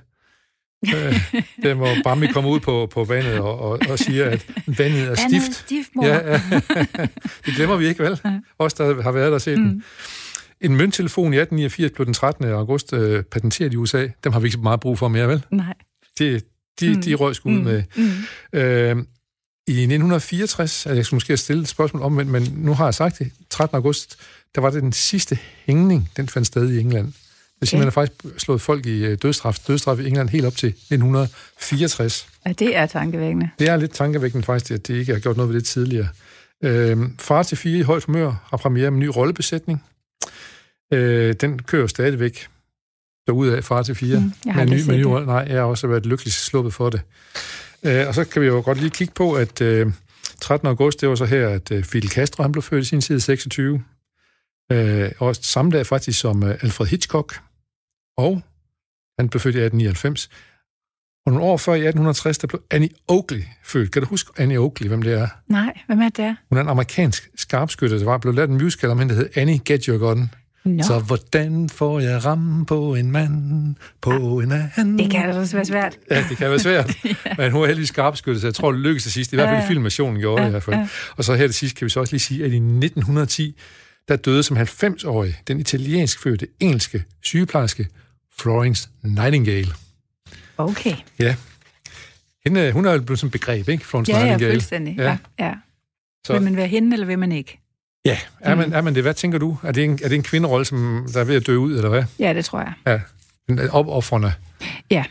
øh, 0.86 1.34
der 1.64 1.74
hvor 1.74 1.96
Bambi 2.04 2.28
kommer 2.28 2.52
ud 2.52 2.60
på, 2.60 2.88
på 2.92 3.04
vandet 3.04 3.40
og, 3.40 3.60
og, 3.60 3.80
og 3.90 4.00
siger, 4.00 4.30
at 4.30 4.46
vandet 4.68 5.08
er 5.08 5.16
stift. 5.16 5.50
er 5.50 5.54
stift, 5.54 5.90
mor. 5.96 6.06
Ja, 6.06 6.32
ja. 6.32 6.42
det 7.46 7.56
glemmer 7.56 7.76
vi 7.76 7.88
ikke, 7.88 8.04
vel? 8.04 8.20
Ja. 8.26 8.40
Os, 8.60 8.74
der 8.74 9.02
har 9.02 9.12
været 9.12 9.28
der 9.28 9.36
og 9.36 9.42
set 9.42 9.60
mm. 9.60 9.70
den. 9.70 9.84
En 10.63 10.76
mønttelefon 10.76 11.34
i 11.34 11.38
1889 11.38 11.91
blev 11.91 12.06
den 12.06 12.13
13. 12.13 12.45
august 12.45 12.93
øh, 12.93 13.23
patenteret 13.23 13.73
i 13.73 13.76
USA. 13.76 14.08
Dem 14.23 14.34
har 14.34 14.39
vi 14.39 14.45
ikke 14.45 14.53
så 14.53 14.59
meget 14.59 14.80
brug 14.80 14.99
for 14.99 15.07
mere, 15.07 15.28
vel? 15.28 15.45
Nej. 15.51 15.74
Det, 16.20 16.45
de, 16.80 16.93
mm. 16.93 17.01
de 17.01 17.14
røg 17.14 17.36
skud 17.36 17.51
mm. 17.51 17.64
med. 17.64 17.84
Mm. 17.95 18.59
Øh, 18.59 18.97
I 19.68 19.72
1964, 19.72 20.86
altså 20.86 20.95
jeg 20.95 21.05
skulle 21.05 21.16
måske 21.16 21.32
have 21.32 21.38
stillet 21.38 21.64
et 21.64 21.70
spørgsmål 21.70 22.03
om, 22.03 22.11
men, 22.11 22.32
men 22.32 22.47
nu 22.55 22.74
har 22.74 22.86
jeg 22.86 22.93
sagt 22.93 23.20
det, 23.20 23.32
13. 23.49 23.76
august, 23.76 24.18
der 24.55 24.61
var 24.61 24.70
det 24.70 24.82
den 24.82 24.93
sidste 24.93 25.39
hængning, 25.66 26.11
den 26.18 26.30
fandt 26.30 26.47
sted 26.47 26.72
i 26.72 26.80
England. 26.80 27.14
Det 27.59 27.70
siger, 27.70 27.80
man 27.80 27.86
har 27.86 27.91
faktisk 27.91 28.26
slået 28.38 28.61
folk 28.61 28.86
i 28.86 29.05
øh, 29.05 29.18
dødstraf, 29.22 29.57
dødstraf 29.68 29.99
i 29.99 30.07
England 30.07 30.30
helt 30.30 30.45
op 30.45 30.55
til 30.55 30.70
1964. 30.70 32.28
Ja, 32.45 32.51
det 32.51 32.76
er 32.76 32.86
tankevækkende. 32.86 33.49
Det 33.59 33.70
er 33.70 33.78
lidt 33.78 33.91
tankevækkende 33.91 34.45
faktisk, 34.45 34.72
at 34.72 34.88
det 34.88 34.95
ikke 34.95 35.14
har 35.14 35.20
gjort 35.20 35.38
noget 35.38 35.49
ved 35.53 35.59
det 35.59 35.66
tidligere. 35.66 36.07
Øhm, 36.64 37.18
Far 37.20 37.43
til 37.43 37.57
fire 37.57 37.80
i 37.80 37.82
højt 37.82 38.03
humør 38.03 38.47
har 38.49 38.57
premiere 38.57 38.91
med 38.91 38.97
en 38.97 38.99
ny 38.99 39.11
rollebesætning. 39.16 39.84
Øh, 40.94 41.34
den 41.41 41.60
kører 41.60 41.88
stadigvæk 41.88 42.48
derude 43.28 43.58
af 43.58 43.64
Far 43.64 43.84
til 43.84 43.96
fire. 43.96 44.20
Mm, 44.20 44.32
jeg 44.46 44.54
har 44.54 44.66
med 44.66 44.72
ny, 44.72 44.88
med 44.88 44.98
ny, 44.98 45.04
det. 45.04 45.28
Nej, 45.28 45.46
jeg 45.50 45.58
har 45.58 45.64
også 45.64 45.88
været 45.88 46.06
lykkelig 46.06 46.34
sluppet 46.34 46.74
for 46.74 46.89
det. 46.89 47.02
Øh, 47.84 48.08
og 48.08 48.14
så 48.16 48.24
kan 48.24 48.41
vi 48.41 48.48
jo 48.48 48.62
godt 48.66 48.78
lige 48.78 48.89
kigge 48.89 49.14
på, 49.14 49.34
at 49.34 49.62
øh, 49.62 49.91
13. 50.41 50.68
august, 50.68 51.02
det 51.02 51.10
var 51.10 51.16
så 51.16 51.26
her, 51.26 51.50
at 51.50 51.72
øh, 51.72 51.84
Fidel 51.84 52.10
Castro, 52.10 52.44
han 52.44 52.52
blev 52.52 52.62
født 52.62 52.86
i 52.86 52.88
sin 52.88 53.02
tid 53.02 53.20
26. 53.20 53.84
Øh, 54.72 55.12
og 55.20 55.36
samme 55.36 55.72
dag 55.72 55.86
faktisk 55.86 56.20
som 56.20 56.44
øh, 56.44 56.58
Alfred 56.62 56.88
Hitchcock. 56.88 57.41
Og 58.18 58.41
han 59.20 59.30
blev 59.30 59.39
født 59.39 59.56
i 59.56 59.60
1899. 59.60 60.30
Og 61.26 61.32
nogle 61.32 61.48
år 61.48 61.58
før 61.58 61.74
i 61.74 61.78
1860, 61.78 62.38
der 62.38 62.48
blev 62.48 62.62
Annie 62.72 62.89
Oakley 63.08 63.44
født. 63.64 63.91
Kan 63.91 64.02
du 64.02 64.08
huske 64.08 64.32
Annie 64.41 64.58
Oakley, 64.58 64.88
hvem 64.88 65.02
det 65.02 65.14
er? 65.14 65.28
Nej, 65.48 65.80
hvem 65.88 66.02
er 66.02 66.10
det? 66.10 66.36
Hun 66.50 66.58
er 66.58 66.62
en 66.62 66.70
amerikansk 66.70 67.30
skarpskytte, 67.36 68.00
der 68.00 68.06
var 68.06 68.18
blevet 68.18 68.36
lavet 68.36 68.50
en 68.50 68.58
musical 68.58 68.89
om 68.89 69.00
hende, 69.00 69.14
der 69.14 69.20
hed 69.20 69.30
Annie 69.36 69.60
Get 69.66 69.86
Your 69.86 69.98
Gun. 69.98 70.30
Nå, 70.66 70.84
Så 70.84 70.99
hvordan 70.99 71.70
får 71.70 71.99
jeg 71.99 72.26
ramme 72.26 72.66
på 72.66 72.95
en 72.95 73.11
mand, 73.11 73.76
på 74.01 74.39
en 74.39 74.51
anden? 74.51 74.99
det 74.99 75.11
kan 75.11 75.30
også 75.30 75.55
være 75.57 75.66
svært. 75.66 75.97
Ja, 76.11 76.26
det 76.30 76.38
kan 76.38 76.49
være 76.49 76.59
svært. 76.59 76.97
Men 77.38 77.51
hun 77.51 77.61
er 77.61 77.66
heldigvis 77.66 77.89
skarpskytte, 77.89 78.41
så 78.41 78.47
jeg 78.47 78.55
tror, 78.55 78.72
det 78.72 78.82
lykkedes 78.82 79.03
til 79.03 79.11
sidst. 79.11 79.34
I 79.34 79.36
hvert 79.36 79.45
fald 79.47 79.55
Ja, 79.55 79.59
i 79.61 79.64
ja. 79.64 79.70
filmationen 79.70 80.20
gjorde 80.20 80.38
det 80.41 80.43
i 80.43 80.45
Ja, 80.45 80.51
hvert 80.51 80.64
fald. 80.64 80.76
ja. 80.76 80.88
Og 81.18 81.24
så 81.24 81.36
her 81.36 81.47
til 81.47 81.53
sidst 81.53 81.76
kan 81.76 81.86
vi 81.86 81.89
så 81.89 81.99
også 81.99 82.14
lige 82.14 82.20
sige, 82.20 82.45
at 82.45 82.51
i 82.51 82.55
1910, 82.55 83.55
der 84.07 84.16
døde 84.16 84.43
som 84.43 84.57
90-årig 84.57 85.36
den 85.47 85.59
italiensk 85.59 86.24
fødte 86.24 86.47
engelske 86.59 87.03
sygeplejerske 87.22 87.88
Florence 88.39 88.89
Nightingale. 89.03 89.72
Okay. 90.57 90.95
Ja. 91.20 91.36
Hende, 92.45 92.72
hun 92.72 92.86
er 92.86 92.93
jo 92.93 93.01
blevet 93.01 93.20
som 93.20 93.30
begreb, 93.30 93.70
ikke? 93.70 93.86
Florence 93.86 94.11
Ja, 94.11 94.18
ja, 94.20 94.26
Nightingale. 94.26 94.53
fuldstændig. 94.53 94.95
Ja. 94.97 95.03
Ja. 95.03 95.18
Ja, 95.39 95.45
ja. 95.45 95.53
Så- 96.28 96.34
Vil 96.34 96.41
man 96.41 96.55
være 96.55 96.68
hende, 96.68 96.93
eller 96.93 97.07
vil 97.07 97.20
man 97.20 97.32
ikke? 97.32 97.59
Ja, 98.06 98.18
er 98.39 98.56
Mm. 98.56 98.60
man, 98.62 98.74
er 98.74 98.82
man 98.82 98.95
det? 98.95 99.04
Hvad 99.04 99.14
tænker 99.14 99.38
du? 99.39 99.58
Er 99.64 99.72
det 99.72 99.84
en, 99.84 99.91
er 100.04 100.10
det 100.10 100.16
en 100.16 100.24
kvinderolle, 100.24 100.66
som 100.66 101.08
der 101.14 101.20
er 101.20 101.24
ved 101.24 101.36
at 101.36 101.47
dø 101.47 101.56
ud, 101.56 101.76
eller 101.76 101.89
hvad? 101.89 102.04
Ja, 102.20 102.34
det 102.34 102.45
tror 102.45 102.60
jeg. 102.60 102.74
Ja. 102.88 103.68
Opoffrende. 103.72 104.34
Ja, 104.91 105.04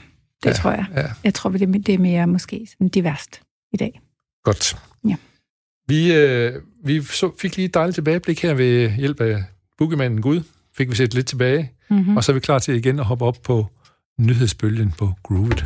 det 0.43 0.49
Ja, 0.49 0.53
tror 0.55 0.71
jeg. 0.71 0.87
ja. 0.97 1.07
Jeg 1.25 1.35
tror, 1.35 1.51
det 1.51 1.63
er, 1.63 1.67
det 1.67 1.95
er 1.95 1.99
mere 1.99 2.27
måske 2.27 2.67
sådan 2.73 2.89
diverst 2.89 3.41
i 3.73 3.77
dag. 3.77 4.01
Godt. 4.45 4.77
Ja. 5.09 5.15
Vi, 5.89 6.15
øh, 6.15 6.53
vi 6.85 7.03
så, 7.03 7.31
fik 7.41 7.57
lige 7.57 7.67
et 7.67 7.75
dejligt 7.75 7.95
tilbageblik 7.95 8.43
her 8.43 8.55
ved 8.55 8.91
hjælp 8.91 9.21
af 9.21 9.45
bookiemanden 9.79 10.23
Gud. 10.23 10.41
Fik 10.77 10.91
vi 10.91 10.95
set 10.95 11.15
lidt 11.15 11.27
tilbage, 11.27 11.71
Mm-hmm. 11.91 12.07
mm. 12.11 12.17
og 12.17 12.25
så 12.25 12.33
er 12.33 12.35
vi 12.35 12.41
klar 12.41 12.59
til 12.59 12.75
igen 12.75 12.99
at 12.99 13.05
hoppe 13.05 13.25
op 13.25 13.37
på 13.45 13.67
nyhedsbølgen 14.19 14.93
på 14.99 15.13
Groovet. 15.23 15.65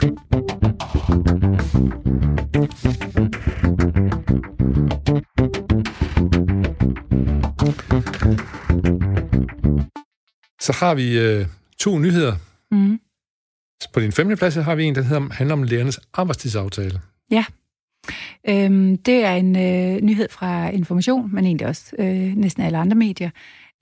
Så 10.60 10.72
har 10.72 10.94
vi 10.94 11.18
øh, 11.18 11.46
to 11.78 11.98
nyheder. 11.98 12.36
Mm-hmm. 12.70 13.00
På 13.92 14.00
din 14.00 14.12
femte 14.12 14.36
plads 14.36 14.54
har 14.54 14.74
vi 14.74 14.84
en, 14.84 14.94
der 14.94 15.02
hedder, 15.02 15.28
handler 15.32 15.52
om 15.52 15.62
lærernes 15.62 16.00
arbejdstidsaftale. 16.14 17.00
Øhm, 18.48 18.96
det 18.96 19.24
er 19.24 19.32
en 19.32 19.56
øh, 19.56 20.02
nyhed 20.02 20.28
fra 20.30 20.68
Information, 20.70 21.34
men 21.34 21.46
egentlig 21.46 21.66
også 21.66 21.96
øh, 21.98 22.36
næsten 22.36 22.62
alle 22.62 22.78
andre 22.78 22.96
medier, 22.96 23.30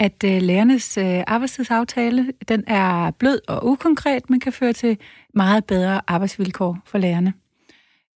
at 0.00 0.24
øh, 0.24 0.42
lærernes 0.42 0.98
øh, 0.98 1.22
arbejdstidsaftale, 1.26 2.32
den 2.48 2.64
er 2.66 3.10
blød 3.10 3.40
og 3.48 3.66
ukonkret, 3.66 4.30
men 4.30 4.40
kan 4.40 4.52
føre 4.52 4.72
til 4.72 4.98
meget 5.34 5.64
bedre 5.64 6.00
arbejdsvilkår 6.06 6.78
for 6.86 6.98
lærerne. 6.98 7.32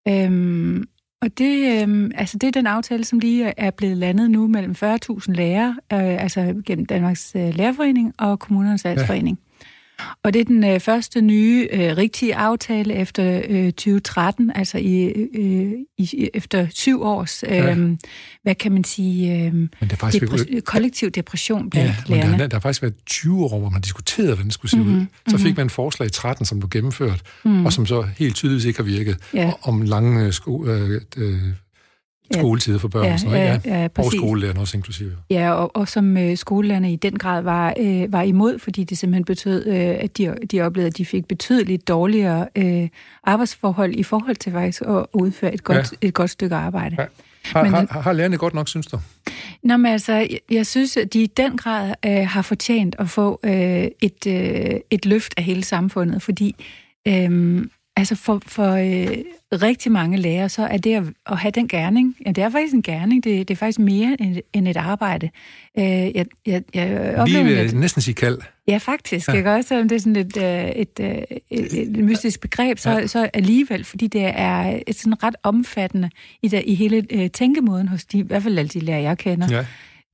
Øhm, 0.09 0.85
og 1.23 1.39
det, 1.39 1.83
øh, 1.89 2.11
altså 2.15 2.39
det 2.39 2.47
er 2.47 2.51
den 2.51 2.67
aftale, 2.67 3.05
som 3.05 3.19
lige 3.19 3.55
er 3.57 3.71
blevet 3.71 3.97
landet 3.97 4.31
nu 4.31 4.47
mellem 4.47 4.75
40.000 4.85 5.33
lærere, 5.33 5.77
øh, 5.93 6.23
altså 6.23 6.63
gennem 6.67 6.87
Danmarks 6.87 7.33
øh, 7.37 7.55
Lærerforening 7.55 8.15
og 8.19 8.39
Kommunernes 8.39 8.85
Landsforening. 8.85 9.39
Og 10.25 10.35
det 10.35 10.41
er 10.41 10.45
den 10.45 10.65
øh, 10.65 10.81
første 10.81 11.21
nye 11.21 11.69
øh, 11.73 11.97
rigtige 11.97 12.35
aftale 12.37 12.95
efter 12.95 13.43
øh, 13.49 13.73
2013, 13.73 14.53
altså 14.55 14.79
i, 14.79 15.05
øh, 15.35 15.73
i, 15.99 16.29
efter 16.35 16.67
syv 16.71 17.03
års, 17.03 17.43
øh, 17.43 17.51
Ja. 17.57 17.77
hvad 18.43 18.55
kan 18.55 18.73
man 18.73 18.85
sige, 18.85 19.35
øh, 19.47 19.55
Men 19.55 19.69
det 19.81 19.93
er 19.93 19.97
faktisk 19.97 20.25
depres- 20.25 20.61
kollektiv 20.61 21.11
depression 21.11 21.71
blandt 21.71 21.89
Ja, 21.91 21.95
men 22.09 22.17
lærerne. 22.19 22.39
der, 22.39 22.47
der 22.47 22.57
har 22.57 22.61
faktisk 22.61 22.83
været 22.83 22.95
20 23.07 23.45
år, 23.45 23.59
hvor 23.61 23.69
man 23.69 23.81
diskuterede, 23.81 24.29
hvordan 24.31 24.45
det 24.47 24.55
skulle 24.55 24.71
se 24.71 24.77
mm-hmm. 24.79 25.01
ud. 25.01 25.07
Så 25.29 25.39
fik 25.39 25.57
man 25.57 25.67
en 25.67 25.71
forslag 25.71 26.07
i 26.07 26.11
13, 26.11 26.47
som 26.47 26.59
blev 26.59 26.71
gennemført, 26.71 27.23
mm. 27.45 27.67
og 27.67 27.73
som 27.73 27.87
så 27.87 28.07
helt 28.19 28.35
tydeligvis 28.35 28.65
ikke 28.65 28.79
har 28.79 28.85
virket, 28.85 29.17
Ja. 29.35 29.53
om 29.63 29.83
lange 29.83 30.33
sko, 30.33 30.67
øh, 30.67 31.01
øh, 31.17 31.39
skoletider 32.33 32.79
for 32.79 32.89
børn 32.89 33.05
Ja, 33.05 33.13
og 33.13 33.19
sådan 33.21 33.33
noget. 33.33 33.47
ja, 33.47 33.55
ikke? 33.55 33.69
ja, 33.71 33.89
og 33.99 34.13
skolelærerne 34.13 34.61
også 34.61 34.77
inklusive. 34.77 35.13
Ja, 35.31 35.53
og, 35.53 35.77
og 35.77 35.89
som 35.89 36.17
øh, 36.17 36.37
skolelærerne 36.37 36.93
i 36.93 36.97
den 36.97 37.19
grad 37.19 37.43
var, 37.43 37.75
øh, 37.81 38.13
var 38.13 38.23
imod, 38.23 38.59
fordi 38.59 38.85
det 38.85 38.99
simpelthen 38.99 39.25
betød, 39.25 39.67
øh, 39.67 39.75
at 39.77 40.19
de, 40.19 40.35
de 40.51 40.61
oplevede, 40.61 40.87
at 40.87 40.97
de 40.97 41.07
fik 41.07 41.27
betydeligt 41.27 41.89
dårligere 41.89 42.49
øh, 42.57 42.89
arbejdsforhold 43.25 43.95
i 43.95 44.03
forhold 44.03 44.37
til 44.37 44.53
faktisk 44.53 44.83
at 44.83 45.07
udføre 45.13 45.55
et 45.55 45.65
godt, 45.65 45.93
ja. 46.03 46.09
et 46.09 46.15
godt 46.15 46.31
stykke 46.31 46.57
arbejde. 46.57 46.97
Ja. 46.99 47.07
Har, 47.45 47.63
Men 47.63 47.73
har, 47.73 48.01
har 48.01 48.13
lærerne 48.13 48.37
godt 48.37 48.55
nok, 48.55 48.69
synes 48.69 48.87
du? 48.87 48.99
Nå, 49.63 49.77
men 49.77 49.93
altså, 49.93 50.13
jeg, 50.13 50.39
jeg 50.51 50.67
synes, 50.67 50.97
at 50.97 51.13
de 51.13 51.23
i 51.23 51.27
den 51.27 51.57
grad 51.57 51.95
øh, 52.07 52.27
har 52.29 52.43
fortjent 52.43 52.97
at 52.99 53.09
få 53.11 53.41
øh, 53.45 53.87
et, 54.01 54.27
øh, 54.27 54.81
et 54.91 55.07
løft 55.07 55.35
af 55.37 55.45
hele 55.45 55.65
samfundet, 55.65 56.23
fordi 56.23 56.55
øh, 57.09 57.65
altså 57.99 58.15
for, 58.15 58.43
for 58.47 58.73
øh, 58.73 59.17
rigtig 59.53 59.93
mange 59.93 60.17
lærere, 60.17 60.49
så 60.49 60.63
er 60.67 60.77
det 60.77 60.95
at, 60.95 61.03
at 61.27 61.39
have 61.39 61.51
den 61.51 61.69
gerning, 61.69 62.17
ja, 62.27 62.33
det 62.33 62.45
er 62.45 62.51
faktisk 62.51 62.75
en 62.75 62.83
gerning, 62.83 63.25
det, 63.25 63.49
det 63.49 63.55
er 63.55 63.59
faktisk 63.59 63.79
mere 63.79 64.17
end, 64.21 64.37
end 64.53 64.69
et 64.69 64.77
arbejde. 64.77 65.31
Øh, 65.79 65.85
jeg, 65.85 66.27
jeg, 66.47 66.63
jeg 66.75 67.15
oplever, 67.17 67.45
vil 67.45 67.53
at, 67.53 67.73
jeg 67.73 67.81
næsten 67.81 68.03
sige 68.03 68.15
kald. 68.15 68.39
ja, 68.69 68.77
faktisk, 68.77 69.29
ja. 69.29 69.33
ikke 69.33 69.51
også, 69.51 69.69
selvom 69.69 69.89
det 69.89 69.97
er 69.97 70.01
sådan 70.01 70.17
et, 70.17 70.37
øh, 70.37 70.69
et, 70.69 71.01
øh, 71.01 71.39
et, 71.51 71.83
et 71.83 72.05
mystisk 72.05 72.41
begreb, 72.41 72.79
så, 72.79 72.91
Ja. 72.91 72.99
ja. 72.99 73.07
så 73.07 73.31
alligevel, 73.35 73.85
fordi 73.85 74.07
det 74.07 74.23
er 74.25 74.81
et 74.87 74.97
sådan 74.97 75.23
ret 75.23 75.37
omfattende 75.43 76.11
i, 76.43 76.49
der, 76.49 76.61
i 76.65 76.75
hele 76.75 77.07
øh, 77.11 77.31
tænkemåden 77.31 77.89
hos 77.89 78.05
de, 78.05 78.19
i 78.19 78.23
hvert 78.23 78.43
fald 78.43 78.59
alle 78.59 78.69
de 78.69 78.81
lærere, 78.81 79.03
jeg 79.03 79.19
kender. 79.19 79.49
Ja. 79.51 79.65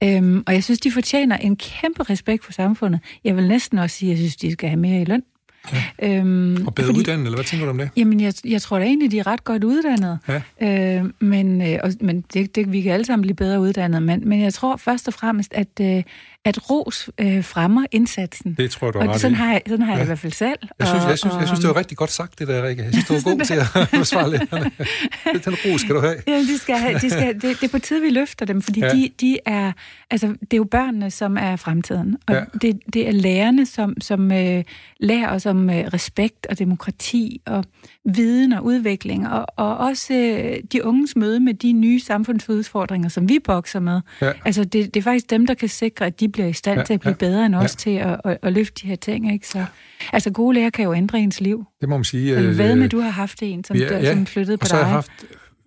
Øhm, 0.04 0.42
og 0.46 0.54
jeg 0.54 0.64
synes, 0.64 0.80
de 0.80 0.92
fortjener 0.92 1.36
en 1.36 1.56
kæmpe 1.56 2.02
respekt 2.02 2.44
for 2.44 2.52
samfundet. 2.52 3.00
Jeg 3.24 3.36
vil 3.36 3.48
næsten 3.48 3.78
også 3.78 3.96
sige, 3.96 4.08
at 4.08 4.10
jeg 4.10 4.18
synes, 4.18 4.36
de 4.36 4.52
skal 4.52 4.68
have 4.68 4.80
mere 4.80 5.00
i 5.02 5.04
løn. 5.04 5.22
Ja. 5.72 6.18
Øhm, 6.18 6.66
Og 6.66 6.74
bedre 6.74 6.86
fordi... 6.86 6.98
uddannet, 6.98 7.24
eller 7.24 7.36
hvad 7.36 7.44
tænker 7.44 7.66
du 7.66 7.70
om 7.70 7.78
det? 7.78 7.90
Jamen, 7.96 8.20
jeg, 8.20 8.34
jeg 8.44 8.62
tror 8.62 8.78
da 8.78 8.84
egentlig, 8.84 9.10
de 9.10 9.18
er 9.18 9.26
ret 9.26 9.44
godt 9.44 9.64
uddannet. 9.64 10.18
Ja. 10.60 10.98
Øh, 10.98 11.04
men 11.20 11.62
øh, 11.62 11.78
og, 11.82 11.92
men 12.00 12.24
det, 12.34 12.56
det, 12.56 12.72
vi 12.72 12.80
kan 12.80 12.92
alle 12.92 13.06
sammen 13.06 13.22
blive 13.22 13.34
bedre 13.36 13.60
uddannet. 13.60 14.02
Men, 14.02 14.28
men 14.28 14.40
jeg 14.40 14.54
tror 14.54 14.76
først 14.76 15.08
og 15.08 15.14
fremmest, 15.14 15.54
at, 15.54 15.80
øh, 15.80 16.02
at 16.44 16.70
ros 16.70 17.10
øh, 17.20 17.44
fremmer 17.44 17.86
indsatsen. 17.92 18.54
Det 18.58 18.70
tror 18.70 18.86
jeg, 18.86 18.94
du 18.94 18.98
har 18.98 19.06
og 19.06 19.14
ret 19.14 19.20
sådan 19.20 19.34
har, 19.36 19.52
jeg, 19.52 19.62
sådan 19.68 19.84
har 19.86 19.92
jeg 19.92 19.98
Ja. 19.98 20.02
i 20.02 20.06
hvert 20.06 20.18
fald 20.18 20.32
selv. 20.32 20.58
Jeg 20.78 20.86
synes, 20.88 21.04
og, 21.04 21.10
jeg, 21.10 21.18
synes, 21.18 21.34
jeg 21.38 21.46
synes, 21.46 21.60
det 21.60 21.68
var 21.68 21.76
rigtig 21.76 21.96
godt 21.96 22.10
sagt, 22.10 22.38
det 22.38 22.48
der, 22.48 22.66
Rikke. 22.66 22.82
Jeg 22.82 22.92
synes, 22.92 23.06
du 23.06 23.12
var 23.14 23.36
god 23.36 23.44
til 23.44 23.54
at 23.54 23.88
forsvare 24.00 24.30
lærerne. 24.30 24.70
Den 25.44 25.54
ro 25.64 25.78
skal 25.78 25.94
du 25.94 26.00
have. 26.00 26.16
Ja, 26.26 26.38
de 26.38 26.58
skal, 26.58 26.76
have- 26.76 26.98
de 26.98 27.10
skal, 27.10 27.34
det, 27.34 27.42
det 27.42 27.62
er 27.62 27.68
på 27.68 27.78
tide, 27.78 28.00
vi 28.02 28.10
løfter 28.10 28.46
dem, 28.46 28.62
fordi 28.62 28.80
Ja. 28.80 28.88
de, 28.88 29.10
de 29.20 29.38
er, 29.46 29.72
altså, 30.10 30.26
det 30.26 30.52
er 30.52 30.56
jo 30.56 30.64
børnene, 30.64 31.10
som 31.10 31.36
er 31.36 31.56
fremtiden. 31.56 32.16
Og 32.26 32.34
ja. 32.34 32.44
det, 32.62 32.80
det 32.92 33.08
er 33.08 33.12
lærerne, 33.12 33.66
som, 33.66 34.00
som 34.00 34.32
øh, 34.32 34.64
lærer 35.00 35.28
os 35.30 35.46
om 35.46 35.70
øh, 35.70 35.76
respekt 35.76 36.46
og 36.46 36.58
demokrati 36.58 37.40
og 37.46 37.64
viden 38.04 38.52
og 38.52 38.64
udvikling, 38.64 39.28
og, 39.28 39.46
og 39.56 39.76
også 39.76 40.14
øh, 40.14 40.56
de 40.72 40.84
unges 40.84 41.16
møde 41.16 41.40
med 41.40 41.54
de 41.54 41.72
nye 41.72 42.00
samfundsudfordringer, 42.00 43.08
som 43.08 43.28
vi 43.28 43.38
bokser 43.44 43.80
med. 43.80 44.00
Ja. 44.20 44.32
Altså, 44.44 44.64
det, 44.64 44.94
det 44.94 44.96
er 45.00 45.04
faktisk 45.04 45.30
dem, 45.30 45.46
der 45.46 45.54
kan 45.54 45.68
sikre, 45.68 46.06
at 46.06 46.20
de 46.20 46.28
bliver 46.34 46.48
i 46.48 46.52
stand 46.52 46.74
Ja, 46.76 46.80
ja. 46.80 46.84
til 46.84 46.94
at 46.94 47.00
blive 47.00 47.16
ja, 47.20 47.26
ja. 47.26 47.30
bedre 47.30 47.46
end 47.46 47.54
os 47.54 47.86
ja. 47.86 47.90
ja. 47.90 48.00
til 48.02 48.08
at, 48.10 48.20
at, 48.24 48.38
at 48.42 48.52
løfte 48.52 48.82
de 48.82 48.86
her 48.88 48.96
ting. 48.96 49.32
Ikke? 49.32 49.48
Så, 49.48 49.64
altså, 50.12 50.30
gode 50.30 50.54
lærer 50.54 50.70
kan 50.70 50.84
jo 50.84 50.94
ændre 50.94 51.18
ens 51.18 51.40
liv. 51.40 51.64
Det 51.80 51.88
må 51.88 51.96
man 51.96 52.04
sige. 52.04 52.34
Men 52.34 52.44
øh, 52.44 52.54
hvad 52.54 52.76
med, 52.76 52.88
du 52.88 53.00
har 53.00 53.10
haft 53.10 53.38
en, 53.42 53.64
som, 53.64 53.76
ja, 53.76 53.88
der, 53.88 53.98
ja. 53.98 54.12
som 54.12 54.26
flyttede 54.26 54.56
på 54.58 54.62
Og 54.62 54.66
så 54.68 54.74
har 54.76 54.82
dig? 54.82 54.86
jeg 54.88 54.94
haft 54.94 55.10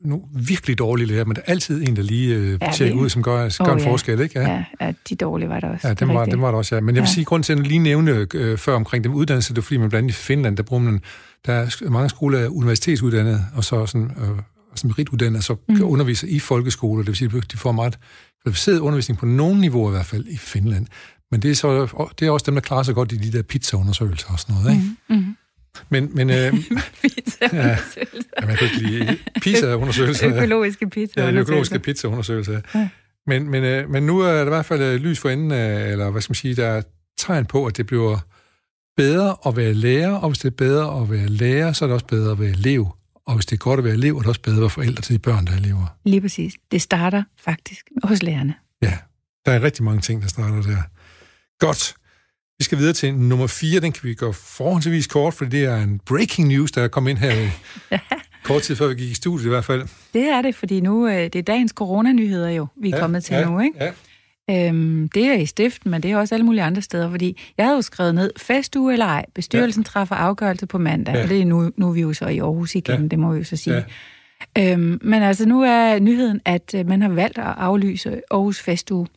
nogle 0.01 0.23
virkelig 0.47 0.77
dårlige 0.77 1.07
lærer, 1.07 1.25
men 1.25 1.35
der 1.35 1.41
er 1.45 1.51
altid 1.51 1.87
en, 1.87 1.95
der 1.95 2.01
lige 2.01 2.35
øh, 2.35 2.57
Ja, 2.61 2.71
tjekker 2.71 2.97
ud, 2.97 3.09
som 3.09 3.23
gør, 3.23 3.63
gør 3.63 3.71
Åh, 3.71 3.77
en 3.77 3.83
ja. 3.85 3.91
forskel, 3.91 4.19
ikke? 4.21 4.39
Ja, 4.39 4.63
ja, 4.81 4.93
de 5.09 5.15
dårlige 5.15 5.49
var 5.49 5.59
der 5.59 5.69
også. 5.69 5.87
Ja, 5.87 5.91
Det 5.93 5.99
dem 5.99 6.07
var, 6.09 6.25
dem 6.25 6.41
var 6.41 6.51
der 6.51 6.57
også, 6.57 6.75
ja. 6.75 6.81
Men 6.81 6.95
jeg 6.95 7.01
vil 7.01 7.07
Ja. 7.07 7.13
sige, 7.13 7.25
grund 7.25 7.43
til 7.43 7.53
at 7.53 7.59
lige 7.67 7.79
nævne 7.79 8.27
øh, 8.33 8.57
før 8.57 8.75
omkring 8.75 9.03
dem 9.03 9.13
uddannelse, 9.13 9.53
det 9.53 9.57
er 9.57 9.61
fordi, 9.61 9.77
man 9.77 9.89
blandt 9.89 10.03
andet 10.03 10.13
i 10.13 10.21
Finland, 10.21 10.57
der 10.57 10.63
bruger 10.63 10.83
man, 10.83 11.01
der 11.45 11.53
er 11.53 11.89
mange 11.89 12.09
skoler 12.09 12.39
er 12.39 12.47
universitetsuddannede, 12.47 13.45
og 13.55 13.63
så 13.63 13.85
sådan, 13.85 14.11
øh, 14.21 14.27
som 14.77 14.87
merituddannet, 14.87 15.43
så 15.43 15.55
mm. 15.69 15.75
kan 15.75 15.85
undervise 15.85 16.29
i 16.29 16.39
folkeskoler, 16.39 17.03
det 17.03 17.07
vil 17.07 17.15
sige, 17.15 17.41
de 17.51 17.57
får 17.57 17.71
meget 17.71 17.99
kvalificeret 18.43 18.79
undervisning 18.79 19.19
på 19.19 19.25
nogle 19.25 19.61
niveauer 19.61 19.89
i 19.89 19.91
hvert 19.91 20.05
fald 20.05 20.25
i 20.27 20.37
Finland. 20.37 20.87
Men 21.31 21.41
det 21.41 21.51
er, 21.51 21.55
så, 21.55 22.09
det 22.19 22.27
er 22.27 22.31
også 22.31 22.43
dem, 22.45 22.55
der 22.55 22.61
klarer 22.61 22.83
sig 22.83 22.95
godt 22.95 23.11
i 23.11 23.15
de 23.15 23.37
der 23.37 23.43
pizzaundersøgelser 23.43 24.27
og 24.31 24.39
sådan 24.39 24.55
noget, 24.55 24.71
ikke? 24.71 24.89
Mm-hmm. 25.09 25.35
Men, 25.89 26.09
men 26.15 26.29
øh, 26.29 26.35
ja, 27.53 27.77
jamen, 28.37 28.49
jeg 28.49 28.57
kan 28.57 28.67
ikke 28.73 28.87
lide 28.87 29.17
pizzaundersøgelser. 29.41 30.35
Økologiske 30.35 30.89
pizza. 30.89 31.21
Ja, 31.21 31.31
økologiske 31.31 31.79
pizzaundersøgelse. 31.79 32.61
Ja. 32.75 32.89
Men, 33.27 33.49
men, 33.49 33.63
øh, 33.63 33.89
men 33.89 34.03
nu 34.03 34.19
er 34.19 34.33
der 34.33 34.41
i 34.41 34.49
hvert 34.49 34.65
fald 34.65 34.81
øh, 34.81 34.95
lys 34.95 35.19
for 35.19 35.29
enden, 35.29 35.51
af, 35.51 35.91
eller 35.91 36.09
hvad 36.09 36.21
skal 36.21 36.31
man 36.31 36.35
sige, 36.35 36.55
der 36.55 36.67
er 36.67 36.81
tegn 37.17 37.45
på, 37.45 37.65
at 37.65 37.77
det 37.77 37.85
bliver 37.85 38.19
bedre 38.97 39.35
at 39.45 39.57
være 39.57 39.73
lærer, 39.73 40.11
og 40.11 40.29
hvis 40.29 40.39
det 40.39 40.47
er 40.47 40.55
bedre 40.55 41.01
at 41.01 41.11
være 41.11 41.27
lærer, 41.27 41.73
så 41.73 41.85
er 41.85 41.87
det 41.87 41.93
også 41.93 42.05
bedre 42.05 42.31
at 42.31 42.39
være 42.39 42.49
elev. 42.49 42.87
Og 43.27 43.35
hvis 43.35 43.45
det 43.45 43.53
er 43.53 43.57
godt 43.57 43.77
at 43.77 43.83
være 43.83 43.93
elev, 43.93 44.15
er 44.15 44.19
det 44.19 44.27
også 44.27 44.41
bedre 44.41 44.55
at 44.55 44.61
være 44.61 44.69
forældre 44.69 45.01
til 45.01 45.13
de 45.13 45.19
børn, 45.19 45.45
der 45.45 45.53
er 45.53 45.57
elever. 45.57 45.97
Lige 46.05 46.21
præcis. 46.21 46.53
Det 46.71 46.81
starter 46.81 47.23
faktisk 47.39 47.85
hos 48.03 48.23
lærerne. 48.23 48.55
Ja, 48.81 48.93
der 49.45 49.51
er 49.51 49.63
rigtig 49.63 49.83
mange 49.83 50.01
ting, 50.01 50.21
der 50.21 50.27
starter 50.27 50.61
der. 50.61 50.77
Godt. 51.59 51.95
Vi 52.57 52.63
skal 52.63 52.77
videre 52.77 52.93
til 52.93 53.13
nummer 53.13 53.47
4. 53.47 53.79
Den 53.79 53.91
kan 53.91 54.03
vi 54.03 54.13
gøre 54.13 54.33
forholdsvis 54.33 55.07
kort, 55.07 55.33
for 55.33 55.45
det 55.45 55.63
er 55.63 55.77
en 55.77 55.99
breaking 56.05 56.47
news, 56.47 56.71
der 56.71 56.83
er 56.83 56.87
kommet 56.87 57.09
ind 57.09 57.17
her 57.17 57.49
kort 58.47 58.61
tid 58.61 58.75
før 58.75 58.87
vi 58.87 58.95
gik 58.95 59.11
i 59.11 59.13
studiet 59.13 59.45
i 59.45 59.49
hvert 59.49 59.65
fald. 59.65 59.87
Det 60.13 60.21
er 60.21 60.41
det, 60.41 60.55
fordi 60.55 60.79
nu 60.81 61.07
det 61.07 61.35
er 61.35 61.41
dagens 61.41 61.71
coronanyheder 61.71 62.49
jo, 62.49 62.67
vi 62.81 62.89
er 62.89 62.95
ja, 62.95 63.01
kommet 63.01 63.23
til 63.23 63.35
ja, 63.35 63.49
nu, 63.49 63.59
ikke? 63.59 63.83
Ja. 63.83 63.91
Øhm, 64.49 65.09
det 65.09 65.25
er 65.25 65.33
i 65.33 65.45
stiften, 65.45 65.91
men 65.91 66.03
det 66.03 66.11
er 66.11 66.17
også 66.17 66.35
alle 66.35 66.45
mulige 66.45 66.63
andre 66.63 66.81
steder, 66.81 67.09
fordi 67.09 67.37
jeg 67.57 67.65
havde 67.65 67.75
jo 67.75 67.81
skrevet 67.81 68.15
ned, 68.15 68.31
festuge 68.37 68.93
eller 68.93 69.05
ej, 69.05 69.25
bestyrelsen 69.35 69.83
ja. 69.83 69.85
træffer 69.85 70.15
afgørelse 70.15 70.65
på 70.65 70.77
mandag, 70.77 71.15
ja. 71.15 71.23
og 71.23 71.29
det 71.29 71.41
er 71.41 71.45
nu, 71.45 71.71
nu 71.77 71.89
er 71.89 71.93
vi 71.93 72.01
jo 72.01 72.13
så 72.13 72.27
i 72.27 72.39
Aarhus 72.39 72.75
igen, 72.75 73.01
ja. 73.01 73.07
det 73.07 73.19
må 73.19 73.31
vi 73.31 73.37
jo 73.37 73.43
så 73.43 73.55
sige. 73.55 73.85
Ja. 74.55 74.73
Øhm, 74.73 74.99
men 75.01 75.23
altså 75.23 75.47
nu 75.47 75.61
er 75.61 75.99
nyheden, 75.99 76.41
at 76.45 76.75
man 76.85 77.01
har 77.01 77.09
valgt 77.09 77.37
at 77.37 77.53
aflyse 77.57 78.21
Aarhus 78.31 78.61
festuge. 78.61 79.07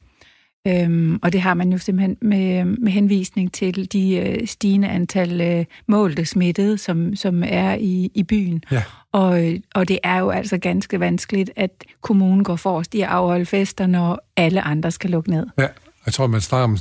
Øhm, 0.66 1.18
og 1.22 1.32
det 1.32 1.40
har 1.40 1.54
man 1.54 1.72
jo 1.72 1.78
simpelthen 1.78 2.16
med, 2.22 2.64
med 2.64 2.92
henvisning 2.92 3.52
til 3.52 3.92
de 3.92 4.16
øh, 4.16 4.46
stigende 4.46 4.88
antal 4.88 5.40
øh, 5.40 5.64
målte 5.88 6.24
smittede, 6.24 6.78
som, 6.78 7.16
som 7.16 7.42
er 7.46 7.74
i, 7.74 8.10
i 8.14 8.22
byen. 8.22 8.62
Ja. 8.70 8.82
Og, 9.12 9.42
og 9.74 9.88
det 9.88 9.98
er 10.02 10.18
jo 10.18 10.30
altså 10.30 10.58
ganske 10.58 11.00
vanskeligt, 11.00 11.50
at 11.56 11.84
kommunen 12.00 12.44
går 12.44 12.56
forrest 12.56 12.94
i 12.94 13.00
at 13.00 13.08
afholde 13.08 13.46
fester, 13.46 13.86
når 13.86 14.32
alle 14.36 14.62
andre 14.62 14.90
skal 14.90 15.10
lukke 15.10 15.30
ned. 15.30 15.46
Ja, 15.58 15.66
jeg 16.06 16.14
tror, 16.14 16.26
man 16.26 16.40
snakker 16.40 16.64
om 16.64 16.76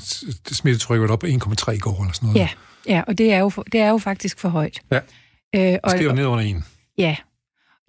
smittetrykket 0.52 1.10
op 1.10 1.20
på 1.20 1.26
1,3 1.26 1.72
i 1.72 1.78
går 1.78 2.02
eller 2.02 2.14
sådan 2.14 2.28
noget. 2.28 2.40
Ja, 2.40 2.50
ja 2.88 3.02
og 3.08 3.18
det 3.18 3.34
er, 3.34 3.40
jo, 3.40 3.52
det 3.72 3.80
er 3.80 3.90
jo 3.90 3.98
faktisk 3.98 4.40
for 4.40 4.50
højt. 4.50 4.82
Ja, 4.92 5.00
øh, 5.56 5.80
og, 5.84 5.92
det 5.92 5.92
skal 5.92 6.06
jo 6.06 6.14
ned 6.14 6.26
under 6.26 6.46
en. 6.46 6.64
Ja, 6.98 7.16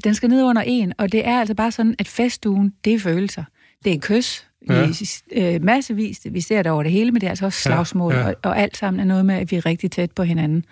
den 0.05 0.15
skal 0.15 0.29
ned 0.29 0.43
under 0.43 0.63
en, 0.67 0.93
og 0.99 1.13
det 1.13 1.27
er 1.27 1.41
altså 1.41 1.55
bare 1.55 1.73
sådan, 1.73 1.95
at 1.99 2.09
festugen, 2.09 2.75
det 2.85 2.95
er 2.95 2.99
følelser. 2.99 3.45
Det 3.85 3.93
er 3.93 3.99
kys, 4.01 4.50
ja. 4.69 4.89
i 4.89 5.07
øh, 5.33 5.65
massevis. 5.65 6.21
Vi 6.31 6.41
ser 6.41 6.63
det 6.63 6.73
over 6.73 6.83
det 6.83 6.93
hele, 6.93 7.13
men 7.13 7.21
det 7.21 7.27
er 7.27 7.31
altså 7.31 7.45
også 7.45 7.61
slagsmål, 7.61 8.13
ja, 8.13 8.21
ja. 8.21 8.27
Og, 8.27 8.35
og 8.43 8.59
alt 8.59 8.77
sammen 8.77 9.01
er 9.01 9.05
noget 9.05 9.27
med, 9.27 9.35
at 9.35 9.51
vi 9.51 9.57
er 9.57 9.67
rigtig 9.67 9.91
tæt 9.91 10.11
på 10.11 10.23
hinanden. 10.23 10.65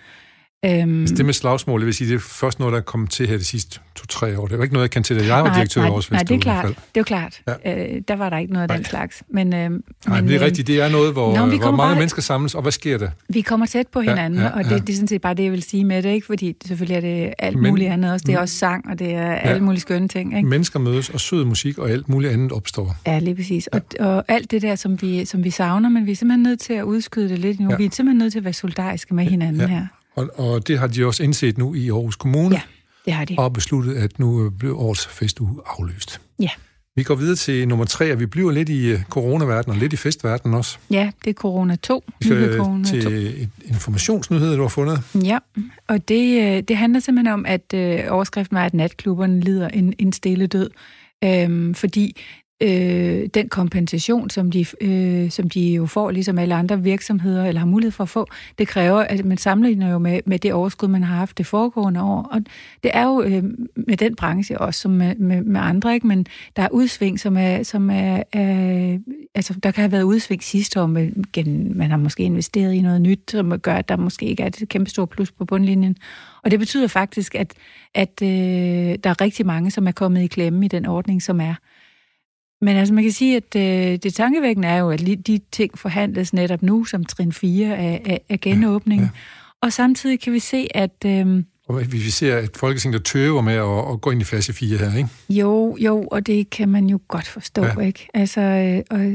Øhm, 0.65 1.01
altså 1.01 1.15
det 1.15 1.25
med 1.25 1.33
slagsmål, 1.33 1.79
det 1.79 1.85
vil 1.85 1.93
sige, 1.93 2.09
det 2.09 2.15
er 2.15 2.19
først 2.19 2.59
noget, 2.59 2.71
der 2.71 2.79
er 2.79 2.83
kommet 2.83 3.09
til 3.09 3.27
her 3.27 3.37
de 3.37 3.43
sidste 3.43 3.79
to-tre 3.95 4.39
år. 4.39 4.45
Det 4.45 4.53
er 4.53 4.57
jo 4.57 4.63
ikke 4.63 4.73
noget, 4.73 4.83
jeg 4.83 4.91
kan 4.91 5.03
til 5.03 5.15
det. 5.15 5.27
Jeg 5.27 5.43
var 5.43 5.53
direktør 5.53 5.81
nej, 5.81 5.87
i 5.87 5.89
Aarhus 5.89 6.11
Nej, 6.11 6.23
det 6.23 6.35
er 6.35 6.39
klart. 6.39 6.67
Det 6.67 6.75
er 6.75 6.79
jo 6.97 7.03
klart. 7.03 7.41
Ja. 7.65 7.95
Øh, 7.95 8.01
der 8.07 8.15
var 8.15 8.29
der 8.29 8.37
ikke 8.37 8.53
noget 8.53 8.71
af 8.71 8.77
den 8.77 8.85
slags. 8.85 9.23
Men, 9.29 9.53
øh, 9.53 9.59
nej, 9.59 9.69
men, 9.69 9.81
men 10.05 10.27
det 10.27 10.35
er 10.35 10.39
øh, 10.39 10.45
rigtigt. 10.45 10.67
Det 10.67 10.81
er 10.81 10.89
noget, 10.89 11.13
hvor, 11.13 11.37
Nå, 11.37 11.45
hvor 11.45 11.57
mange 11.57 11.77
bare, 11.77 11.95
mennesker 11.95 12.21
samles, 12.21 12.55
og 12.55 12.61
hvad 12.61 12.71
sker 12.71 12.97
der? 12.97 13.09
Vi 13.29 13.41
kommer 13.41 13.65
tæt 13.65 13.87
på 13.87 14.01
hinanden, 14.01 14.39
ja, 14.39 14.45
ja, 14.45 14.51
og 14.51 14.63
det, 14.63 14.71
ja. 14.71 14.77
det 14.77 14.89
er 14.89 14.93
sådan 14.93 15.07
set 15.07 15.21
bare 15.21 15.33
det, 15.33 15.43
jeg 15.43 15.51
vil 15.51 15.63
sige 15.63 15.85
med 15.85 16.03
det, 16.03 16.09
ikke? 16.09 16.27
Fordi 16.27 16.55
selvfølgelig 16.65 16.95
er 16.95 17.01
det 17.01 17.33
alt 17.39 17.59
men, 17.59 17.69
muligt 17.69 17.91
andet 17.91 18.13
også. 18.13 18.23
Det 18.27 18.35
er 18.35 18.39
også 18.39 18.55
sang, 18.55 18.89
og 18.89 18.99
det 18.99 19.13
er 19.13 19.27
ja. 19.27 19.35
alle 19.35 19.63
mulige 19.63 19.81
skønne 19.81 20.07
ting. 20.07 20.37
Ikke? 20.37 20.49
Mennesker 20.49 20.79
mødes, 20.79 21.09
og 21.09 21.19
sød 21.19 21.45
musik 21.45 21.77
og 21.77 21.89
alt 21.89 22.09
muligt 22.09 22.33
andet 22.33 22.51
opstår. 22.51 22.95
Ja, 23.07 23.19
lige 23.19 23.35
præcis. 23.35 23.69
Ja. 23.73 23.79
Og, 23.99 24.15
og 24.15 24.23
alt 24.27 24.51
det 24.51 24.61
der, 24.61 24.75
som 24.75 25.01
vi, 25.01 25.25
som 25.25 25.43
vi 25.43 25.49
savner, 25.49 25.89
men 25.89 26.05
vi 26.05 26.11
er 26.11 26.15
simpelthen 26.15 26.43
nødt 26.43 26.59
til 26.59 26.73
at 26.73 26.83
udskyde 26.83 27.29
det 27.29 27.39
lidt 27.39 27.59
nu. 27.59 27.69
Ja. 27.69 27.75
Vi 27.75 27.85
er 27.85 27.89
simpelthen 27.91 28.17
nødt 28.17 28.31
til 28.31 28.39
at 28.39 28.45
være 28.45 28.53
solidariske 28.53 29.15
med 29.15 29.25
hinanden 29.25 29.61
ja. 29.61 29.67
her. 29.67 29.85
Og, 30.19 30.29
og 30.35 30.67
det 30.67 30.79
har 30.79 30.87
de 30.87 31.05
også 31.05 31.23
indset 31.23 31.57
nu 31.57 31.73
i 31.73 31.89
Aarhus 31.89 32.15
Kommune. 32.15 32.55
Ja, 32.55 32.61
det 33.05 33.13
har 33.13 33.25
de. 33.25 33.35
Og 33.37 33.53
besluttet, 33.53 33.95
at 33.95 34.19
nu 34.19 34.49
bliver 34.49 34.77
årets 34.77 35.07
festuge 35.07 35.61
afløst. 35.65 36.21
Ja. 36.39 36.49
Vi 36.95 37.03
går 37.03 37.15
videre 37.15 37.35
til 37.35 37.67
nummer 37.67 37.85
tre, 37.85 38.13
og 38.13 38.19
vi 38.19 38.25
bliver 38.25 38.51
lidt 38.51 38.69
i 38.69 38.85
øh, 38.85 39.03
coronaverdenen 39.03 39.75
og 39.75 39.81
lidt 39.81 39.93
i 39.93 39.95
festverdenen 39.95 40.57
også. 40.57 40.77
Ja, 40.91 41.11
det 41.23 41.29
er 41.29 41.33
corona 41.33 41.75
2. 41.75 42.03
Vi 42.19 42.25
skal 42.25 42.57
corona 42.57 42.83
til 42.83 43.03
2. 43.03 43.09
et 43.09 43.49
informationsnyhed, 43.65 44.55
du 44.55 44.61
har 44.61 44.69
fundet. 44.69 45.03
Ja, 45.23 45.37
og 45.87 46.07
det, 46.07 46.41
øh, 46.41 46.63
det 46.63 46.77
handler 46.77 46.99
simpelthen 46.99 47.33
om, 47.33 47.45
at 47.45 47.73
øh, 47.73 47.99
overskriften 48.09 48.55
var, 48.55 48.65
at 48.65 48.73
natklubberne 48.73 49.39
lider 49.39 49.67
en, 49.67 49.93
en 49.99 50.13
stille 50.13 50.47
død. 50.47 50.69
Øhm, 51.23 51.73
fordi 51.73 52.21
øh, 52.61 53.29
den 53.33 53.49
kompensation, 53.49 54.29
som 54.29 54.51
de, 54.51 54.65
øh, 54.81 55.29
som 55.29 55.49
de 55.49 55.73
jo 55.73 55.85
får, 55.85 56.11
ligesom 56.11 56.37
alle 56.37 56.55
andre 56.55 56.83
virksomheder, 56.83 57.45
eller 57.45 57.59
har 57.59 57.67
mulighed 57.67 57.91
for 57.91 58.03
at 58.03 58.09
få, 58.09 58.27
det 58.57 58.67
kræver, 58.67 58.99
at 58.99 59.25
man 59.25 59.37
sammenligner 59.37 59.91
jo 59.91 59.97
med, 59.97 60.19
med 60.25 60.39
det 60.39 60.53
overskud, 60.53 60.87
man 60.87 61.03
har 61.03 61.15
haft 61.15 61.37
det 61.37 61.45
foregående 61.45 62.01
år. 62.01 62.27
Og 62.31 62.41
det 62.83 62.91
er 62.93 63.05
jo 63.05 63.21
øh, 63.21 63.43
med 63.87 63.97
den 63.97 64.15
branche 64.15 64.61
også, 64.61 64.81
som 64.81 64.91
med, 64.91 65.15
med, 65.15 65.41
med 65.41 65.61
andre, 65.61 65.93
ikke? 65.93 66.07
men 66.07 66.25
der 66.55 66.63
er 66.63 66.69
udsving, 66.71 67.19
som 67.19 67.37
er, 67.37 67.63
som 67.63 67.89
er 67.89 68.23
er 68.33 68.97
altså 69.35 69.53
der 69.63 69.71
kan 69.71 69.81
have 69.81 69.91
været 69.91 70.03
udsving 70.03 70.43
sidste 70.43 70.81
år, 70.81 70.85
men 70.85 71.25
man 71.75 71.89
har 71.89 71.97
måske 71.97 72.23
investeret 72.23 72.73
i 72.73 72.81
noget 72.81 73.01
nyt, 73.01 73.31
som 73.31 73.59
gør, 73.59 73.73
at 73.73 73.89
der 73.89 73.97
måske 73.97 74.25
ikke 74.25 74.43
er 74.43 74.47
et 74.47 74.69
kæmpe 74.69 74.89
stort 74.89 75.09
plus 75.09 75.31
på 75.31 75.45
bundlinjen. 75.45 75.97
Og 76.43 76.51
det 76.51 76.59
betyder 76.59 76.87
faktisk, 76.87 77.35
at, 77.35 77.53
at 77.93 78.21
øh, 78.21 78.29
der 79.03 79.09
er 79.09 79.21
rigtig 79.21 79.45
mange, 79.45 79.71
som 79.71 79.87
er 79.87 79.91
kommet 79.91 80.21
i 80.21 80.27
klemme 80.27 80.65
i 80.65 80.67
den 80.67 80.85
ordning, 80.85 81.21
som 81.21 81.41
er. 81.41 81.55
Men 82.61 82.77
altså, 82.77 82.93
man 82.93 83.03
kan 83.03 83.11
sige, 83.11 83.37
at 83.37 83.55
øh, 83.55 83.99
det 84.03 84.13
tankevækkende 84.13 84.67
er 84.67 84.77
jo, 84.77 84.89
at 84.89 84.99
de 84.99 85.39
ting 85.51 85.79
forhandles 85.79 86.33
netop 86.33 86.61
nu 86.61 86.85
som 86.85 87.05
trin 87.05 87.31
4 87.31 87.77
af, 87.77 88.01
af, 88.05 88.21
af 88.29 88.39
genåbningen. 88.39 89.05
Ja, 89.05 89.11
ja. 89.13 89.65
Og 89.67 89.73
samtidig 89.73 90.19
kan 90.19 90.33
vi 90.33 90.39
se, 90.39 90.67
at... 90.75 91.05
Øh, 91.05 91.43
og 91.67 91.91
vi 91.91 91.99
ser, 91.99 92.37
at 92.37 92.57
Folketinget 92.57 93.05
tøver 93.05 93.41
med 93.41 93.53
at, 93.53 93.93
at 93.93 94.01
gå 94.01 94.11
ind 94.11 94.21
i 94.21 94.23
fase 94.23 94.53
4 94.53 94.77
her, 94.77 94.97
ikke? 94.97 95.09
Jo, 95.29 95.77
jo, 95.79 96.07
og 96.11 96.27
det 96.27 96.49
kan 96.49 96.69
man 96.69 96.87
jo 96.87 96.99
godt 97.07 97.27
forstå, 97.27 97.65
ja. 97.65 97.79
ikke? 97.79 98.07
Altså, 98.13 98.41
øh, 98.41 98.83
og, 98.89 99.13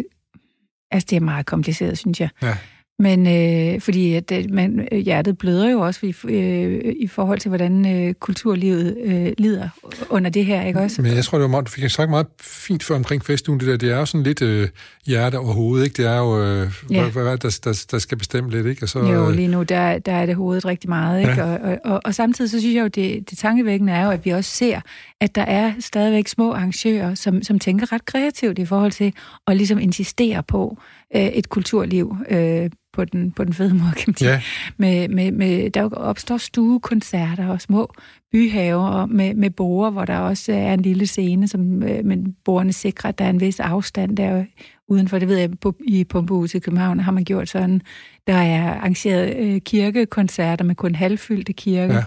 altså, 0.90 1.06
det 1.10 1.16
er 1.16 1.20
meget 1.20 1.46
kompliceret, 1.46 1.98
synes 1.98 2.20
jeg. 2.20 2.28
Ja. 2.42 2.56
Men 2.98 3.26
øh, 3.26 3.80
fordi 3.80 4.14
at, 4.14 4.32
øh, 4.32 4.44
man, 4.50 4.88
øh, 4.92 4.98
hjertet 4.98 5.38
bløder 5.38 5.70
jo 5.70 5.80
også 5.80 6.06
i, 6.06 6.14
øh, 6.28 6.94
i 7.00 7.06
forhold 7.06 7.38
til, 7.38 7.48
hvordan 7.48 8.06
øh, 8.06 8.14
kulturlivet 8.14 8.96
øh, 9.04 9.32
lider 9.38 9.68
under 10.10 10.30
det 10.30 10.44
her, 10.44 10.66
ikke 10.66 10.80
også? 10.80 11.02
Men 11.02 11.14
jeg 11.14 11.24
tror, 11.24 11.38
det 11.38 11.42
var 11.42 11.48
meget, 11.48 11.66
du 11.66 11.70
fik 11.70 11.90
sagt 11.90 12.10
meget 12.10 12.26
fint 12.40 12.82
før 12.82 12.94
omkring 12.94 13.24
festugen, 13.24 13.60
det 13.60 13.68
der. 13.68 13.76
Det 13.76 13.90
er 13.90 13.98
jo 13.98 14.06
sådan 14.06 14.22
lidt 14.22 14.42
øh, 14.42 14.68
hjerte 15.06 15.38
over 15.38 15.52
hovedet, 15.52 15.84
ikke? 15.84 16.02
Det 16.02 16.10
er 16.10 16.18
jo, 16.18 16.42
øh, 16.42 16.72
ja. 16.90 17.02
hvad, 17.08 17.22
hvad 17.22 17.38
der, 17.38 17.58
der, 17.64 17.84
der 17.90 17.98
skal 17.98 18.18
bestemme 18.18 18.50
lidt, 18.50 18.66
ikke? 18.66 18.82
Og 18.82 18.88
så, 18.88 18.98
jo, 18.98 19.30
lige 19.30 19.48
nu, 19.48 19.62
der, 19.62 19.98
der 19.98 20.12
er 20.12 20.26
det 20.26 20.34
hovedet 20.36 20.64
rigtig 20.64 20.90
meget, 20.90 21.20
ikke? 21.20 21.32
Ja. 21.32 21.42
Og, 21.42 21.60
og, 21.60 21.78
og, 21.84 22.00
og 22.04 22.14
samtidig 22.14 22.50
så 22.50 22.60
synes 22.60 22.74
jeg 22.74 22.82
jo, 22.82 22.88
det, 22.88 23.30
det 23.30 23.38
tankevækkende 23.38 23.92
er 23.92 24.04
jo, 24.04 24.10
at 24.10 24.24
vi 24.24 24.30
også 24.30 24.50
ser, 24.50 24.80
at 25.20 25.34
der 25.34 25.42
er 25.42 25.72
stadigvæk 25.80 26.28
små 26.28 26.52
arrangører, 26.52 27.14
som, 27.14 27.42
som 27.42 27.58
tænker 27.58 27.92
ret 27.92 28.04
kreativt 28.04 28.58
i 28.58 28.64
forhold 28.64 28.92
til 28.92 29.12
at 29.46 29.56
ligesom 29.56 29.78
insistere 29.78 30.42
på 30.42 30.78
øh, 31.16 31.26
et 31.26 31.48
kulturliv 31.48 32.16
øh, 32.30 32.70
på 32.92 33.04
den, 33.04 33.32
på 33.32 33.44
den 33.44 33.52
fede 33.52 33.74
måde, 33.74 33.92
kan 33.96 34.04
man 34.06 34.16
sige. 34.16 34.30
Ja. 34.30 34.40
Med, 34.76 35.08
med, 35.08 35.32
med, 35.32 35.70
der 35.70 35.88
opstår 35.90 36.36
stuekoncerter 36.36 37.48
og 37.48 37.60
små 37.60 37.92
byhaver 38.32 39.06
med, 39.06 39.34
med 39.34 39.50
borer, 39.50 39.90
hvor 39.90 40.04
der 40.04 40.18
også 40.18 40.52
er 40.52 40.74
en 40.74 40.82
lille 40.82 41.06
scene, 41.06 41.48
som, 41.48 41.82
øh, 41.82 42.04
men 42.04 42.36
borgerne 42.44 42.72
sikrer, 42.72 43.08
at 43.08 43.18
der 43.18 43.24
er 43.24 43.30
en 43.30 43.40
vis 43.40 43.60
afstand 43.60 44.16
der 44.16 44.44
udenfor. 44.88 45.18
Det 45.18 45.28
ved 45.28 45.36
jeg, 45.36 45.50
på, 45.60 45.74
i 45.86 46.04
Pumpehuset 46.04 46.54
i 46.54 46.60
København 46.60 47.00
har 47.00 47.12
man 47.12 47.24
gjort 47.24 47.48
sådan. 47.48 47.82
Der 48.26 48.34
er 48.34 48.74
arrangeret 48.74 49.36
øh, 49.36 49.60
kirkekoncerter 49.60 50.64
med 50.64 50.74
kun 50.74 50.94
halvfyldte 50.94 51.52
kirker. 51.52 51.94
Ja. 51.94 52.04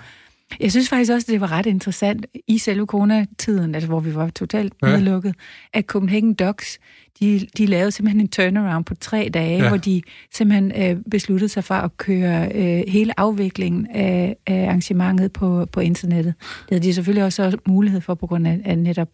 Jeg 0.59 0.71
synes 0.71 0.89
faktisk 0.89 1.11
også, 1.11 1.31
det 1.31 1.41
var 1.41 1.51
ret 1.51 1.65
interessant 1.65 2.25
i 2.47 2.57
selve 2.57 2.85
coronatiden, 2.85 3.75
altså 3.75 3.87
hvor 3.87 3.99
vi 3.99 4.15
var 4.15 4.29
totalt 4.29 4.73
ja. 4.83 4.87
nedlukket, 4.87 5.35
at 5.73 5.85
Copenhagen 5.85 6.33
Docs, 6.33 6.79
de, 7.19 7.47
de 7.57 7.65
lavede 7.65 7.91
simpelthen 7.91 8.21
en 8.21 8.27
turnaround 8.27 8.85
på 8.85 8.95
tre 8.95 9.29
dage, 9.33 9.63
ja. 9.63 9.67
hvor 9.67 9.77
de 9.77 10.01
simpelthen 10.33 10.71
øh, 10.81 11.03
besluttede 11.11 11.49
sig 11.49 11.63
for 11.63 11.75
at 11.75 11.97
køre 11.97 12.51
øh, 12.55 12.83
hele 12.87 13.19
afviklingen 13.19 13.87
af, 13.87 14.35
af 14.47 14.65
arrangementet 14.65 15.33
på, 15.33 15.65
på 15.71 15.79
internettet. 15.79 16.33
Det 16.39 16.69
havde 16.69 16.83
de 16.83 16.93
selvfølgelig 16.93 17.23
også 17.23 17.57
mulighed 17.67 18.01
for 18.01 18.15
på 18.15 18.27
grund 18.27 18.47
af, 18.47 18.61
af 18.65 18.77
netop 18.77 19.09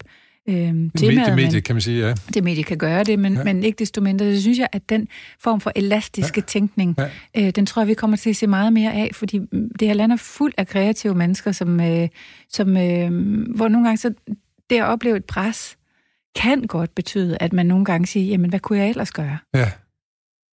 øh, 0.49 0.55
temaet. 0.55 0.91
Det 1.01 1.35
medie, 1.35 1.61
kan 1.61 1.75
man 1.75 1.81
sige, 1.81 2.07
ja. 2.07 2.13
Det 2.33 2.43
medie 2.43 2.63
kan 2.63 2.77
gøre 2.77 3.03
det, 3.03 3.19
men, 3.19 3.33
ja. 3.33 3.43
men 3.43 3.63
ikke 3.63 3.79
desto 3.79 4.01
mindre, 4.01 4.35
så 4.35 4.41
synes 4.41 4.59
jeg, 4.59 4.67
at 4.71 4.89
den 4.89 5.07
form 5.39 5.61
for 5.61 5.71
elastiske 5.75 6.41
ja. 6.41 6.45
tænkning, 6.45 6.95
ja. 6.97 7.09
Øh, 7.37 7.49
den 7.49 7.65
tror 7.65 7.81
jeg, 7.81 7.87
vi 7.87 7.93
kommer 7.93 8.17
til 8.17 8.29
at 8.29 8.35
se 8.35 8.47
meget 8.47 8.73
mere 8.73 8.93
af, 8.93 9.09
fordi 9.13 9.39
det 9.79 9.87
her 9.87 9.93
land 9.93 10.11
er 10.11 10.17
fuld 10.17 10.53
af 10.57 10.67
kreative 10.67 11.15
mennesker, 11.15 11.51
som, 11.51 11.81
øh, 11.81 12.09
som 12.49 12.77
øh, 12.77 13.11
hvor 13.55 13.67
nogle 13.67 13.87
gange 13.87 13.97
så 13.97 14.13
det 14.69 14.75
at 14.75 14.83
opleve 14.83 15.17
et 15.17 15.25
pres, 15.25 15.77
kan 16.35 16.61
godt 16.61 16.95
betyde, 16.95 17.37
at 17.39 17.53
man 17.53 17.65
nogle 17.65 17.85
gange 17.85 18.07
siger, 18.07 18.25
jamen 18.25 18.49
hvad 18.49 18.59
kunne 18.59 18.79
jeg 18.79 18.89
ellers 18.89 19.11
gøre? 19.11 19.37
Ja. 19.53 19.71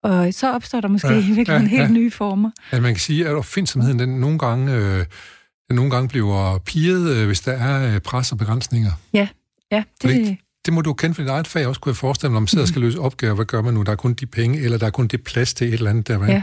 Og 0.02 0.34
så 0.34 0.52
opstår 0.52 0.80
der 0.80 0.88
måske 0.88 1.08
ja, 1.08 1.18
i 1.18 1.32
virkeligheden 1.32 1.70
ja, 1.70 1.76
helt 1.76 1.82
ja. 1.82 1.88
nye 1.88 2.10
former. 2.10 2.50
Ja, 2.72 2.80
man 2.80 2.92
kan 2.92 3.00
sige, 3.00 3.28
at 3.28 3.34
opfindsomheden 3.34 3.98
den 3.98 4.08
nogle 4.08 4.38
gange, 4.38 4.74
øh, 4.74 5.04
den 5.68 5.76
nogle 5.76 5.90
gange 5.90 6.08
bliver 6.08 6.58
piret, 6.58 7.16
øh, 7.16 7.26
hvis 7.26 7.40
der 7.40 7.52
er 7.52 7.94
øh, 7.94 8.00
pres 8.00 8.32
og 8.32 8.38
begrænsninger. 8.38 8.90
Ja, 9.12 9.28
ja. 9.72 9.82
Det, 10.02 10.10
det, 10.10 10.36
det 10.66 10.74
må 10.74 10.80
du 10.80 10.92
kende 10.92 11.14
for 11.14 11.22
dit 11.22 11.30
eget 11.30 11.46
fag 11.46 11.66
også, 11.66 11.80
kunne 11.80 11.90
jeg 11.90 11.96
forestille 11.96 12.30
mig, 12.30 12.34
når 12.34 12.40
man 12.40 12.48
sidder 12.48 12.64
og 12.64 12.68
skal 12.68 12.82
løse 12.82 12.98
opgaver, 12.98 13.34
hvad 13.34 13.44
gør 13.44 13.62
man 13.62 13.74
nu? 13.74 13.82
Der 13.82 13.92
er 13.92 13.96
kun 13.96 14.14
de 14.14 14.26
penge, 14.26 14.60
eller 14.60 14.78
der 14.78 14.86
er 14.86 14.90
kun 14.90 15.06
det 15.06 15.24
plads 15.24 15.54
til 15.54 15.68
et 15.68 15.74
eller 15.74 15.90
andet 15.90 16.08
der. 16.08 16.26
Ja. 16.26 16.42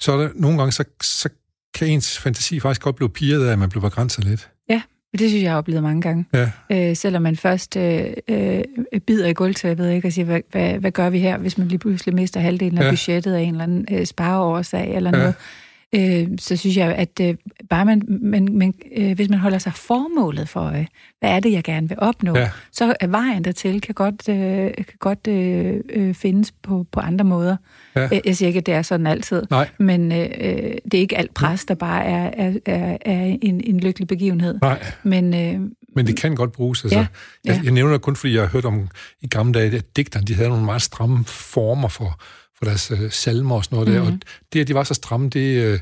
Så 0.00 0.12
er 0.12 0.16
der 0.16 0.28
nogle 0.34 0.58
gange, 0.58 0.72
så, 0.72 0.84
så 1.02 1.28
kan 1.74 1.88
ens 1.88 2.18
fantasi 2.18 2.60
faktisk 2.60 2.82
godt 2.82 2.96
blive 2.96 3.08
piret 3.08 3.46
af, 3.46 3.52
at 3.52 3.58
man 3.58 3.68
bliver 3.68 3.82
begrænset 3.82 4.24
lidt. 4.24 4.50
Ja, 4.70 4.82
det 5.12 5.30
synes 5.30 5.42
jeg 5.42 5.50
har 5.50 5.58
oplevet 5.58 5.82
mange 5.82 6.02
gange. 6.02 6.24
Ja. 6.34 6.50
Øh, 6.72 6.96
selvom 6.96 7.22
man 7.22 7.36
først 7.36 7.76
øh, 7.76 8.12
øh, 8.28 8.64
bider 9.06 9.26
i 9.26 9.32
gulvtæppet, 9.32 9.92
ikke, 9.92 10.08
og 10.08 10.12
siger, 10.12 10.24
hvad, 10.24 10.40
hvad, 10.50 10.78
hvad 10.78 10.90
gør 10.90 11.10
vi 11.10 11.18
her, 11.18 11.38
hvis 11.38 11.58
man 11.58 11.68
lige 11.68 11.78
pludselig 11.78 12.14
mister 12.14 12.40
halvdelen 12.40 12.78
af 12.78 12.84
ja. 12.84 12.90
budgettet 12.90 13.34
af 13.34 13.40
en 13.40 13.48
eller 13.50 13.64
anden 13.64 13.86
øh, 13.90 14.06
spareårsag 14.06 14.94
eller 14.96 15.10
ja. 15.14 15.18
noget. 15.18 15.34
Øh, 15.94 16.28
så 16.38 16.56
synes 16.56 16.76
jeg, 16.76 16.94
at 16.94 17.20
øh, 17.20 17.34
bare 17.70 17.84
man, 17.84 18.02
man, 18.08 18.48
man, 18.52 18.74
øh, 18.96 19.12
hvis 19.12 19.28
man 19.28 19.38
holder 19.38 19.58
sig 19.58 19.72
formålet 19.72 20.48
for, 20.48 20.66
øh, 20.66 20.86
hvad 21.20 21.30
er 21.30 21.40
det, 21.40 21.52
jeg 21.52 21.64
gerne 21.64 21.88
vil 21.88 21.98
opnå, 22.00 22.36
ja. 22.36 22.50
så 22.72 22.94
er 23.00 23.06
vejen 23.06 23.44
dertil 23.44 23.80
kan 23.80 23.94
godt, 23.94 24.28
øh, 24.28 24.74
kan 24.74 24.98
godt 24.98 25.26
øh, 25.26 25.80
øh, 25.90 26.14
findes 26.14 26.52
på, 26.52 26.86
på 26.92 27.00
andre 27.00 27.24
måder. 27.24 27.56
Ja. 27.96 28.08
Jeg, 28.10 28.20
jeg 28.24 28.36
siger 28.36 28.46
ikke, 28.46 28.58
at 28.58 28.66
det 28.66 28.74
er 28.74 28.82
sådan 28.82 29.06
altid, 29.06 29.42
Nej. 29.50 29.68
men 29.78 30.12
øh, 30.12 30.18
det 30.84 30.94
er 30.94 30.98
ikke 30.98 31.18
alt 31.18 31.34
pres, 31.34 31.64
der 31.64 31.74
bare 31.74 32.04
er, 32.04 32.30
er, 32.36 32.52
er, 32.66 32.96
er 33.00 33.36
en, 33.42 33.60
en 33.64 33.80
lykkelig 33.80 34.08
begivenhed. 34.08 34.58
Nej. 34.62 34.84
Men, 35.02 35.34
øh, 35.34 35.70
men 35.94 36.06
det 36.06 36.16
kan 36.16 36.34
godt 36.34 36.52
bruges. 36.52 36.84
Altså, 36.84 36.98
ja. 36.98 37.06
Ja. 37.46 37.52
Jeg, 37.52 37.64
jeg 37.64 37.72
nævner 37.72 37.92
det 37.92 38.02
kun, 38.02 38.16
fordi 38.16 38.34
jeg 38.34 38.42
har 38.42 38.48
hørt 38.48 38.64
om 38.64 38.88
i 39.20 39.26
gamle 39.26 39.52
dage, 39.52 39.76
at 39.76 39.96
digterne 39.96 40.26
de 40.26 40.34
havde 40.34 40.48
nogle 40.48 40.64
meget 40.64 40.82
stramme 40.82 41.24
former 41.24 41.88
for, 41.88 42.20
for 42.58 42.64
deres 42.64 42.90
øh, 42.90 43.10
salmer 43.10 43.54
og 43.56 43.64
sådan 43.64 43.76
noget 43.76 43.88
mm-hmm. 43.88 44.06
der. 44.06 44.12
Og 44.12 44.18
det, 44.52 44.60
at 44.60 44.68
de 44.68 44.74
var 44.74 44.84
så 44.84 44.94
stramme, 44.94 45.28
det, 45.28 45.64
øh, 45.64 45.80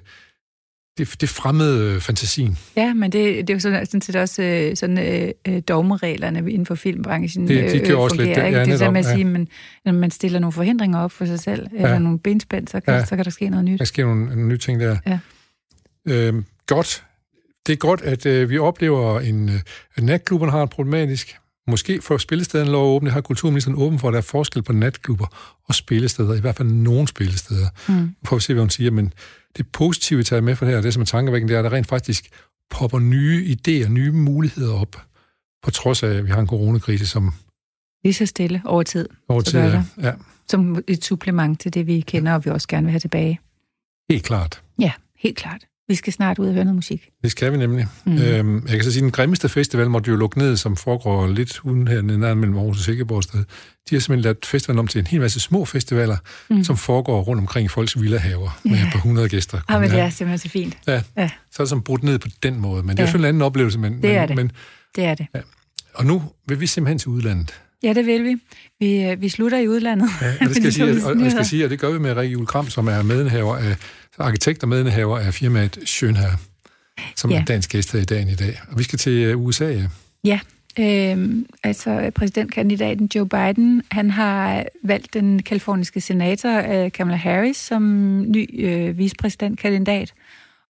det, 0.99 1.21
det 1.21 1.29
fremmede 1.29 1.95
øh, 1.95 2.01
fantasien. 2.01 2.59
Ja, 2.77 2.95
men 2.95 3.13
det, 3.13 3.37
det 3.37 3.51
er 3.51 3.55
jo 3.55 3.61
sådan, 3.61 3.87
sådan 3.87 4.01
set 4.01 4.17
også 4.17 4.43
øh, 4.43 4.77
sådan, 4.77 4.99
øh, 4.99 5.31
øh 5.49 5.63
dogmereglerne 5.69 6.39
inden 6.39 6.67
for 6.67 6.75
filmbranchen 6.75 7.49
det, 7.49 7.87
de 7.87 7.93
øh, 7.93 7.99
også 7.99 8.17
lidt, 8.17 8.29
det, 8.29 8.37
ja, 8.37 8.65
det 8.65 8.73
er 8.73 8.77
sådan, 8.77 8.97
at 8.97 9.05
sige, 9.05 9.25
men, 9.25 9.49
når 9.85 9.93
man 9.93 10.11
stiller 10.11 10.39
nogle 10.39 10.53
forhindringer 10.53 10.99
op 10.99 11.13
for 11.13 11.25
sig 11.25 11.41
selv, 11.41 11.67
ja. 11.73 11.85
eller 11.85 11.99
nogle 11.99 12.19
benspænd, 12.19 12.69
så 12.69 12.81
kan, 12.81 12.95
ja. 12.95 13.05
så 13.05 13.17
kan 13.17 13.25
der 13.25 13.31
ske 13.31 13.49
noget 13.49 13.65
nyt. 13.65 13.79
Der 13.79 13.85
sker 13.85 14.05
nogle, 14.05 14.27
nogle 14.27 14.49
nye 14.49 14.59
ting 14.59 14.81
der. 14.81 14.97
Ja. 15.07 15.19
Øhm, 16.09 16.45
godt. 16.67 17.05
Det 17.67 17.73
er 17.73 17.77
godt, 17.77 18.03
at 18.03 18.27
øh, 18.27 18.51
vi 18.51 18.59
oplever, 18.59 19.21
en, 19.21 19.49
øh, 19.49 19.61
at 19.97 20.03
natklubberne 20.03 20.53
har 20.53 20.63
en 20.63 20.69
problematisk 20.69 21.37
Måske 21.67 22.03
får 22.03 22.19
spillestederne 22.19 22.71
lov 22.71 22.93
at 22.93 22.97
åbne, 22.97 23.11
har 23.11 23.21
kulturministeren 23.21 23.77
åben 23.79 23.99
for, 23.99 24.09
at 24.09 24.13
der 24.13 24.19
er 24.19 24.23
forskel 24.23 24.63
på 24.63 24.73
natklubber 24.73 25.59
og 25.65 25.75
spillesteder, 25.75 26.35
i 26.35 26.41
hvert 26.41 26.57
fald 26.57 26.69
nogle 26.69 27.09
spillesteder. 27.09 27.69
Mm. 27.89 28.15
Får 28.25 28.37
vi 28.37 28.41
se, 28.41 28.55
hvad 28.55 28.63
hun 28.63 28.71
siger, 28.71 28.91
men 28.91 29.13
det 29.57 29.67
positive, 29.73 30.17
vi 30.17 30.25
tager 30.25 30.43
med 30.43 30.57
for 30.57 30.65
det 30.65 30.75
her, 30.75 30.83
det 30.83 30.95
som 30.95 31.01
er 31.01 31.07
tankevækkende, 31.07 31.53
det 31.53 31.55
er, 31.55 31.65
at 31.65 31.71
der 31.71 31.77
rent 31.77 31.87
faktisk 31.87 32.29
popper 32.71 32.99
nye 32.99 33.57
idéer, 33.57 33.89
nye 33.89 34.13
muligheder 34.13 34.75
op, 34.75 35.03
på 35.63 35.71
trods 35.71 36.03
af, 36.03 36.09
at 36.09 36.25
vi 36.25 36.31
har 36.31 36.41
en 36.41 36.47
coronakrise, 36.47 37.07
som... 37.07 37.33
Lige 38.05 38.15
så 38.15 38.27
stille 38.27 38.63
over 38.65 38.83
tid. 38.83 39.09
Over 39.29 39.41
tid, 39.41 39.61
ja. 39.61 39.83
ja. 40.03 40.13
Som 40.49 40.85
et 40.87 41.05
supplement 41.05 41.61
til 41.61 41.75
det, 41.75 41.87
vi 41.87 42.01
kender, 42.01 42.35
og 42.35 42.45
vi 42.45 42.51
også 42.51 42.69
gerne 42.69 42.85
vil 42.85 42.91
have 42.91 43.01
tilbage. 43.01 43.41
Helt 44.11 44.25
klart. 44.25 44.63
Ja, 44.79 44.93
helt 45.19 45.37
klart. 45.37 45.67
Vi 45.89 45.95
skal 45.95 46.13
snart 46.13 46.39
ud 46.39 46.47
og 46.47 46.55
høre 46.55 46.65
noget 46.65 46.75
musik. 46.75 47.09
Det 47.23 47.31
skal 47.31 47.53
vi 47.53 47.57
nemlig. 47.57 47.87
Mm. 48.05 48.19
Øhm, 48.19 48.67
jeg 48.69 48.75
kan 48.75 48.85
så 48.85 48.93
sige, 48.93 49.01
at 49.01 49.03
den 49.03 49.11
grimmeste 49.11 49.49
festival 49.49 49.91
måtte 49.91 50.11
jo 50.11 50.17
lukke 50.17 50.39
ned, 50.39 50.57
som 50.57 50.77
foregår 50.77 51.27
lidt 51.27 51.61
uden 51.65 51.89
her 51.89 52.03
nede 52.03 52.19
mellem 52.19 52.57
Aarhus 52.57 52.79
og 52.79 52.85
Silkeborg 52.85 53.23
sted. 53.23 53.39
De 53.91 53.95
har 53.95 54.01
simpelthen 54.01 54.21
lavet 54.23 54.47
festivalen 54.47 54.79
om 54.79 54.87
til 54.87 54.99
en 54.99 55.07
hel 55.07 55.21
masse 55.21 55.41
små 55.41 55.65
festivaler, 55.65 56.17
mm. 56.51 56.65
som 56.65 56.77
foregår 56.77 57.23
rundt 57.23 57.41
omkring 57.41 57.65
i 57.65 57.69
folks 57.69 58.01
villahaver 58.01 58.61
med 58.65 58.79
ja. 58.79 58.89
på 58.93 58.99
100 58.99 59.29
gæster. 59.29 59.61
Ja, 59.71 59.79
men 59.79 59.91
det 59.91 60.01
er 60.01 60.11
simpelthen 60.11 60.39
så 60.39 60.49
fint. 60.49 60.79
Ja, 60.87 61.03
ja. 61.17 61.31
så 61.51 61.63
er 61.63 61.65
det 61.65 61.69
som 61.69 61.83
brudt 61.83 62.03
ned 62.03 62.19
på 62.19 62.29
den 62.43 62.61
måde. 62.61 62.83
Men 62.83 62.97
det 62.97 63.03
er 63.03 63.09
ja. 63.09 63.19
en 63.19 63.25
anden 63.25 63.43
oplevelse. 63.43 63.79
Men, 63.79 64.03
det 64.03 64.11
er 64.11 64.21
men, 64.21 64.29
det. 64.29 64.37
Men, 64.37 64.53
det 64.97 65.05
er 65.05 65.15
det. 65.15 65.27
Ja. 65.35 65.41
Og 65.95 66.07
nu 66.07 66.23
vil 66.49 66.61
vi 66.61 66.67
simpelthen 66.67 66.99
til 66.99 67.09
udlandet. 67.09 67.55
Ja, 67.87 67.93
det 67.93 68.07
vil 68.07 68.25
vi. 68.25 68.37
Vi, 68.81 69.05
øh, 69.05 69.23
vi 69.23 69.29
slutter 69.29 69.59
i 69.59 69.69
udlandet. 69.69 70.09
Ja, 70.23 70.35
og 70.41 70.49
det 70.49 70.57
skal, 70.57 70.73
sige, 70.73 71.07
og, 71.07 71.17
og, 71.25 71.31
skal 71.31 71.45
sige, 71.45 71.65
at 71.65 71.71
det 71.71 71.79
gør 71.79 71.91
vi 71.91 71.99
med 71.99 72.17
Rikke 72.17 72.33
Jule 72.33 72.47
Kram, 72.47 72.69
som 72.69 72.89
er 72.89 73.03
medindehaver 73.03 73.57
af, 73.57 73.77
arkitekt 74.19 74.63
og 74.63 74.69
medindehaver 74.69 75.19
af 75.19 75.35
firmaet 75.35 75.79
Schönherr 75.79 76.39
som 77.17 77.31
ja. 77.31 77.41
er 77.41 77.45
dansk 77.45 77.71
gæst 77.71 77.93
her 77.93 78.01
i 78.01 78.05
dagen 78.05 78.29
i 78.29 78.35
dag. 78.35 78.61
Og 78.69 78.79
vi 78.79 78.83
skal 78.83 78.99
til 78.99 79.13
øh, 79.13 79.41
USA, 79.41 79.69
ja. 79.71 79.89
Ja, 80.25 80.41
øh, 80.79 81.45
altså 81.63 82.11
præsidentkandidaten 82.15 83.11
Joe 83.15 83.29
Biden, 83.29 83.83
han 83.91 84.11
har 84.11 84.65
valgt 84.83 85.15
den 85.15 85.43
kaliforniske 85.43 86.01
senator 86.01 86.85
øh, 86.85 86.93
Kamala 86.93 87.17
Harris 87.17 87.57
som 87.57 87.83
ny 88.29 88.65
øh, 88.65 88.99
vicepræsidentkandidat. 88.99 90.13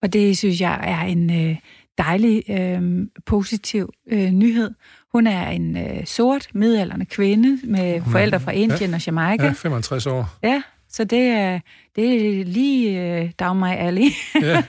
Og 0.03 0.13
det 0.13 0.39
synes 0.39 0.61
jeg 0.61 0.81
er 0.83 1.01
en 1.01 1.49
øh, 1.49 1.57
dejlig, 1.99 2.43
øh, 2.51 3.07
positiv 3.27 3.93
øh, 4.11 4.31
nyhed. 4.31 4.71
Hun 5.17 5.27
er 5.27 5.49
en 5.49 5.77
øh, 5.77 6.07
sort, 6.07 6.49
midalderne 6.53 7.05
kvinde 7.05 7.59
med 7.65 8.01
hun 8.01 8.13
forældre 8.13 8.41
fra 8.41 8.51
Indien 8.51 8.91
ja, 8.91 8.97
og 8.97 9.07
Jamaica. 9.07 9.45
Ja, 9.45 9.53
65 9.53 10.07
år. 10.07 10.29
Ja, 10.43 10.63
så 10.91 11.05
det 11.05 11.23
er, 11.23 11.61
det 11.97 12.41
er 12.41 12.45
lige 12.45 13.01
øh, 13.01 13.31
down 13.41 13.59
my 13.59 13.71
alley. 13.79 14.11
ja, 14.43 14.63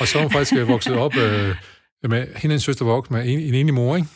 og 0.00 0.08
så 0.08 0.18
er 0.18 0.22
hun 0.22 0.30
faktisk 0.30 0.68
vokset 0.68 0.96
op 0.96 1.16
øh, 1.16 1.54
med 2.08 2.26
hendes 2.36 2.62
søster 2.62 2.84
vokset 2.84 3.10
med 3.10 3.28
en, 3.28 3.38
en 3.38 3.54
enig 3.54 3.74
mor, 3.74 3.96
ikke? 3.96 4.08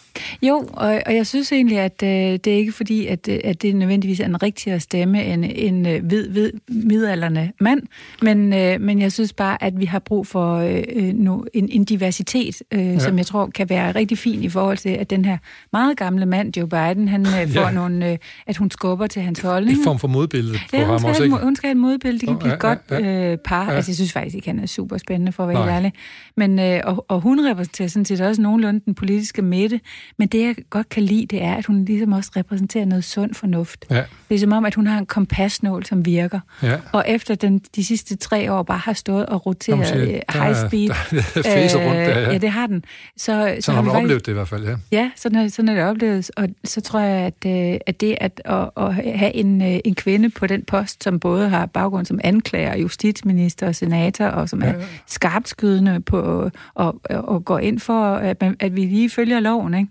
Jo, 0.43 0.69
og, 0.73 1.01
og 1.07 1.15
jeg 1.15 1.27
synes 1.27 1.53
egentlig, 1.53 1.79
at 1.79 2.03
øh, 2.03 2.09
det 2.09 2.47
er 2.47 2.57
ikke 2.57 2.73
fordi, 2.73 3.07
at, 3.07 3.29
øh, 3.29 3.39
at 3.45 3.63
det 3.63 3.77
nødvendigvis 3.77 4.21
er 4.21 4.25
en 4.25 4.43
rigtigere 4.43 4.81
stemme 4.81 5.25
end 5.25 5.45
en 5.49 5.87
øh, 5.87 6.05
hvid, 6.05 6.29
hvid, 6.29 6.53
midalderne 6.69 7.53
mand, 7.61 7.83
men, 8.23 8.53
øh, 8.53 8.81
men 8.81 9.01
jeg 9.01 9.13
synes 9.13 9.33
bare, 9.33 9.63
at 9.63 9.81
vi 9.81 9.85
har 9.85 9.99
brug 9.99 10.27
for 10.27 10.57
øh, 10.57 10.83
øh 10.93 11.15
no, 11.15 11.43
en, 11.55 11.69
en 11.73 11.85
diversitet, 11.85 12.63
øh, 12.73 12.87
ja. 12.87 12.99
som 12.99 13.19
jeg 13.19 13.27
tror 13.27 13.47
kan 13.47 13.71
være 13.71 13.93
rigtig 13.93 14.19
fin 14.19 14.43
i 14.43 14.49
forhold 14.49 14.79
til, 14.79 14.89
at 14.89 15.11
den 15.11 15.25
her 15.25 15.39
meget 15.73 15.97
gamle 15.97 16.27
mand, 16.27 16.57
Joe 16.57 16.69
Biden, 16.69 17.09
han 17.09 17.21
øh, 17.21 17.53
får 17.53 17.61
ja. 17.61 17.71
nogle, 17.71 18.11
øh, 18.11 18.19
at 18.47 18.57
hun 18.57 18.71
skubber 18.71 19.07
til 19.07 19.23
hans 19.23 19.41
holdning. 19.41 19.79
En 19.79 19.85
form 19.85 19.99
for 19.99 20.09
modbillede 20.09 20.59
på 20.71 20.77
ja, 20.77 20.85
ham 20.85 21.05
også, 21.05 21.23
ikke? 21.23 21.37
hun 21.37 21.57
skal 21.57 21.67
have 21.67 21.73
et 21.73 21.77
modbillede, 21.77 22.21
det 22.21 22.29
kan 22.29 22.39
blive 22.39 22.55
et 22.55 22.63
ja, 22.63 22.69
godt 22.69 22.79
ja, 22.91 23.33
øh, 23.33 23.39
par. 23.39 23.71
Ja. 23.71 23.77
Altså, 23.77 23.91
jeg 23.91 23.97
synes 23.97 24.13
faktisk 24.13 24.37
ikke, 24.37 24.49
han 24.49 24.59
er 24.59 24.67
super 24.67 24.99
spændende, 24.99 25.33
for 25.33 25.43
at 25.43 25.49
være 25.49 25.77
ærlig. 25.77 25.93
Men, 26.37 26.59
øh, 26.59 26.81
og, 26.85 27.05
og 27.09 27.21
hun 27.21 27.47
repræsenterer 27.51 27.78
sådan 27.87 28.05
set 28.05 28.21
også 28.21 28.43
nogenlunde 28.43 28.81
den 28.85 28.95
politiske 28.95 29.43
midte, 29.43 29.81
men 30.17 30.29
det, 30.29 30.43
jeg 30.43 30.57
godt 30.71 30.89
kan 30.89 31.03
lide, 31.03 31.27
det 31.27 31.43
er, 31.43 31.55
at 31.55 31.67
hun 31.67 31.85
ligesom 31.85 32.13
også 32.13 32.31
repræsenterer 32.37 32.85
noget 32.85 33.05
sund 33.05 33.35
fornuft. 33.35 33.85
Ja. 33.91 34.05
Det 34.29 34.35
er 34.35 34.39
som 34.39 34.53
om, 34.53 34.65
at 34.65 34.75
hun 34.75 34.87
har 34.87 34.99
en 34.99 35.07
kompasnål, 35.07 35.85
som 35.85 36.07
virker. 36.07 36.41
Ja. 36.63 36.77
Og 36.93 37.05
efter 37.09 37.35
den, 37.35 37.59
de 37.77 37.85
sidste 37.85 38.17
tre 38.17 38.53
år 38.53 38.63
bare 38.63 38.79
har 38.79 38.93
stået 38.93 39.27
og 39.27 39.47
roteret 39.47 39.87
siger, 39.87 40.21
high 40.33 40.57
speed. 40.57 40.89
Der, 41.35 41.69
der 41.69 41.87
rundt 41.87 41.97
der, 41.97 42.21
ja. 42.21 42.33
ja, 42.33 42.39
det 42.39 42.51
har 42.51 42.67
den. 42.67 42.85
Så, 43.17 43.55
så, 43.57 43.57
så 43.61 43.73
har 43.73 43.83
man 43.83 43.97
oplevet 43.97 44.27
det 44.27 44.33
i 44.33 44.35
hvert 44.35 44.49
fald, 44.49 44.65
ja. 44.65 44.77
Ja, 44.93 45.11
sådan 45.17 45.39
er, 45.39 45.49
sådan 45.49 45.69
er 45.69 45.75
det 45.75 45.85
oplevet. 45.85 46.31
Og 46.37 46.49
så 46.65 46.81
tror 46.81 47.01
jeg, 47.01 47.27
at, 47.27 47.73
øh, 47.73 47.81
at 47.87 48.01
det 48.01 48.19
at, 48.21 48.41
at, 48.45 48.71
at 48.77 48.95
have 48.95 49.35
en, 49.35 49.63
øh, 49.63 49.79
en 49.85 49.95
kvinde 49.95 50.31
på 50.31 50.47
den 50.47 50.65
post, 50.65 51.05
som 51.05 51.21
både 51.21 51.49
har 51.49 51.67
baggrund 51.67 52.07
som 52.07 52.21
anklager, 52.25 52.77
justitsminister 52.77 53.67
og 53.67 53.75
senator, 53.75 54.27
og 54.27 54.49
som 54.49 54.63
ja. 54.63 54.69
er 54.69 54.85
skarpt 55.07 55.49
skydende 55.49 56.01
på 56.01 56.51
og, 56.75 57.01
og 57.11 57.45
går 57.45 57.59
ind 57.69 57.79
for, 57.79 58.15
at, 58.15 58.41
man, 58.41 58.57
at 58.61 58.77
vi 58.77 58.81
lige 58.81 59.11
følger 59.11 59.41
loven, 59.41 59.75
ikke? 59.75 59.91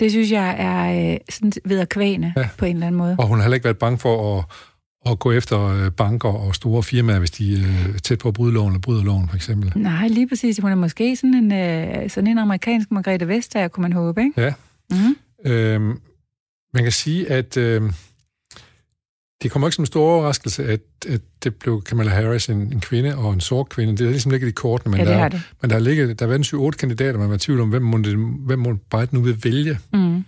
Det 0.00 0.10
synes 0.10 0.32
jeg 0.32 0.56
er 0.58 1.12
øh, 1.12 1.18
sådan 1.30 1.52
ved 1.64 1.78
at 1.78 1.88
kvæne 1.88 2.32
ja. 2.36 2.48
på 2.58 2.64
en 2.64 2.76
eller 2.76 2.86
anden 2.86 2.98
måde. 2.98 3.16
Og 3.18 3.26
hun 3.26 3.38
har 3.38 3.42
heller 3.42 3.54
ikke 3.54 3.64
været 3.64 3.78
bange 3.78 3.98
for 3.98 4.38
at, 4.38 4.44
at 5.10 5.18
gå 5.18 5.32
efter 5.32 5.60
øh, 5.60 5.90
banker 5.92 6.28
og 6.28 6.54
store 6.54 6.82
firmaer, 6.82 7.18
hvis 7.18 7.30
de 7.30 7.52
øh, 7.52 7.94
er 7.94 7.98
tæt 7.98 8.18
på 8.18 8.28
at 8.28 8.34
bryde 8.34 8.52
loven 8.52 8.72
eller 8.72 8.80
bryder 8.80 9.04
loven, 9.04 9.28
for 9.28 9.36
eksempel. 9.36 9.72
Nej, 9.76 10.08
lige 10.08 10.28
præcis. 10.28 10.58
Hun 10.58 10.70
er 10.70 10.74
måske 10.74 11.16
sådan 11.16 11.34
en, 11.34 11.52
øh, 11.52 12.10
sådan 12.10 12.30
en 12.30 12.38
amerikansk 12.38 12.90
Margrethe 12.90 13.28
Vestager, 13.28 13.68
kunne 13.68 13.82
man 13.82 13.92
håbe, 13.92 14.22
ikke? 14.22 14.40
Ja. 14.40 14.52
Mm-hmm. 14.90 15.52
Øhm, 15.52 16.00
man 16.74 16.82
kan 16.82 16.92
sige, 16.92 17.30
at... 17.30 17.56
Øh, 17.56 17.82
det 19.42 19.50
kommer 19.50 19.68
ikke 19.68 19.74
som 19.74 19.82
en 19.82 19.86
stor 19.86 20.02
overraskelse, 20.02 20.64
at, 20.64 20.80
at 21.08 21.20
det 21.44 21.54
blev 21.54 21.82
Kamala 21.82 22.10
Harris 22.10 22.48
en, 22.48 22.60
en 22.60 22.80
kvinde 22.80 23.16
og 23.16 23.32
en 23.32 23.40
sort 23.40 23.68
kvinde. 23.68 23.96
Det 23.96 24.06
er 24.06 24.10
ligesom 24.10 24.30
ligget 24.30 24.48
i 24.48 24.52
kortene, 24.52 24.96
men, 24.96 25.06
ja, 25.06 25.12
der, 25.12 25.28
det. 25.28 25.42
men 25.60 25.70
der 25.70 25.76
har 25.76 25.80
ligget, 25.80 26.18
der 26.18 26.26
har 26.26 26.28
været 26.28 26.52
en 26.52 26.68
7-8 26.68 26.70
kandidater, 26.70 27.18
man 27.18 27.28
var 27.28 27.34
i 27.34 27.38
tvivl 27.38 27.60
om, 27.60 27.68
hvem 27.68 27.82
må, 27.82 27.98
det, 27.98 28.16
hvem 28.46 28.58
må 28.58 28.78
Biden 28.90 29.08
nu 29.12 29.20
vil 29.20 29.44
vælge. 29.44 29.78
Mm. 29.92 30.24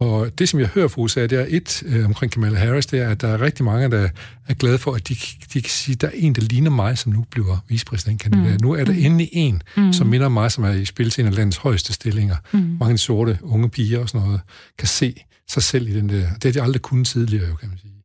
Og 0.00 0.38
det, 0.38 0.48
som 0.48 0.60
jeg 0.60 0.68
hører 0.68 0.88
fra 0.88 1.02
USA, 1.02 1.26
det 1.26 1.40
er 1.40 1.46
et 1.48 1.82
øh, 1.86 2.04
omkring 2.04 2.32
Kamala 2.32 2.58
Harris, 2.58 2.86
det 2.86 3.00
er, 3.00 3.08
at 3.08 3.20
der 3.20 3.28
er 3.28 3.40
rigtig 3.40 3.64
mange, 3.64 3.90
der 3.90 4.08
er 4.48 4.54
glade 4.54 4.78
for, 4.78 4.92
at 4.92 5.08
de, 5.08 5.14
de 5.54 5.62
kan 5.62 5.70
sige, 5.70 5.94
at 5.94 6.00
der 6.00 6.06
er 6.06 6.12
en, 6.14 6.34
der 6.34 6.42
ligner 6.42 6.70
mig, 6.70 6.98
som 6.98 7.12
nu 7.12 7.24
bliver 7.30 7.64
vicepræsidentkandidat. 7.68 8.60
Mm. 8.60 8.66
Nu 8.66 8.72
er 8.72 8.84
der 8.84 8.92
mm. 8.92 8.98
endelig 8.98 9.28
en, 9.32 9.62
mm. 9.76 9.92
som 9.92 10.06
minder 10.06 10.28
mig, 10.28 10.52
som 10.52 10.64
er 10.64 10.70
i 10.70 10.84
spil 10.84 11.10
til 11.10 11.22
en 11.22 11.28
af 11.28 11.36
landets 11.36 11.56
højeste 11.56 11.92
stillinger. 11.92 12.36
Mm. 12.52 12.76
Mange 12.80 12.98
sorte 12.98 13.38
unge 13.42 13.70
piger 13.70 13.98
og 13.98 14.08
sådan 14.08 14.26
noget, 14.26 14.40
kan 14.78 14.88
se 14.88 15.14
sig 15.48 15.62
selv 15.62 15.88
i 15.88 15.94
den 15.94 16.08
der. 16.08 16.28
Det 16.34 16.44
har 16.44 16.52
de 16.52 16.62
aldrig 16.62 16.82
kunnet 16.82 17.06
tidligere, 17.06 17.48
jo, 17.48 17.54
kan 17.54 17.68
man 17.68 17.78
sige. 17.78 18.01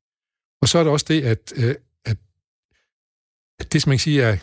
Og 0.61 0.67
så 0.67 0.79
er 0.79 0.83
der 0.83 0.91
også 0.91 1.05
det, 1.09 1.21
at, 1.21 1.53
øh, 1.55 1.75
at, 2.05 2.17
at 3.59 3.73
det, 3.73 3.81
som 3.81 3.89
man 3.89 3.97
kan 3.97 3.99
sige, 3.99 4.23
er, 4.23 4.37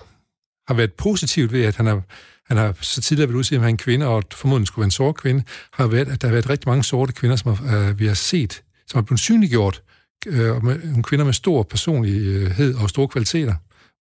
har 0.68 0.74
været 0.74 0.92
positivt 0.92 1.52
ved, 1.52 1.64
at 1.64 1.76
han 1.76 1.86
har, 1.86 2.02
han 2.46 2.56
har 2.56 2.76
så 2.80 3.02
tidligere 3.02 3.28
været 3.28 3.38
udsigt, 3.38 3.56
at 3.56 3.60
han 3.60 3.68
er 3.68 3.70
en 3.70 3.76
kvinde, 3.76 4.06
og 4.06 4.22
formodentlig 4.32 4.66
skulle 4.66 4.82
være 4.82 4.86
en 4.86 4.90
sort 4.90 5.14
kvinde, 5.14 5.44
har 5.72 5.86
været, 5.86 6.08
at 6.08 6.22
der 6.22 6.28
har 6.28 6.32
været 6.32 6.50
rigtig 6.50 6.68
mange 6.68 6.84
sorte 6.84 7.12
kvinder, 7.12 7.36
som 7.36 7.54
har, 7.54 7.92
vi 7.92 8.06
har 8.06 8.14
set, 8.14 8.62
som 8.86 8.98
har 8.98 9.02
blevet 9.02 9.20
synliggjort, 9.20 9.82
uh, 10.26 10.34
med, 10.64 10.78
nogle 10.84 11.02
kvinder 11.02 11.24
med 11.24 11.32
stor 11.32 11.62
personlighed 11.62 12.74
og 12.74 12.90
store 12.90 13.08
kvaliteter. 13.08 13.54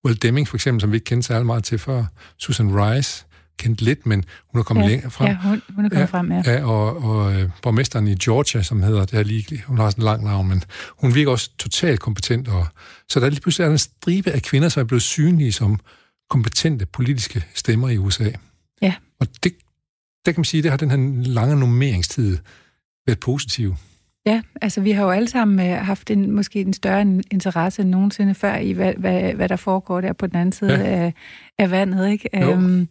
Will 0.06 0.22
Deming 0.22 0.48
for 0.48 0.58
eksempel, 0.58 0.82
som 0.82 0.92
vi 0.92 0.96
ikke 0.96 1.06
kendte 1.06 1.28
særlig 1.28 1.46
meget 1.46 1.64
til 1.64 1.80
før, 1.80 2.06
Susan 2.38 2.82
Rice, 2.82 3.26
kendt 3.58 3.82
lidt, 3.82 4.06
men 4.06 4.26
hun 4.52 4.60
er 4.60 4.64
kommet 4.64 4.84
ja, 4.84 4.90
længere 4.90 5.12
frem. 5.12 5.28
Ja, 5.28 5.38
hun, 5.42 5.62
hun 5.76 5.86
er 5.86 5.90
kommet 5.90 6.02
ja, 6.02 6.06
frem, 6.06 6.32
ja. 6.32 6.42
ja 6.46 6.66
og, 6.66 7.04
og 7.04 7.34
øh, 7.34 7.50
borgmesteren 7.62 8.08
i 8.08 8.16
Georgia, 8.16 8.64
som 8.64 8.84
hedder, 8.84 9.06
det 9.06 9.20
er 9.20 9.24
lige, 9.24 9.64
hun 9.68 9.78
har 9.78 9.90
sådan 9.90 10.02
en 10.02 10.06
lang 10.06 10.24
navn, 10.24 10.48
men 10.48 10.64
hun 11.02 11.16
virker 11.16 11.32
også 11.32 11.52
totalt 11.58 12.00
kompetent. 12.00 12.48
Og, 12.48 12.68
så 13.10 13.20
der 13.20 13.26
er 13.26 13.30
lige 13.30 13.42
pludselig 13.42 13.72
en 13.72 13.78
stribe 13.78 14.32
af 14.32 14.42
kvinder, 14.42 14.70
som 14.70 14.82
er 14.82 14.86
blevet 14.86 15.02
synlige 15.02 15.52
som 15.52 15.80
kompetente 16.30 16.86
politiske 16.86 17.46
stemmer 17.54 17.90
i 17.90 17.98
USA. 17.98 18.32
Ja. 18.82 18.94
Og 19.20 19.28
det, 19.44 19.54
der 20.26 20.32
kan 20.32 20.40
man 20.40 20.46
sige, 20.46 20.64
det 20.64 20.72
har 20.72 20.78
den 20.78 20.92
her 20.92 21.24
lange 21.24 21.56
nummeringstid 21.56 22.38
været 23.06 23.20
positiv. 23.20 23.76
Ja, 24.26 24.42
altså 24.62 24.82
vi 24.82 24.92
har 24.92 25.04
jo 25.04 25.10
alle 25.10 25.28
sammen 25.28 25.72
øh, 25.72 25.78
haft 25.78 26.12
en, 26.12 26.32
måske 26.32 26.62
en 26.62 26.74
større 26.74 27.02
interesse 27.32 27.82
end 27.82 27.90
nogensinde 27.90 28.36
før 28.36 28.56
i, 28.56 28.72
hvad, 28.72 28.94
hvad, 28.98 29.34
hvad 29.34 29.50
der 29.50 29.56
foregår 29.56 30.02
der 30.02 30.14
på 30.14 30.28
den 30.28 30.36
anden 30.36 30.52
side 30.52 30.74
ja. 30.74 30.84
af, 30.84 31.14
af 31.58 31.72
vandet, 31.72 32.12
ikke? 32.12 32.30
Jo. 32.42 32.52
Øhm, 32.52 32.88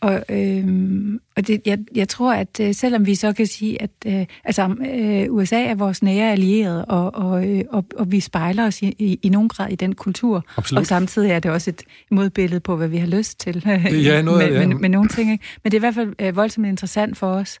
og 0.00 0.24
øhm, 0.28 1.20
og 1.36 1.46
det, 1.46 1.62
jeg, 1.66 1.78
jeg 1.94 2.08
tror, 2.08 2.32
at 2.32 2.60
øh, 2.60 2.74
selvom 2.74 3.06
vi 3.06 3.14
så 3.14 3.32
kan 3.32 3.46
sige, 3.46 3.82
at 3.82 3.90
øh, 4.06 4.26
altså, 4.44 4.76
øh, 4.94 5.26
USA 5.34 5.64
er 5.64 5.74
vores 5.74 6.02
nære 6.02 6.32
allierede, 6.32 6.84
og, 6.84 7.14
og, 7.14 7.48
øh, 7.48 7.64
og, 7.70 7.84
og 7.96 8.12
vi 8.12 8.20
spejler 8.20 8.66
os 8.66 8.82
i, 8.82 8.94
i, 8.98 9.18
i 9.22 9.28
nogen 9.28 9.48
grad 9.48 9.70
i 9.70 9.76
den 9.76 9.94
kultur, 9.94 10.44
Absolut. 10.56 10.80
og 10.80 10.86
samtidig 10.86 11.30
er 11.30 11.38
det 11.38 11.50
også 11.50 11.70
et 11.70 11.82
modbillede 12.10 12.60
på, 12.60 12.76
hvad 12.76 12.88
vi 12.88 12.96
har 12.96 13.06
lyst 13.06 13.40
til 13.40 13.62
Ja, 14.04 14.22
noget 14.22 14.50
med, 14.52 14.60
ja. 14.60 14.66
med, 14.66 14.76
med 14.76 14.88
nogle 14.88 15.08
ting. 15.08 15.32
Ikke? 15.32 15.44
Men 15.64 15.70
det 15.70 15.76
er 15.76 15.78
i 15.78 15.86
hvert 15.86 15.94
fald 15.94 16.14
øh, 16.18 16.36
voldsomt 16.36 16.66
interessant 16.66 17.16
for 17.16 17.26
os. 17.26 17.58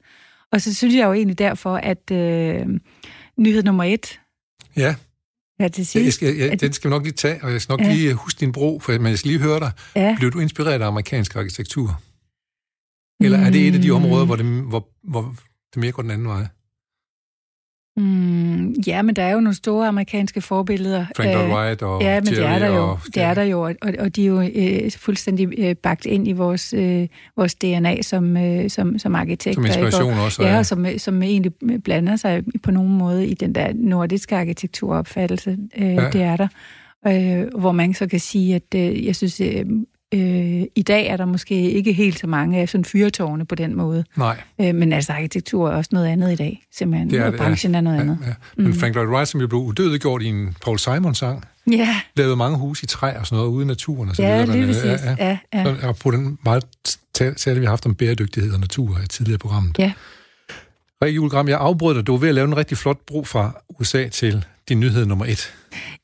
Og 0.52 0.60
så 0.60 0.74
synes 0.74 0.94
jeg 0.94 1.06
jo 1.06 1.12
egentlig 1.12 1.38
derfor, 1.38 1.76
at 1.76 2.10
øh, 2.10 2.66
nyhed 3.38 3.62
nummer 3.62 3.84
et, 3.84 4.20
Ja, 4.76 4.94
ja, 5.60 5.68
til 5.68 5.86
sidst, 5.86 6.04
jeg 6.04 6.12
skal, 6.12 6.36
jeg, 6.36 6.60
den 6.60 6.72
skal 6.72 6.88
vi 6.90 6.94
nok 6.94 7.02
lige 7.02 7.12
tage, 7.12 7.44
og 7.44 7.52
jeg 7.52 7.62
skal 7.62 7.72
nok 7.72 7.80
Ja. 7.80 7.92
lige 7.94 8.14
huske 8.14 8.40
din 8.40 8.52
bro, 8.52 8.78
for, 8.80 8.92
men 8.98 9.06
jeg 9.06 9.18
skal 9.18 9.28
lige 9.30 9.40
høre 9.40 9.60
dig. 9.60 9.72
ja, 9.96 10.16
Blev 10.18 10.30
du 10.32 10.40
inspireret 10.40 10.82
af 10.82 10.86
amerikansk 10.86 11.36
arkitektur? 11.36 12.02
Eller 13.24 13.38
er 13.38 13.50
det 13.50 13.68
et 13.68 13.74
af 13.74 13.82
de 13.82 13.88
Mm. 13.90 13.94
områder, 13.96 14.24
hvor 14.26 14.36
det, 14.36 14.46
hvor, 14.46 14.88
hvor 15.10 15.22
det 15.74 15.80
mere 15.80 15.92
går 15.92 16.02
den 16.02 16.10
anden 16.10 16.28
vej? 16.28 16.46
Mm, 17.96 18.70
ja, 18.86 19.02
men 19.02 19.16
der 19.16 19.22
er 19.22 19.32
jo 19.32 19.40
nogle 19.40 19.54
store 19.56 19.88
amerikanske 19.88 20.40
forbilleder. 20.40 21.06
Frank 21.16 21.30
Lloyd 21.30 21.44
Øh, 21.44 21.50
Wright 21.54 21.82
og 21.82 22.02
Ja, 22.02 22.20
men 22.20 22.26
det 22.26 22.44
er 22.44 22.58
der 22.58 22.66
jo, 22.66 22.90
og, 22.90 22.98
det 23.14 23.22
er 23.22 23.34
der 23.34 23.42
jo 23.42 23.60
og, 23.62 23.74
og 23.98 24.16
de 24.16 24.22
er 24.22 24.26
jo 24.26 24.40
øh, 24.40 24.90
fuldstændig 24.98 25.48
øh, 25.58 25.76
bagt 25.76 26.06
ind 26.06 26.28
i 26.28 26.32
vores, 26.32 26.74
øh, 26.76 27.08
vores 27.36 27.54
DNA 27.54 28.02
som, 28.02 28.36
øh, 28.36 28.70
som, 28.70 28.98
som 28.98 29.14
arkitekter. 29.14 29.54
Som 29.54 29.64
ikke? 29.64 29.78
Og- 29.78 29.86
inspiration 29.86 30.18
også. 30.18 30.42
Ja, 30.42 30.58
og 30.58 30.66
som, 30.66 30.86
som 30.98 31.22
egentlig 31.22 31.52
blander 31.84 32.16
sig 32.16 32.42
på 32.62 32.70
nogen 32.70 32.98
måde 32.98 33.26
i 33.26 33.34
den 33.34 33.54
der 33.54 33.72
nordiske 33.74 34.36
arkitekturopfattelse. 34.36 35.58
Øh, 35.78 35.86
ja. 35.94 36.10
Det 36.10 36.22
er 36.22 36.36
der. 36.36 36.48
Øh, 37.06 37.60
hvor 37.60 37.72
man 37.72 37.94
så 37.94 38.06
kan 38.06 38.20
sige, 38.20 38.54
at 38.54 38.74
øh, 38.74 39.06
jeg 39.06 39.16
synes, 39.16 39.40
øh, 39.40 39.64
øh, 40.14 40.62
i 40.74 40.82
dag 40.82 41.06
er 41.06 41.16
der 41.16 41.24
måske 41.24 41.70
ikke 41.70 41.92
helt 41.92 42.18
så 42.18 42.26
mange 42.26 42.60
af 42.60 42.68
sådan 42.68 42.84
fyrtårne 42.84 43.46
på 43.46 43.54
den 43.54 43.76
måde. 43.76 44.04
Nej, 44.16 44.40
Øh, 44.60 44.74
men 44.74 44.92
altså, 44.92 45.12
arkitektur 45.12 45.68
er 45.70 45.76
også 45.76 45.90
noget 45.92 46.06
andet 46.06 46.32
i 46.32 46.36
dag, 46.36 46.62
simpelthen. 46.76 47.10
Det 47.10 47.18
er 47.18 47.24
og 47.26 47.32
det, 47.32 47.38
ja. 47.38 47.42
branchen 47.44 47.74
er 47.74 47.80
noget 47.80 47.96
ja, 47.96 48.00
andet. 48.02 48.18
ja. 48.26 48.32
Men 48.56 48.66
Mm. 48.66 48.74
Frank 48.74 48.94
Lloyd 48.94 49.08
Wright, 49.08 49.28
som 49.28 49.40
jo 49.40 49.46
blev 49.46 49.60
udødeliggjort 49.60 50.22
i 50.22 50.26
en 50.26 50.56
Paul 50.64 50.78
Simon-sang, 50.78 51.44
Ja, 51.70 51.96
lavede 52.16 52.36
mange 52.36 52.58
huse 52.58 52.84
i 52.84 52.86
træ 52.86 53.12
og 53.18 53.26
sådan 53.26 53.36
noget 53.36 53.50
ude 53.50 53.64
i 53.64 53.66
naturen 53.66 54.08
og 54.10 54.16
så 54.16 54.22
ja, 54.22 54.42
videre. 54.42 54.56
lige 54.56 54.62
øh, 54.62 54.68
præcis. 54.68 55.06
Ja, 55.06 55.16
ja. 55.28 55.38
Ja, 55.54 55.74
ja. 55.82 55.88
Og 55.88 55.96
på 55.96 56.10
den 56.10 56.38
meget 56.44 56.64
tal, 57.14 57.60
vi 57.60 57.64
har 57.64 57.70
haft 57.70 57.86
om 57.86 57.94
bæredygtighed 57.94 58.52
og 58.52 58.60
natur 58.60 58.98
i 59.04 59.06
tidligere 59.06 59.38
programmet. 59.38 59.78
Ja. 59.78 59.92
Rikke 61.02 61.14
Julegram, 61.16 61.48
jeg 61.48 61.58
afbrød 61.58 61.94
dig. 61.94 62.06
Du 62.06 62.12
var 62.12 62.18
ved 62.18 62.28
at 62.28 62.34
lave 62.34 62.44
en 62.48 62.56
rigtig 62.56 62.78
flot 62.78 62.98
bro 63.06 63.24
fra 63.24 63.52
USA 63.80 64.08
til 64.08 64.44
din 64.68 64.80
nyhed 64.80 65.06
nummer 65.06 65.24
et. 65.24 65.54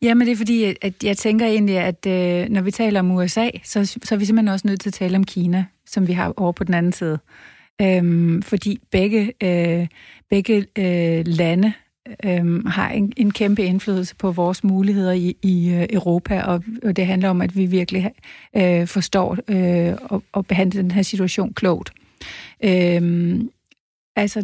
Jamen, 0.03 0.27
det 0.27 0.33
er 0.33 0.37
fordi, 0.37 0.75
at- 0.83 1.05
jeg 1.05 1.17
tænker 1.17 1.47
egentlig, 1.47 1.79
at 1.79 2.07
øh, 2.07 2.49
når 2.49 2.61
vi 2.61 2.71
taler 2.71 3.01
om 3.01 3.11
USA, 3.11 3.49
så, 3.65 3.85
så 4.05 4.15
er 4.15 4.17
vi 4.19 4.25
simpelthen 4.25 4.49
også 4.53 4.67
nødt 4.67 4.81
til 4.81 4.91
at 4.91 4.95
tale 4.95 5.17
om 5.17 5.25
Kina, 5.25 5.65
som 5.87 6.09
vi 6.09 6.13
har 6.13 6.33
over 6.37 6.53
på 6.53 6.65
den 6.65 6.75
anden 6.75 6.93
side. 6.93 7.19
Øhm, 7.83 8.43
fordi 8.43 8.79
begge, 8.91 9.33
øh, 9.43 9.87
begge 10.31 10.67
øh, 10.79 11.27
lande 11.27 11.73
øh, 12.25 12.65
har 12.67 12.89
en, 12.91 13.13
en 13.17 13.31
kæmpe 13.31 13.63
indflydelse 13.65 14.17
på 14.17 14.33
vores 14.33 14.65
muligheder 14.65 15.13
i, 15.13 15.37
i 15.43 15.71
øh, 15.75 15.87
Europa, 15.91 16.43
og, 16.43 16.65
og 16.83 16.97
det 16.97 17.07
handler 17.07 17.29
om, 17.29 17.41
at 17.41 17.57
vi 17.57 17.67
virkelig 17.67 18.11
øh, 18.57 18.87
forstår 18.87 19.39
øh, 19.49 19.95
og, 20.03 20.23
og 20.33 20.47
behandler 20.47 20.83
den 20.83 20.91
her 20.91 21.03
situation 21.03 21.55
klogt. 21.55 21.93
Øh, 22.65 23.35
altså, 24.17 24.43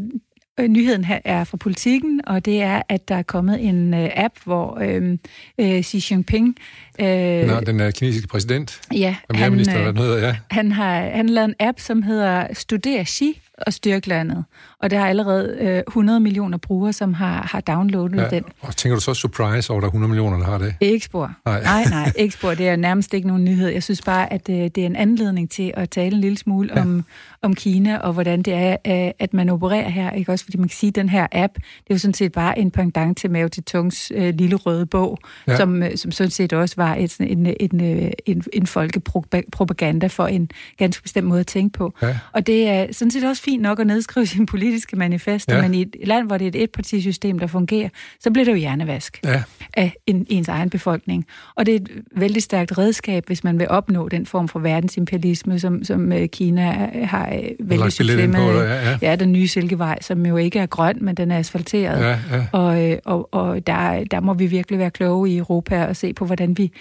nyheden 0.58 1.04
her 1.04 1.18
er 1.24 1.44
fra 1.44 1.56
politikken, 1.56 2.20
og 2.26 2.44
det 2.44 2.62
er, 2.62 2.82
at 2.88 3.08
der 3.08 3.14
er 3.14 3.22
kommet 3.22 3.64
en 3.64 3.94
øh, 3.94 4.10
app, 4.16 4.34
hvor 4.44 4.78
øh, 4.82 5.18
øh, 5.58 5.82
Xi 5.82 6.04
Jinping... 6.10 6.56
Øh, 7.00 7.46
Nå, 7.46 7.60
den 7.60 7.80
er 7.80 7.90
kinesiske 7.90 8.28
præsident, 8.28 8.80
ja, 8.94 9.16
premierminister 9.28 9.78
han, 9.78 9.88
øh, 9.88 9.96
hedder, 9.96 10.26
ja. 10.26 10.36
han 10.50 10.72
har 10.72 11.00
han 11.00 11.28
har 11.28 11.34
lavet 11.34 11.48
en 11.48 11.54
app, 11.60 11.80
som 11.80 12.02
hedder 12.02 12.46
Studer 12.52 13.04
Xi 13.04 13.40
og 13.58 13.72
styrk 13.72 14.06
landet. 14.06 14.44
Og 14.82 14.90
der 14.90 14.98
er 15.00 15.04
allerede 15.06 15.56
øh, 15.60 15.82
100 15.88 16.20
millioner 16.20 16.58
brugere, 16.58 16.92
som 16.92 17.14
har, 17.14 17.48
har 17.52 17.60
downloadet 17.60 18.16
ja. 18.16 18.28
den. 18.28 18.44
Og 18.60 18.76
tænker 18.76 18.96
du 18.96 19.00
så 19.00 19.14
surprise 19.14 19.70
over, 19.70 19.78
at 19.78 19.82
der 19.82 19.86
er 19.86 19.90
100 19.90 20.08
millioner, 20.08 20.36
der 20.38 20.44
har 20.44 20.58
det? 20.58 20.74
Ikke 20.80 21.04
spor. 21.06 21.32
Nej. 21.46 21.62
nej, 21.62 21.84
nej 21.90 22.12
ikke 22.16 22.34
spor. 22.34 22.54
Det 22.54 22.68
er 22.68 22.76
nærmest 22.76 23.14
ikke 23.14 23.28
nogen 23.28 23.44
nyhed. 23.44 23.68
Jeg 23.68 23.82
synes 23.82 24.02
bare, 24.02 24.32
at 24.32 24.48
øh, 24.50 24.56
det 24.56 24.78
er 24.78 24.86
en 24.86 24.96
anledning 24.96 25.50
til 25.50 25.72
at 25.76 25.90
tale 25.90 26.14
en 26.14 26.20
lille 26.20 26.38
smule 26.38 26.70
Ja. 26.76 26.80
om, 26.80 27.04
om 27.42 27.54
Kina, 27.54 27.96
og 27.98 28.12
hvordan 28.12 28.42
det 28.42 28.54
er, 28.54 28.76
øh, 28.86 29.10
at 29.18 29.34
man 29.34 29.48
opererer 29.48 29.88
her. 29.88 30.10
Ikke 30.12 30.32
også 30.32 30.44
fordi 30.44 30.58
man 30.58 30.68
kan 30.68 30.76
sige, 30.76 30.88
at 30.88 30.94
den 30.94 31.08
her 31.08 31.26
app, 31.32 31.54
det 31.54 31.62
er 31.90 31.94
jo 31.94 31.98
sådan 31.98 32.14
set 32.14 32.32
bare 32.32 32.58
en 32.58 32.70
pendant 32.70 33.18
til 33.18 33.30
Mao 33.30 33.48
Zedongs 33.54 34.12
øh, 34.14 34.34
lille 34.34 34.56
røde 34.56 34.86
bog, 34.86 35.18
Ja. 35.48 35.56
som, 35.56 35.82
øh, 35.82 35.96
som 35.96 36.10
sådan 36.10 36.30
set 36.30 36.52
også 36.52 36.74
var 36.78 36.94
et, 36.94 37.10
sådan 37.10 37.38
en, 37.38 37.54
en, 37.60 38.04
øh, 38.04 38.10
en, 38.26 38.42
en 38.52 38.66
folkepropaganda 38.66 40.06
for 40.06 40.26
en 40.26 40.50
ganske 40.78 41.02
bestemt 41.02 41.26
måde 41.26 41.40
at 41.40 41.46
tænke 41.46 41.78
på. 41.78 41.94
Ja. 42.02 42.18
Og 42.32 42.46
det 42.46 42.68
er 42.68 42.86
sådan 42.92 43.10
set 43.10 43.24
også 43.24 43.42
fint 43.42 43.62
nok 43.62 43.80
at 43.80 43.86
nedskrive 43.86 44.26
sine 44.26 44.46
politiske 44.76 44.96
manifester, 44.96 45.56
Ja. 45.56 45.62
men 45.62 45.74
i 45.74 45.82
et 45.82 45.96
land, 46.04 46.26
hvor 46.26 46.38
det 46.38 46.44
er 46.44 46.48
et 46.48 46.62
etpartisystem, 46.62 47.38
der 47.38 47.46
fungerer, 47.46 47.88
så 48.20 48.30
bliver 48.30 48.44
det 48.44 48.52
jo 48.52 48.56
hjernevask 48.56 49.20
Ja, 49.24 49.42
af 49.74 49.92
en, 50.06 50.26
ens 50.28 50.48
egen 50.48 50.70
befolkning. 50.70 51.26
Og 51.54 51.66
det 51.66 51.72
er 51.72 51.76
et 51.76 51.88
vældig 52.16 52.42
stærkt 52.42 52.78
redskab, 52.78 53.26
hvis 53.26 53.44
man 53.44 53.58
vil 53.58 53.68
opnå 53.68 54.08
den 54.08 54.26
form 54.26 54.48
for 54.48 54.58
verdensimperialisme, 54.58 55.58
som, 55.58 55.84
som 55.84 56.12
øh, 56.12 56.28
Kina 56.28 56.70
har 57.04 57.26
øh, 57.34 57.68
vældig 57.68 57.92
billet 57.98 58.18
ind 58.20 58.34
på, 58.34 58.40
med. 58.40 58.60
ja, 58.68 58.90
ja. 58.90 58.98
Ja, 59.02 59.16
den 59.16 59.32
nye 59.32 59.48
Silkevej, 59.48 59.98
som 60.02 60.26
jo 60.26 60.36
ikke 60.36 60.58
er 60.58 60.66
grøn, 60.66 60.98
men 61.00 61.14
den 61.14 61.30
er 61.30 61.38
asfalteret. 61.38 62.00
ja, 62.00 62.18
ja. 62.36 62.46
Og, 62.52 62.90
øh, 62.90 62.98
og, 63.04 63.28
og 63.34 63.66
der, 63.66 64.04
der 64.04 64.20
må 64.20 64.34
vi 64.34 64.46
virkelig 64.46 64.78
være 64.78 64.90
kloge 64.90 65.30
i 65.30 65.36
Europa 65.36 65.84
og 65.86 65.96
se 65.96 66.12
på, 66.12 66.24
hvordan 66.26 66.58
vi, 66.58 66.72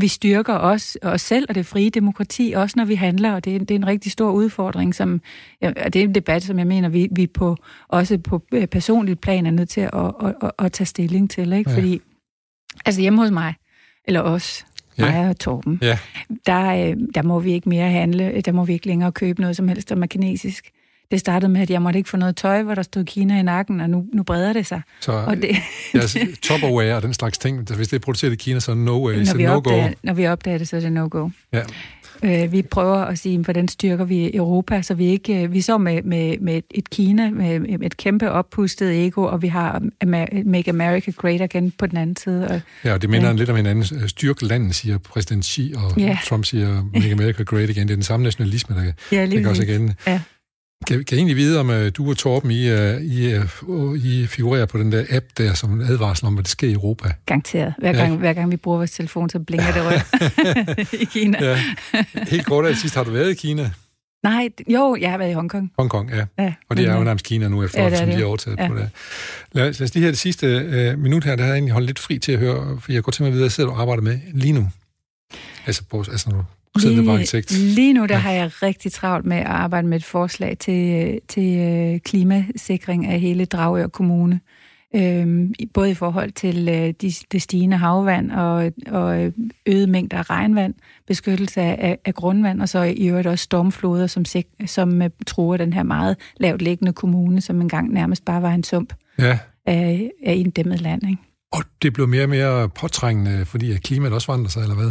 vi 0.00 0.08
styrker 0.08 0.54
os, 0.54 0.98
os 1.02 1.20
selv 1.20 1.46
og 1.48 1.54
det 1.54 1.66
frie 1.66 1.90
demokrati, 1.90 2.52
også 2.56 2.74
når 2.76 2.84
vi 2.84 2.94
handler, 2.94 3.32
og 3.32 3.44
det 3.44 3.54
er, 3.54 3.58
det 3.58 3.70
er 3.70 3.74
en 3.74 3.86
rigtig 3.86 4.12
stor 4.12 4.30
udfordring, 4.30 4.94
som, 4.94 5.20
ja, 5.62 5.72
og 5.84 5.92
det 5.92 6.00
er 6.00 6.04
en 6.04 6.14
debat, 6.14 6.42
som 6.42 6.58
jeg 6.58 6.66
mener, 6.66 6.88
vi, 6.88 7.08
vi 7.12 7.26
på, 7.26 7.56
også 7.88 8.18
på 8.18 8.42
øh, 8.52 8.66
personligt 8.66 9.20
plan 9.20 9.46
er 9.46 9.50
nødt 9.50 9.68
til 9.68 9.80
at, 9.80 9.90
at, 9.94 10.12
at, 10.22 10.34
at, 10.42 10.50
at 10.58 10.72
tage 10.72 10.86
stilling 10.86 11.30
til, 11.30 11.52
ikke? 11.52 11.70
Ja. 11.70 11.76
Fordi, 11.76 12.00
altså 12.86 13.00
hjemme 13.00 13.22
hos 13.22 13.30
mig, 13.30 13.54
eller 14.04 14.20
os, 14.20 14.66
Ja. 14.98 15.10
mig 15.10 15.28
og 15.30 15.38
Torben, 15.38 15.78
Ja. 15.82 15.98
der, 16.46 16.90
øh, 16.90 16.96
der 17.14 17.22
må 17.22 17.40
vi 17.40 17.52
ikke 17.52 17.68
mere 17.68 17.90
handle, 17.90 18.40
der 18.40 18.52
må 18.52 18.64
vi 18.64 18.72
ikke 18.72 18.86
længere 18.86 19.12
købe 19.12 19.40
noget 19.40 19.56
som 19.56 19.68
helst, 19.68 19.88
der 19.88 19.96
er 20.02 20.06
kinesisk. 20.06 20.70
Det 21.14 21.20
startede 21.20 21.52
med, 21.52 21.60
at 21.60 21.70
jeg 21.70 21.82
måtte 21.82 21.98
ikke 21.98 22.10
få 22.10 22.16
noget 22.16 22.36
tøj, 22.36 22.62
hvor 22.62 22.74
der 22.74 22.82
stod 22.82 23.04
Kina 23.04 23.38
i 23.38 23.42
nakken, 23.42 23.80
og 23.80 23.90
nu, 23.90 24.04
nu 24.12 24.22
breder 24.22 24.52
det 24.52 24.66
sig. 24.66 24.80
Så 25.00 25.12
Og 25.12 25.36
det, 25.36 25.48
ja, 25.94 25.98
altså, 26.00 26.18
Tupperware 26.42 26.96
og 26.96 27.02
den 27.02 27.14
slags 27.14 27.38
ting, 27.38 27.58
altså, 27.58 27.74
hvis 27.74 27.88
det 27.88 27.96
er 27.96 28.00
produceret 28.00 28.32
i 28.32 28.36
Kina, 28.36 28.60
så 28.60 28.70
er 28.70 28.74
det 28.74 28.84
no 28.84 29.06
way, 29.06 29.24
så 29.24 29.32
når, 29.32 29.36
vi 29.38 29.44
no 29.44 29.50
go. 29.52 29.56
opdager, 29.56 29.92
når 30.02 30.12
vi 30.14 30.26
opdager 30.26 30.58
det, 30.58 30.68
så 30.68 30.76
er 30.76 30.80
det 30.80 30.92
no-go. 30.92 31.28
Ja. 31.52 31.62
Øh, 32.24 32.52
vi 32.52 32.62
prøver 32.62 32.96
at 32.96 33.18
sige, 33.18 33.38
hvordan 33.38 33.68
styrker 33.68 34.04
vi 34.04 34.36
Europa, 34.36 34.82
så 34.82 34.94
vi 34.94 35.06
ikke... 35.06 35.42
øh, 35.42 35.52
Vi 35.52 35.60
så 35.60 35.78
med, 35.78 36.02
med, 36.02 36.38
med 36.40 36.60
et 36.70 36.90
Kina 36.90 37.30
med, 37.30 37.60
med 37.60 37.78
et 37.82 37.96
kæmpe 37.96 38.30
oppustet 38.30 39.06
ego, 39.06 39.22
og 39.22 39.42
vi 39.42 39.48
har 39.48 39.82
Make 40.44 40.70
America 40.70 41.10
Great 41.10 41.40
Again 41.40 41.70
på 41.78 41.86
den 41.86 41.96
anden 41.98 42.16
side. 42.16 42.48
Og, 42.48 42.60
Ja, 42.84 42.92
og 42.92 43.02
det 43.02 43.10
minder 43.10 43.32
lidt 43.32 43.50
om 43.50 43.56
hinanden. 43.56 44.08
Styrk 44.08 44.42
landet, 44.42 44.74
siger 44.74 44.98
præsident 44.98 45.44
Xi, 45.44 45.72
og 45.76 45.98
Ja. 46.00 46.18
Trump 46.26 46.44
siger 46.44 46.84
Make 46.94 47.12
America 47.12 47.42
Great 47.42 47.70
Again. 47.70 47.88
Det 47.88 47.92
er 47.92 47.96
den 47.96 48.02
samme 48.02 48.24
nationalisme, 48.24 48.76
der, 48.76 48.82
ja, 49.12 49.26
der 49.26 49.42
gør 49.42 49.54
sig 49.54 49.66
præcis. 49.66 49.68
igen. 49.68 49.94
Ja. 50.06 50.20
Kan, 50.86 51.04
kan 51.04 51.16
I 51.16 51.18
egentlig 51.18 51.36
vide, 51.36 51.60
om 51.60 51.68
uh, 51.70 51.88
du 51.96 52.10
og 52.10 52.16
Torben, 52.16 52.50
I, 52.50 52.72
uh, 52.72 53.02
I, 53.02 53.38
uh, 53.62 53.98
I 54.06 54.26
figurerer 54.26 54.66
på 54.66 54.78
den 54.78 54.92
der 54.92 55.04
app 55.10 55.26
der, 55.38 55.54
som 55.54 55.80
advarsel 55.80 56.26
om, 56.26 56.34
hvad 56.34 56.44
der 56.44 56.48
sker 56.48 56.68
i 56.68 56.72
Europa? 56.72 57.12
Garanteret. 57.26 57.74
Hver 57.78 57.90
Ja. 57.90 57.96
gang, 57.96 58.16
hver 58.16 58.32
gang 58.32 58.50
vi 58.50 58.56
bruger 58.56 58.76
vores 58.78 58.90
telefon, 58.90 59.30
så 59.30 59.38
blinker 59.38 59.72
det 59.72 59.82
rødt 59.86 60.92
i 61.02 61.04
Kina. 61.04 61.44
Ja. 61.44 61.58
Helt 62.28 62.46
kort 62.46 62.66
af 62.66 62.76
sidst, 62.76 62.94
har 62.94 63.04
du 63.04 63.10
været 63.10 63.30
i 63.30 63.34
Kina? 63.34 63.70
Nej, 64.22 64.48
jo, 64.68 64.96
jeg 65.00 65.10
har 65.10 65.18
været 65.18 65.30
i 65.30 65.32
Hongkong. 65.32 65.72
Hongkong, 65.78 66.10
ja. 66.10 66.24
Ja, 66.38 66.52
Og 66.70 66.76
det 66.76 66.86
er 66.86 66.92
jo 66.92 66.98
øh, 66.98 67.04
nærmest 67.04 67.24
Kina 67.26 67.48
nu, 67.48 67.64
efter 67.64 67.78
Ja, 67.78 67.84
ja, 67.84 67.90
det 67.90 67.94
er 67.94 67.98
som 67.98 68.06
det 68.06 68.14
de 68.16 68.20
har 68.20 68.26
overtaget 68.28 68.56
Ja. 68.58 68.68
på 68.68 68.74
det. 68.74 68.90
Lad 69.52 69.64
lad 69.64 69.82
os 69.82 69.94
lige 69.94 70.02
her 70.04 70.10
det 70.10 70.18
sidste 70.18 70.46
øh, 70.46 70.98
minut 70.98 71.24
her, 71.24 71.36
der 71.36 71.42
har 71.42 71.48
jeg 71.48 71.54
egentlig 71.56 71.72
holdt 71.72 71.86
lidt 71.86 71.98
fri 71.98 72.18
til 72.18 72.32
at 72.32 72.38
høre, 72.38 72.78
for 72.80 72.92
jeg 72.92 73.02
går 73.02 73.12
til 73.12 73.22
mig 73.22 73.32
videre, 73.32 73.50
sidder 73.50 73.70
du 73.70 73.74
og 73.76 73.80
arbejder 73.82 74.02
med 74.02 74.18
lige 74.32 74.52
nu? 74.52 74.68
Altså, 75.66 75.82
på, 75.90 75.98
altså 75.98 76.30
når 76.74 76.80
du 76.80 76.86
sidder 76.88 77.02
med 77.02 77.12
arkitekt. 77.12 77.52
lige 77.58 77.92
nu 77.92 78.06
der 78.06 78.14
Ja. 78.14 78.20
har 78.20 78.32
jeg 78.32 78.62
rigtig 78.62 78.92
travlt 78.92 79.26
med 79.26 79.36
at 79.36 79.46
arbejde 79.46 79.88
med 79.88 79.96
et 79.96 80.04
forslag 80.04 80.58
til, 80.58 81.18
til 81.28 81.58
øh, 81.58 82.00
klimasikring 82.00 83.06
af 83.06 83.20
hele 83.20 83.44
Dragør 83.44 83.86
Kommune. 83.86 84.40
Øhm, 84.96 85.54
både 85.74 85.90
i 85.90 85.94
forhold 85.94 86.32
til 86.32 86.68
øh, 86.68 86.94
de, 87.02 87.12
det 87.32 87.42
stigende 87.42 87.76
havvand 87.76 88.30
og, 88.30 88.72
og 88.90 89.22
øh, 89.22 89.32
øget 89.66 89.88
mængder 89.88 90.16
af 90.18 90.30
regnvand, 90.30 90.74
beskyttelse 91.06 91.60
af, 91.60 91.98
af 92.04 92.14
grundvand, 92.14 92.60
og 92.62 92.68
så 92.68 92.82
i 92.82 93.08
øvrigt 93.08 93.26
også 93.26 93.42
stormfloder, 93.42 94.06
som, 94.06 94.24
sik- 94.24 94.66
som 94.66 95.02
øh, 95.02 95.10
truer 95.26 95.56
den 95.56 95.72
her 95.72 95.82
meget 95.82 96.16
lavt 96.36 96.62
liggende 96.62 96.92
kommune, 96.92 97.40
som 97.40 97.60
engang 97.60 97.92
nærmest 97.92 98.24
bare 98.24 98.42
var 98.42 98.50
en 98.54 98.64
sump 98.64 98.94
Ja, 99.18 99.38
af, 99.66 100.10
af 100.26 100.34
inddæmmet 100.34 100.80
land. 100.80 101.02
Ikke? 101.08 101.22
Og 101.54 101.64
det 101.82 101.92
bliver 101.92 102.06
mere 102.06 102.22
og 102.22 102.28
mere 102.28 102.68
påtrængende, 102.68 103.44
fordi 103.46 103.72
at 103.72 103.82
klimaet 103.82 104.14
også 104.14 104.24
forandrer 104.24 104.50
sig, 104.50 104.62
eller 104.62 104.74
hvad? 104.74 104.90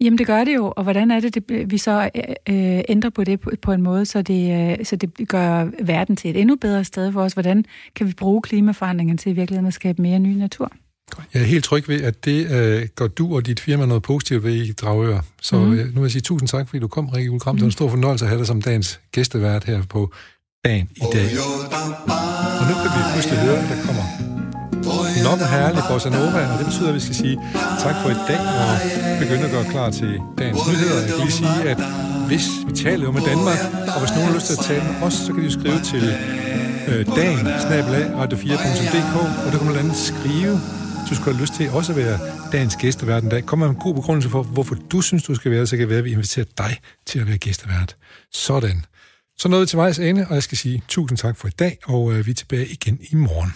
Jamen 0.00 0.18
det 0.18 0.26
gør 0.26 0.44
det 0.44 0.54
jo, 0.54 0.72
og 0.76 0.82
hvordan 0.82 1.10
er 1.10 1.20
det, 1.20 1.34
det 1.34 1.70
vi 1.70 1.78
så 1.78 2.10
øh, 2.48 2.80
ændrer 2.88 3.10
på 3.10 3.24
det 3.24 3.40
på, 3.40 3.50
på 3.62 3.72
en 3.72 3.82
måde, 3.82 4.06
så 4.06 4.22
det, 4.22 4.70
øh, 4.78 4.84
så 4.84 4.96
det 4.96 5.28
gør 5.28 5.68
verden 5.82 6.16
til 6.16 6.30
et 6.30 6.40
endnu 6.40 6.56
bedre 6.56 6.84
sted 6.84 7.12
for 7.12 7.22
os? 7.22 7.32
Hvordan 7.32 7.64
kan 7.96 8.06
vi 8.06 8.12
bruge 8.12 8.42
klimaforandringen 8.42 9.18
til 9.18 9.32
i 9.32 9.34
virkeligheden 9.34 9.66
at 9.66 9.74
skabe 9.74 10.02
mere 10.02 10.18
ny 10.18 10.36
natur? 10.36 10.72
Jeg 11.34 11.42
er 11.42 11.46
helt 11.46 11.64
tryg 11.64 11.88
ved, 11.88 12.02
at 12.02 12.24
det 12.24 12.50
øh, 12.50 12.88
gør 12.96 13.06
du 13.06 13.34
og 13.36 13.46
dit 13.46 13.60
firma 13.60 13.86
noget 13.86 14.02
positivt 14.02 14.44
ved 14.44 14.54
i 14.54 14.72
Dragør. 14.72 15.20
Så 15.42 15.58
mm. 15.58 15.72
øh, 15.72 15.86
nu 15.86 15.92
vil 15.92 16.02
jeg 16.02 16.10
sige 16.10 16.22
tusind 16.22 16.48
tak, 16.48 16.68
fordi 16.68 16.80
du 16.80 16.88
kom, 16.88 17.08
Rikke 17.08 17.30
Ulkram. 17.30 17.54
Mm. 17.54 17.56
Det 17.56 17.62
var 17.62 17.68
en 17.68 17.72
stor 17.72 17.88
fornøjelse 17.88 18.24
at 18.24 18.28
have 18.28 18.38
dig 18.38 18.46
som 18.46 18.62
dagens 18.62 19.00
gæstevært 19.12 19.64
her 19.64 19.82
på 19.82 20.12
dagen 20.64 20.88
i 20.96 21.00
dag. 21.12 21.26
Og 22.60 22.64
nu 22.68 22.74
kan 22.82 22.90
vi 22.96 23.00
pludselig 23.12 23.38
høre, 23.38 23.58
at 23.58 23.68
der 23.68 23.86
kommer 23.86 24.34
nok 25.28 25.38
herlig 25.54 25.82
bossa 25.90 26.08
nova, 26.08 26.40
og 26.52 26.56
det 26.58 26.66
betyder, 26.70 26.88
at 26.88 26.94
vi 26.94 27.00
skal 27.00 27.16
sige 27.22 27.36
tak 27.84 27.96
for 28.02 28.08
i 28.16 28.18
dag, 28.30 28.42
og 28.62 28.72
begynde 29.22 29.44
at 29.48 29.52
gøre 29.56 29.66
klar 29.74 29.88
til 29.90 30.10
dagens 30.38 30.60
nyheder. 30.70 31.00
Jeg 31.00 31.08
kan 31.08 31.20
lige 31.26 31.38
sige, 31.42 31.58
at 31.72 31.80
hvis 32.30 32.46
vi 32.66 32.72
taler 32.84 33.04
jo 33.08 33.12
med 33.16 33.22
Danmark, 33.32 33.60
og 33.94 33.98
hvis 34.02 34.12
nogen 34.14 34.26
har 34.28 34.34
lyst 34.38 34.46
til 34.50 34.56
at 34.58 34.64
tale 34.70 34.82
med 34.88 34.94
os, 35.06 35.14
så 35.24 35.28
kan 35.32 35.40
de 35.42 35.48
jo 35.50 35.54
skrive 35.60 35.80
til 35.92 36.04
øh, 36.88 37.06
dagen, 37.20 37.46
snabelag, 37.66 38.04
radio4.dk, 38.20 39.14
og 39.44 39.48
der 39.52 39.56
kan 39.58 39.66
man 39.66 39.74
blandt 39.74 39.78
andet 39.78 39.96
skrive, 40.10 40.54
hvis 40.98 41.08
du 41.10 41.14
skulle 41.14 41.34
have 41.34 41.42
lyst 41.44 41.54
til 41.54 41.70
også 41.70 41.92
at 41.92 41.98
være 41.98 42.18
dagens 42.52 42.76
gæstevært 42.76 43.22
en 43.22 43.28
dag. 43.28 43.42
Kom 43.46 43.58
med 43.58 43.68
en 43.68 43.74
god 43.74 43.94
begrundelse 43.94 44.28
for, 44.30 44.42
hvorfor 44.42 44.74
du 44.92 45.00
synes, 45.00 45.22
du 45.22 45.34
skal 45.34 45.50
være, 45.50 45.66
så 45.66 45.76
kan 45.76 45.80
det 45.80 45.88
være, 45.88 45.98
at 45.98 46.04
vi 46.04 46.12
inviterer 46.12 46.46
dig 46.58 46.78
til 47.06 47.18
at 47.18 47.26
være 47.28 47.38
gæstevært. 47.38 47.96
Sådan. 48.32 48.84
Så 49.38 49.48
nåede 49.48 49.62
vi 49.62 49.66
til 49.66 49.76
vejs 49.76 49.98
ende, 49.98 50.26
og 50.28 50.34
jeg 50.34 50.42
skal 50.42 50.58
sige 50.58 50.82
tusind 50.88 51.18
tak 51.18 51.36
for 51.36 51.48
i 51.48 51.50
dag, 51.58 51.78
og 51.84 52.12
øh, 52.12 52.26
vi 52.26 52.30
er 52.30 52.34
tilbage 52.34 52.66
igen 52.66 52.98
i 53.10 53.14
morgen. 53.14 53.54